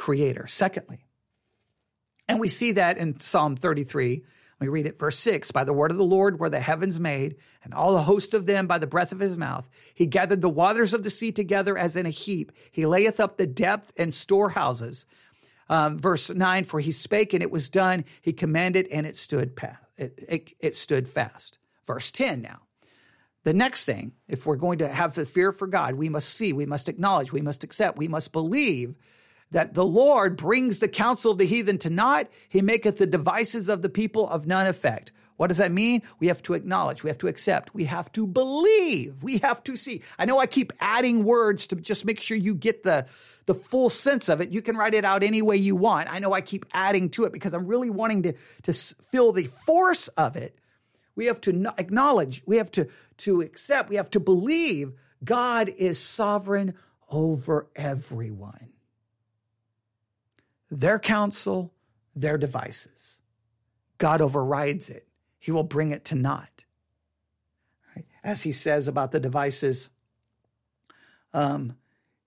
creator. 0.03 0.49
Secondly, 0.49 1.05
and 2.27 2.41
we 2.41 2.49
see 2.49 2.73
that 2.73 2.99
in 2.99 3.21
Psalm 3.21 3.55
33. 3.55 4.25
We 4.59 4.67
read 4.67 4.87
it, 4.87 4.99
verse 4.99 5.17
6 5.19 5.53
By 5.53 5.63
the 5.63 5.73
word 5.73 5.93
of 5.93 5.97
the 5.97 6.03
Lord 6.03 6.41
were 6.41 6.51
the 6.51 6.59
heavens 6.59 6.99
made, 6.99 7.37
and 7.63 7.73
all 7.73 7.93
the 7.93 8.03
host 8.03 8.35
of 8.35 8.47
them 8.47 8.67
by 8.67 8.79
the 8.79 8.87
breath 8.89 9.13
of 9.13 9.21
his 9.21 9.37
mouth. 9.37 9.69
He 9.95 10.07
gathered 10.07 10.41
the 10.41 10.49
waters 10.49 10.93
of 10.93 11.05
the 11.05 11.11
sea 11.11 11.31
together 11.31 11.79
as 11.79 11.95
in 11.95 12.05
a 12.05 12.11
heap. 12.11 12.51
He 12.73 12.85
layeth 12.85 13.21
up 13.21 13.37
the 13.37 13.47
depth 13.47 13.93
and 13.97 14.13
storehouses. 14.13 15.07
Um, 15.69 16.01
verse 16.01 16.31
9 16.31 16.65
For 16.65 16.81
he 16.81 16.91
spake, 16.91 17.33
and 17.33 17.43
it 17.43 17.53
was 17.53 17.71
done. 17.71 18.05
He 18.21 18.33
commanded, 18.33 18.89
and 18.89 19.07
it 19.07 19.17
stood, 19.17 19.57
it, 19.97 20.19
it, 20.29 20.53
it 20.59 20.77
stood 20.77 21.07
fast. 21.07 21.61
Verse 21.87 22.11
10 22.11 22.43
now. 22.43 22.63
The 23.45 23.55
next 23.55 23.85
thing, 23.85 24.15
if 24.27 24.47
we're 24.47 24.57
going 24.57 24.79
to 24.79 24.89
have 24.89 25.15
the 25.15 25.27
fear 25.27 25.53
for 25.53 25.69
God, 25.69 25.95
we 25.95 26.09
must 26.09 26.29
see, 26.29 26.53
we 26.53 26.67
must 26.67 26.89
acknowledge, 26.89 27.33
we 27.33 27.41
must 27.41 27.63
accept, 27.63 27.99
we 27.99 28.09
must 28.09 28.33
believe 28.33 28.97
that 29.53 29.75
the 29.75 29.87
Lord 29.87 30.37
brings 30.37 30.81
the 30.81 30.89
counsel 30.89 31.33
of 31.33 31.39
the 31.39 31.47
heathen 31.47 31.79
to 31.79 31.91
naught. 31.91 32.29
He 32.49 32.61
maketh 32.61 32.97
the 32.97 33.07
devices 33.07 33.69
of 33.69 33.83
the 33.83 33.89
people 33.89 34.29
of 34.29 34.47
none 34.47 34.67
effect. 34.67 35.13
What 35.37 35.47
does 35.49 35.59
that 35.59 35.73
mean? 35.73 36.03
We 36.21 36.29
have 36.29 36.43
to 36.43 36.55
acknowledge, 36.55 37.03
we 37.03 37.11
have 37.11 37.19
to 37.19 37.27
accept, 37.29 37.75
we 37.75 37.85
have 37.85 38.13
to 38.13 38.27
believe, 38.27 39.23
we 39.23 39.39
have 39.39 39.63
to 39.65 39.77
see. 39.77 40.03
I 40.19 40.25
know 40.25 40.39
I 40.39 40.47
keep 40.47 40.73
adding 40.79 41.25
words 41.25 41.67
to 41.69 41.77
just 41.77 42.05
make 42.05 42.21
sure 42.21 42.37
you 42.37 42.55
get 42.55 42.85
the, 42.85 43.07
the 43.47 43.55
full 43.55 43.91
sense 43.91 44.29
of 44.29 44.41
it. 44.41 44.53
You 44.53 44.63
can 44.63 44.77
write 44.77 44.95
it 44.95 45.05
out 45.05 45.23
any 45.23 45.43
way 45.43 45.57
you 45.57 45.75
want. 45.75 46.13
I 46.13 46.19
know 46.19 46.33
I 46.33 46.43
keep 46.43 46.67
adding 46.73 47.11
to 47.11 47.25
it 47.25 47.33
because 47.33 47.55
I'm 47.55 47.67
really 47.67 47.91
wanting 47.91 48.23
to, 48.25 48.35
to 48.65 48.73
feel 48.73 49.33
the 49.33 49.51
force 49.67 50.09
of 50.09 50.37
it. 50.37 50.57
We 51.17 51.27
have 51.27 51.41
to 51.43 51.73
acknowledge, 51.77 52.43
we 52.47 52.59
have 52.59 52.71
to, 52.73 52.89
to 53.19 53.41
accept, 53.41 53.91
we 53.91 53.97
have 53.97 54.11
to 54.11 54.21
believe 54.21 54.93
God 55.25 55.69
is 55.69 55.99
sovereign 55.99 56.75
over 57.09 57.69
everyone 57.75 58.72
their 60.73 60.99
counsel, 60.99 61.73
their 62.17 62.39
devices. 62.39 63.21
God 63.99 64.21
overrides 64.21 64.89
it. 64.89 65.07
He 65.39 65.53
will 65.53 65.63
bring 65.63 65.93
it 65.93 66.07
to 66.07 66.15
naught. 66.15 66.65
As 68.25 68.43
he 68.43 68.53
says 68.53 68.89
about 68.89 69.13
the 69.13 69.21
devices, 69.21 69.91
um, 71.35 71.77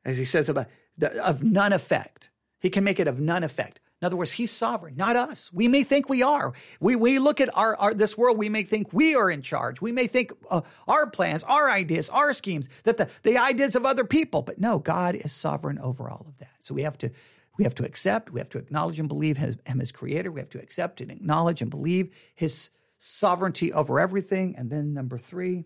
as 0.04 0.18
he 0.18 0.26
says 0.26 0.50
about 0.50 0.68
the, 0.98 1.22
of 1.24 1.44
none 1.44 1.74
effect. 1.74 2.30
He 2.60 2.70
can 2.70 2.84
make 2.84 3.00
it 3.00 3.08
of 3.08 3.20
none 3.20 3.44
effect. 3.44 3.80
In 4.02 4.06
other 4.06 4.18
words, 4.18 4.34
he's 4.34 4.52
sovereign, 4.52 4.96
not 4.98 5.16
us. 5.16 5.52
We 5.54 5.68
may 5.68 5.84
think 5.84 6.10
we 6.10 6.22
are. 6.22 6.54
We, 6.80 6.96
we 6.96 7.18
look 7.18 7.40
at 7.40 7.56
our, 7.58 7.76
our 7.78 7.94
this 7.94 8.18
world, 8.18 8.38
we 8.38 8.50
may 8.50 8.64
think 8.64 8.92
we 8.92 9.16
are 9.16 9.32
in 9.32 9.42
charge. 9.42 9.82
We 9.82 9.92
may 9.92 10.08
think 10.08 10.34
uh, 10.52 10.62
our 10.88 11.10
plans, 11.10 11.44
our 11.46 11.70
ideas, 11.70 12.10
our 12.10 12.34
schemes, 12.34 12.70
that 12.84 12.98
the, 12.98 13.10
the 13.24 13.38
ideas 13.38 13.76
of 13.76 13.86
other 13.86 14.04
people. 14.04 14.42
But 14.42 14.60
no, 14.60 14.80
God 14.80 15.16
is 15.16 15.32
sovereign 15.32 15.80
over 15.80 16.10
all 16.10 16.26
of 16.28 16.38
that. 16.40 16.58
So 16.60 16.76
we 16.76 16.84
have 16.84 16.98
to 17.00 17.10
we 17.58 17.64
have 17.64 17.76
to 17.76 17.86
accept, 17.86 18.32
we 18.32 18.40
have 18.40 18.50
to 18.50 18.58
acknowledge 18.58 19.00
and 19.00 19.08
believe 19.08 19.38
his, 19.38 19.56
him 19.66 19.82
as 19.82 19.92
creator. 19.92 20.32
We 20.32 20.42
have 20.42 20.50
to 20.50 20.62
accept 20.62 21.02
and 21.02 21.12
acknowledge 21.12 21.62
and 21.62 21.72
believe 21.72 22.14
his 22.34 22.70
sovereignty 22.98 23.72
over 23.72 24.00
everything. 24.00 24.56
And 24.58 24.70
then 24.70 24.94
number 24.94 25.18
three, 25.18 25.66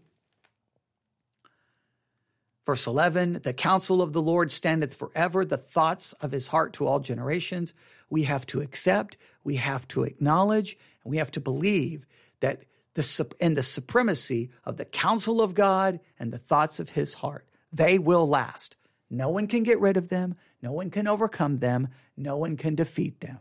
Verse 2.70 2.86
11, 2.86 3.40
the 3.42 3.52
counsel 3.52 4.00
of 4.00 4.14
the 4.14 4.22
Lord 4.22 4.52
standeth 4.52 4.94
forever, 4.94 5.44
the 5.44 5.58
thoughts 5.58 6.14
of 6.22 6.32
his 6.32 6.50
heart 6.50 6.74
to 6.74 6.86
all 6.86 7.00
generations. 7.00 7.74
We 8.12 8.26
have 8.26 8.46
to 8.46 8.62
accept, 8.62 9.18
we 9.44 9.56
have 9.56 9.88
to 9.88 10.04
acknowledge, 10.04 10.78
and 11.04 11.10
we 11.10 11.18
have 11.18 11.32
to 11.32 11.40
believe 11.40 12.06
that 12.42 12.66
the, 12.94 13.34
in 13.40 13.56
the 13.56 13.64
supremacy 13.64 14.52
of 14.66 14.78
the 14.78 14.86
counsel 14.86 15.42
of 15.42 15.56
God 15.56 16.00
and 16.20 16.32
the 16.32 16.38
thoughts 16.38 16.80
of 16.80 16.90
his 16.90 17.16
heart. 17.16 17.48
They 17.74 17.98
will 17.98 18.28
last. 18.28 18.76
No 19.10 19.30
one 19.30 19.47
can 19.47 19.64
get 19.64 19.80
rid 19.80 19.97
of 19.97 20.10
them. 20.10 20.36
No 20.62 20.72
one 20.72 20.91
can 20.91 21.07
overcome 21.07 21.60
them. 21.60 21.89
No 22.16 22.38
one 22.38 22.57
can 22.57 22.76
defeat 22.76 23.22
them. 23.22 23.39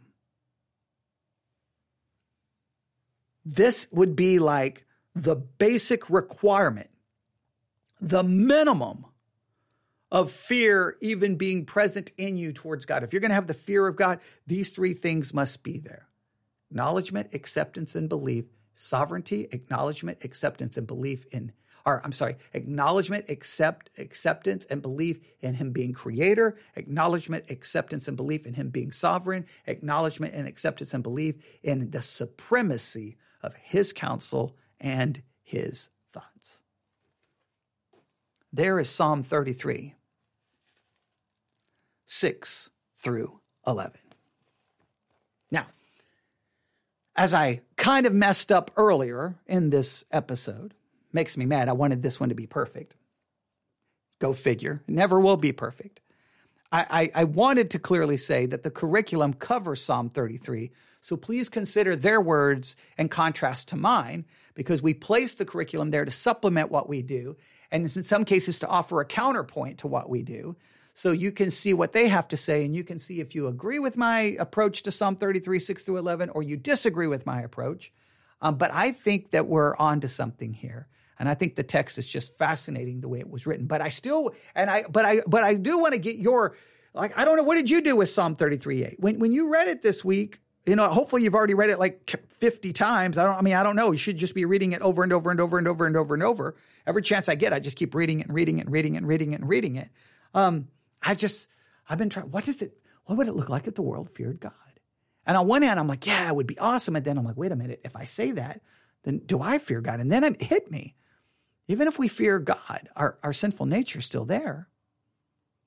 This 3.44 3.88
would 3.92 4.14
be 4.14 4.38
like 4.38 4.84
the 5.14 5.34
basic 5.36 6.10
requirement, 6.10 6.90
the 8.00 8.22
minimum 8.22 9.06
of 10.10 10.30
fear 10.30 10.96
even 11.00 11.36
being 11.36 11.64
present 11.66 12.12
in 12.16 12.36
you 12.36 12.52
towards 12.52 12.86
God. 12.86 13.02
If 13.02 13.12
you're 13.12 13.20
going 13.20 13.30
to 13.30 13.34
have 13.34 13.46
the 13.46 13.54
fear 13.54 13.86
of 13.86 13.96
God, 13.96 14.20
these 14.46 14.70
three 14.70 14.94
things 14.94 15.34
must 15.34 15.62
be 15.62 15.78
there 15.78 16.08
acknowledgement, 16.70 17.30
acceptance, 17.32 17.94
and 17.94 18.08
belief, 18.10 18.44
sovereignty, 18.74 19.48
acknowledgement, 19.52 20.18
acceptance, 20.22 20.76
and 20.76 20.86
belief 20.86 21.24
in, 21.30 21.52
or 21.88 22.02
I'm 22.04 22.12
sorry, 22.12 22.36
acknowledgement, 22.52 23.30
accept, 23.30 23.88
acceptance, 23.96 24.66
and 24.66 24.82
belief 24.82 25.20
in 25.40 25.54
Him 25.54 25.72
being 25.72 25.94
creator, 25.94 26.58
acknowledgement, 26.76 27.46
acceptance, 27.48 28.06
and 28.08 28.16
belief 28.16 28.44
in 28.44 28.52
Him 28.52 28.68
being 28.68 28.92
sovereign, 28.92 29.46
acknowledgement 29.66 30.34
and 30.34 30.46
acceptance 30.46 30.92
and 30.92 31.02
belief 31.02 31.36
in 31.62 31.90
the 31.90 32.02
supremacy 32.02 33.16
of 33.42 33.54
His 33.54 33.94
counsel 33.94 34.54
and 34.78 35.22
His 35.42 35.88
thoughts. 36.12 36.60
There 38.52 38.78
is 38.78 38.90
Psalm 38.90 39.22
33. 39.22 39.94
6 42.10 42.70
through 42.98 43.40
11. 43.66 43.92
Now, 45.50 45.66
as 47.16 47.34
I 47.34 47.60
kind 47.76 48.06
of 48.06 48.14
messed 48.14 48.50
up 48.50 48.70
earlier 48.76 49.36
in 49.46 49.68
this 49.68 50.04
episode, 50.10 50.72
makes 51.12 51.36
me 51.36 51.46
mad. 51.46 51.68
I 51.68 51.72
wanted 51.72 52.02
this 52.02 52.20
one 52.20 52.28
to 52.28 52.34
be 52.34 52.46
perfect. 52.46 52.96
Go 54.18 54.32
figure. 54.32 54.82
never 54.88 55.20
will 55.20 55.36
be 55.36 55.52
perfect. 55.52 56.00
I, 56.70 57.10
I, 57.14 57.20
I, 57.22 57.24
wanted 57.24 57.70
to 57.70 57.78
clearly 57.78 58.18
say 58.18 58.44
that 58.46 58.62
the 58.62 58.70
curriculum 58.70 59.32
covers 59.32 59.82
Psalm 59.82 60.10
33. 60.10 60.70
So 61.00 61.16
please 61.16 61.48
consider 61.48 61.96
their 61.96 62.20
words 62.20 62.76
in 62.98 63.08
contrast 63.08 63.68
to 63.68 63.76
mine, 63.76 64.26
because 64.54 64.82
we 64.82 64.92
place 64.92 65.34
the 65.34 65.44
curriculum 65.44 65.90
there 65.90 66.04
to 66.04 66.10
supplement 66.10 66.70
what 66.70 66.88
we 66.88 67.00
do, 67.00 67.36
and 67.70 67.84
in 67.96 68.02
some 68.02 68.24
cases 68.24 68.58
to 68.58 68.66
offer 68.66 69.00
a 69.00 69.06
counterpoint 69.06 69.78
to 69.78 69.86
what 69.86 70.10
we 70.10 70.22
do. 70.22 70.56
So 70.94 71.12
you 71.12 71.30
can 71.30 71.52
see 71.52 71.72
what 71.72 71.92
they 71.92 72.08
have 72.08 72.26
to 72.28 72.36
say, 72.36 72.64
and 72.64 72.74
you 72.74 72.82
can 72.82 72.98
see 72.98 73.20
if 73.20 73.34
you 73.34 73.46
agree 73.46 73.78
with 73.78 73.96
my 73.96 74.36
approach 74.40 74.82
to 74.82 74.90
Psalm 74.90 75.14
33, 75.14 75.60
6 75.60 75.84
through 75.84 75.98
11, 75.98 76.30
or 76.30 76.42
you 76.42 76.56
disagree 76.56 77.06
with 77.06 77.24
my 77.24 77.40
approach. 77.40 77.92
Um, 78.42 78.56
but 78.56 78.72
I 78.72 78.90
think 78.90 79.30
that 79.30 79.46
we're 79.46 79.76
on 79.76 80.00
to 80.00 80.08
something 80.08 80.52
here. 80.52 80.88
And 81.18 81.28
I 81.28 81.34
think 81.34 81.56
the 81.56 81.62
text 81.62 81.98
is 81.98 82.06
just 82.06 82.36
fascinating 82.36 83.00
the 83.00 83.08
way 83.08 83.18
it 83.18 83.28
was 83.28 83.46
written. 83.46 83.66
But 83.66 83.80
I 83.80 83.88
still, 83.88 84.32
and 84.54 84.70
I, 84.70 84.84
but 84.88 85.04
I, 85.04 85.22
but 85.26 85.42
I 85.42 85.54
do 85.54 85.78
want 85.78 85.94
to 85.94 85.98
get 85.98 86.16
your, 86.16 86.56
like, 86.94 87.16
I 87.18 87.24
don't 87.24 87.36
know, 87.36 87.42
what 87.42 87.56
did 87.56 87.68
you 87.68 87.80
do 87.80 87.96
with 87.96 88.08
Psalm 88.08 88.34
33, 88.34 88.84
8? 88.84 89.00
When, 89.00 89.18
when 89.18 89.32
you 89.32 89.48
read 89.48 89.68
it 89.68 89.82
this 89.82 90.04
week, 90.04 90.40
you 90.64 90.76
know, 90.76 90.88
hopefully 90.88 91.22
you've 91.22 91.34
already 91.34 91.54
read 91.54 91.70
it 91.70 91.78
like 91.78 92.14
50 92.38 92.72
times. 92.72 93.18
I 93.18 93.24
don't, 93.24 93.36
I 93.36 93.40
mean, 93.40 93.54
I 93.54 93.62
don't 93.62 93.74
know. 93.74 93.90
You 93.90 93.98
should 93.98 94.18
just 94.18 94.34
be 94.34 94.44
reading 94.44 94.72
it 94.72 94.82
over 94.82 95.02
and 95.02 95.12
over 95.12 95.30
and 95.30 95.40
over 95.40 95.58
and 95.58 95.66
over 95.66 95.86
and 95.86 95.96
over 95.96 96.14
and 96.14 96.22
over. 96.22 96.56
Every 96.86 97.02
chance 97.02 97.28
I 97.28 97.34
get, 97.34 97.52
I 97.52 97.58
just 97.58 97.76
keep 97.76 97.94
reading 97.94 98.20
it 98.20 98.26
and 98.26 98.34
reading 98.34 98.58
it 98.58 98.66
and 98.66 98.72
reading 98.72 98.94
it 98.94 98.98
and 98.98 99.08
reading 99.08 99.32
it 99.32 99.40
and 99.40 99.48
reading 99.48 99.76
it. 99.76 99.88
Um, 100.34 100.68
I 101.02 101.14
just, 101.14 101.48
I've 101.88 101.98
been 101.98 102.10
trying, 102.10 102.30
what 102.30 102.48
is 102.48 102.62
it? 102.62 102.76
What 103.04 103.16
would 103.16 103.28
it 103.28 103.34
look 103.34 103.48
like 103.48 103.66
if 103.66 103.74
the 103.74 103.82
world 103.82 104.10
feared 104.10 104.40
God? 104.40 104.52
And 105.26 105.36
on 105.36 105.46
one 105.46 105.62
hand, 105.62 105.80
I'm 105.80 105.88
like, 105.88 106.06
yeah, 106.06 106.28
it 106.28 106.34
would 106.34 106.46
be 106.46 106.58
awesome. 106.58 106.96
And 106.96 107.04
then 107.04 107.18
I'm 107.18 107.24
like, 107.24 107.36
wait 107.36 107.52
a 107.52 107.56
minute, 107.56 107.80
if 107.84 107.96
I 107.96 108.04
say 108.04 108.32
that, 108.32 108.60
then 109.04 109.18
do 109.24 109.40
I 109.40 109.58
fear 109.58 109.80
God? 109.80 110.00
And 110.00 110.12
then 110.12 110.24
it 110.24 110.42
hit 110.42 110.70
me. 110.70 110.94
Even 111.68 111.86
if 111.86 111.98
we 111.98 112.08
fear 112.08 112.38
God, 112.38 112.88
our, 112.96 113.18
our 113.22 113.32
sinful 113.32 113.66
nature 113.66 113.98
is 113.98 114.06
still 114.06 114.24
there. 114.24 114.68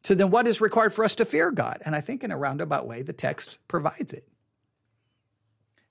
So 0.04 0.16
then 0.16 0.32
what 0.32 0.48
is 0.48 0.60
required 0.60 0.94
for 0.94 1.06
us 1.06 1.16
to 1.16 1.26
fear 1.26 1.52
God? 1.52 1.82
And 1.86 1.96
I 1.96 2.02
think 2.02 2.24
in 2.24 2.32
a 2.32 2.38
roundabout 2.38 2.88
way, 2.88 3.04
the 3.04 3.14
text 3.14 3.60
provides 3.68 4.14
it. 4.14 4.28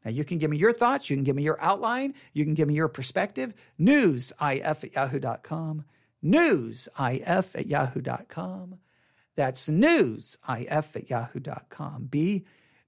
Now 0.04 0.11
you 0.11 0.24
can 0.24 0.38
give 0.38 0.50
me 0.50 0.56
your 0.56 0.72
thoughts, 0.72 1.11
you 1.11 1.16
can 1.16 1.24
give 1.24 1.36
me 1.36 1.42
your 1.42 1.61
outline, 1.61 2.14
you 2.32 2.44
can 2.44 2.54
give 2.54 2.66
me 2.66 2.74
your 2.74 2.88
perspective. 2.88 3.54
Newsif 3.78 4.40
at 4.40 4.92
yahoo.com. 4.92 5.84
Newsif 6.24 7.54
at 7.54 7.66
yahoo.com. 7.66 8.78
That's 9.36 9.68
newsif 9.68 10.96
at 10.96 11.11
yahoo.com. 11.11 12.06
Be, 12.06 12.44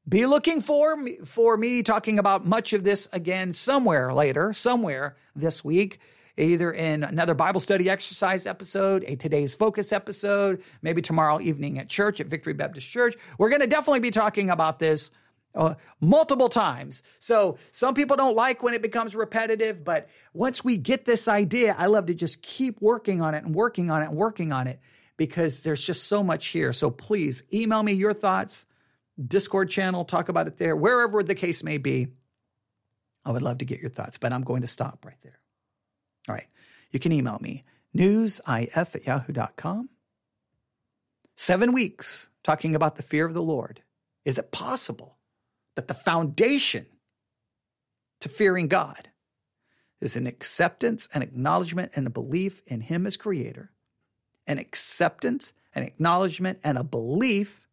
be 0.09 0.27
looking 0.27 0.61
for 0.61 0.97
me, 0.97 1.19
for 1.25 1.57
me 1.57 1.83
talking 1.83 2.19
about 2.19 2.47
much 2.47 2.73
of 2.73 2.83
this 2.83 3.09
again 3.13 3.53
somewhere 3.53 4.13
later, 4.13 4.53
somewhere 4.53 5.17
this 5.37 5.63
week, 5.63 6.01
either 6.37 6.73
in 6.73 7.05
another 7.05 7.35
Bible 7.35 7.61
study 7.61 7.91
exercise 7.91 8.47
episode, 8.47 9.05
a 9.07 9.17
today's 9.17 9.55
focus 9.55 9.93
episode, 9.93 10.63
maybe 10.81 11.03
tomorrow 11.03 11.41
evening 11.41 11.79
at 11.79 11.89
church 11.89 12.21
at 12.21 12.27
Victory 12.27 12.55
Baptist 12.55 12.89
Church. 12.89 13.17
We're 13.39 13.51
going 13.51 13.61
to 13.61 13.67
definitely 13.67 14.01
be 14.01 14.11
talking 14.11 14.51
about 14.51 14.79
this 14.79 15.11
uh, 15.55 15.75
multiple 16.01 16.49
times. 16.49 17.03
So 17.19 17.59
some 17.71 17.95
people 17.95 18.17
don't 18.17 18.35
like 18.35 18.63
when 18.63 18.75
it 18.75 18.83
becomes 18.83 19.15
repetitive, 19.15 19.85
but 19.85 20.09
once 20.33 20.65
we 20.65 20.77
get 20.77 21.05
this 21.05 21.29
idea, 21.29 21.75
I 21.77 21.87
love 21.87 22.07
to 22.07 22.15
just 22.15 22.43
keep 22.43 22.81
working 22.81 23.21
on 23.21 23.35
it 23.35 23.45
and 23.45 23.55
working 23.55 23.91
on 23.91 24.03
it 24.03 24.07
and 24.07 24.17
working 24.17 24.53
on 24.53 24.67
it 24.67 24.81
because 25.17 25.63
there's 25.63 25.83
just 25.83 26.05
so 26.05 26.23
much 26.23 26.49
here. 26.49 26.73
So 26.73 26.91
please 26.91 27.43
email 27.53 27.83
me 27.83 27.93
your 27.93 28.15
thoughts, 28.15 28.67
Discord 29.23 29.69
channel, 29.69 30.05
talk 30.05 30.29
about 30.31 30.47
it 30.47 30.57
there, 30.57 30.75
wherever 30.75 31.23
the 31.23 31.35
case 31.35 31.63
may 31.63 31.79
be. 31.79 32.09
I 33.25 33.31
would 33.31 33.43
love 33.43 33.59
to 33.59 33.65
get 33.65 33.81
your 33.81 33.91
thoughts, 33.91 34.19
but 34.19 34.33
I'm 34.33 34.43
going 34.43 34.63
to 34.63 34.67
stop 34.67 35.05
right 35.05 35.19
there. 35.23 35.39
All 36.29 36.35
right. 36.35 36.47
You 36.91 37.01
can 37.01 37.13
email 37.13 37.39
me, 37.41 37.65
newsif 37.97 38.47
at 38.95 39.07
yahoo.com. 39.07 39.89
Seven 41.37 41.73
weeks 41.73 42.29
talking 42.43 42.75
about 42.75 42.97
the 42.97 43.03
fear 43.03 43.27
of 43.27 43.35
the 43.35 43.43
Lord. 43.43 43.83
Is 44.25 44.39
it 44.39 44.53
possible 44.53 45.17
that 45.75 45.89
the 45.89 45.95
foundation 45.95 46.87
to 48.21 48.29
fearing 48.29 48.69
God 48.69 49.09
is 50.01 50.17
an 50.17 50.27
acceptance, 50.27 51.09
an 51.15 51.23
acknowledgement, 51.23 51.93
and 51.97 52.07
a 52.07 52.11
belief 52.11 52.63
in 52.67 52.83
Him 52.83 53.07
as 53.07 53.17
Creator 53.17 53.73
an 54.47 54.59
acceptance, 54.59 55.53
an 55.75 55.83
acknowledgement, 55.83 56.59
and 56.65 56.77
a 56.77 56.85
belief 56.85 57.67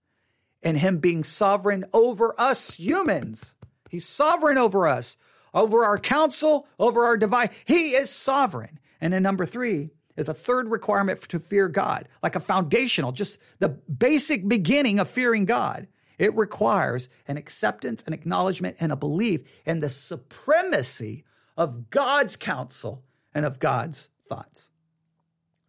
in 0.61 0.75
Him 0.75 0.97
being 0.97 1.23
sovereign 1.23 1.85
over 1.93 2.39
us 2.39 2.75
humans. 2.75 3.55
He's 3.89 4.07
sovereign 4.07 4.57
over 4.57 4.87
us, 4.87 5.17
over 5.53 5.83
our 5.83 5.97
counsel, 5.97 6.67
over 6.77 7.05
our 7.05 7.17
divine. 7.17 7.49
He 7.65 7.95
is 7.95 8.09
sovereign. 8.09 8.79
And 9.01 9.13
then 9.13 9.23
number 9.23 9.45
three 9.45 9.89
is 10.17 10.27
a 10.27 10.33
third 10.33 10.69
requirement 10.69 11.21
to 11.29 11.39
fear 11.39 11.67
God, 11.67 12.07
like 12.21 12.35
a 12.35 12.41
foundational, 12.41 13.11
just 13.11 13.39
the 13.59 13.69
basic 13.69 14.47
beginning 14.47 14.99
of 14.99 15.09
fearing 15.09 15.45
God. 15.45 15.87
It 16.17 16.35
requires 16.35 17.07
an 17.27 17.37
acceptance, 17.37 18.03
an 18.05 18.13
acknowledgement, 18.13 18.75
and 18.79 18.91
a 18.91 18.97
belief 18.97 19.41
in 19.65 19.79
the 19.79 19.89
supremacy 19.89 21.23
of 21.55 21.89
God's 21.89 22.35
counsel 22.35 23.03
and 23.33 23.45
of 23.45 23.59
God's 23.59 24.09
thoughts. 24.21 24.69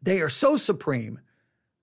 They 0.03 0.21
are 0.21 0.29
so 0.29 0.57
supreme, 0.57 1.21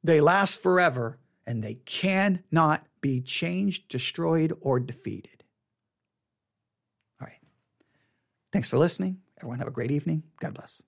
they 0.04 0.20
last 0.20 0.60
forever, 0.62 1.20
and 1.46 1.64
they 1.64 1.76
cannot 1.76 2.86
be 3.00 3.22
changed, 3.22 3.88
destroyed, 3.88 4.54
or 4.60 4.80
defeated. 4.80 5.44
All 7.22 7.28
right. 7.28 7.40
Thanks 8.58 8.70
for 8.70 8.80
listening. 8.80 9.20
Everyone 9.38 9.60
have 9.60 9.68
a 9.68 9.72
great 9.72 9.92
evening. 9.92 10.24
God 10.40 10.56
bless. 10.56 10.82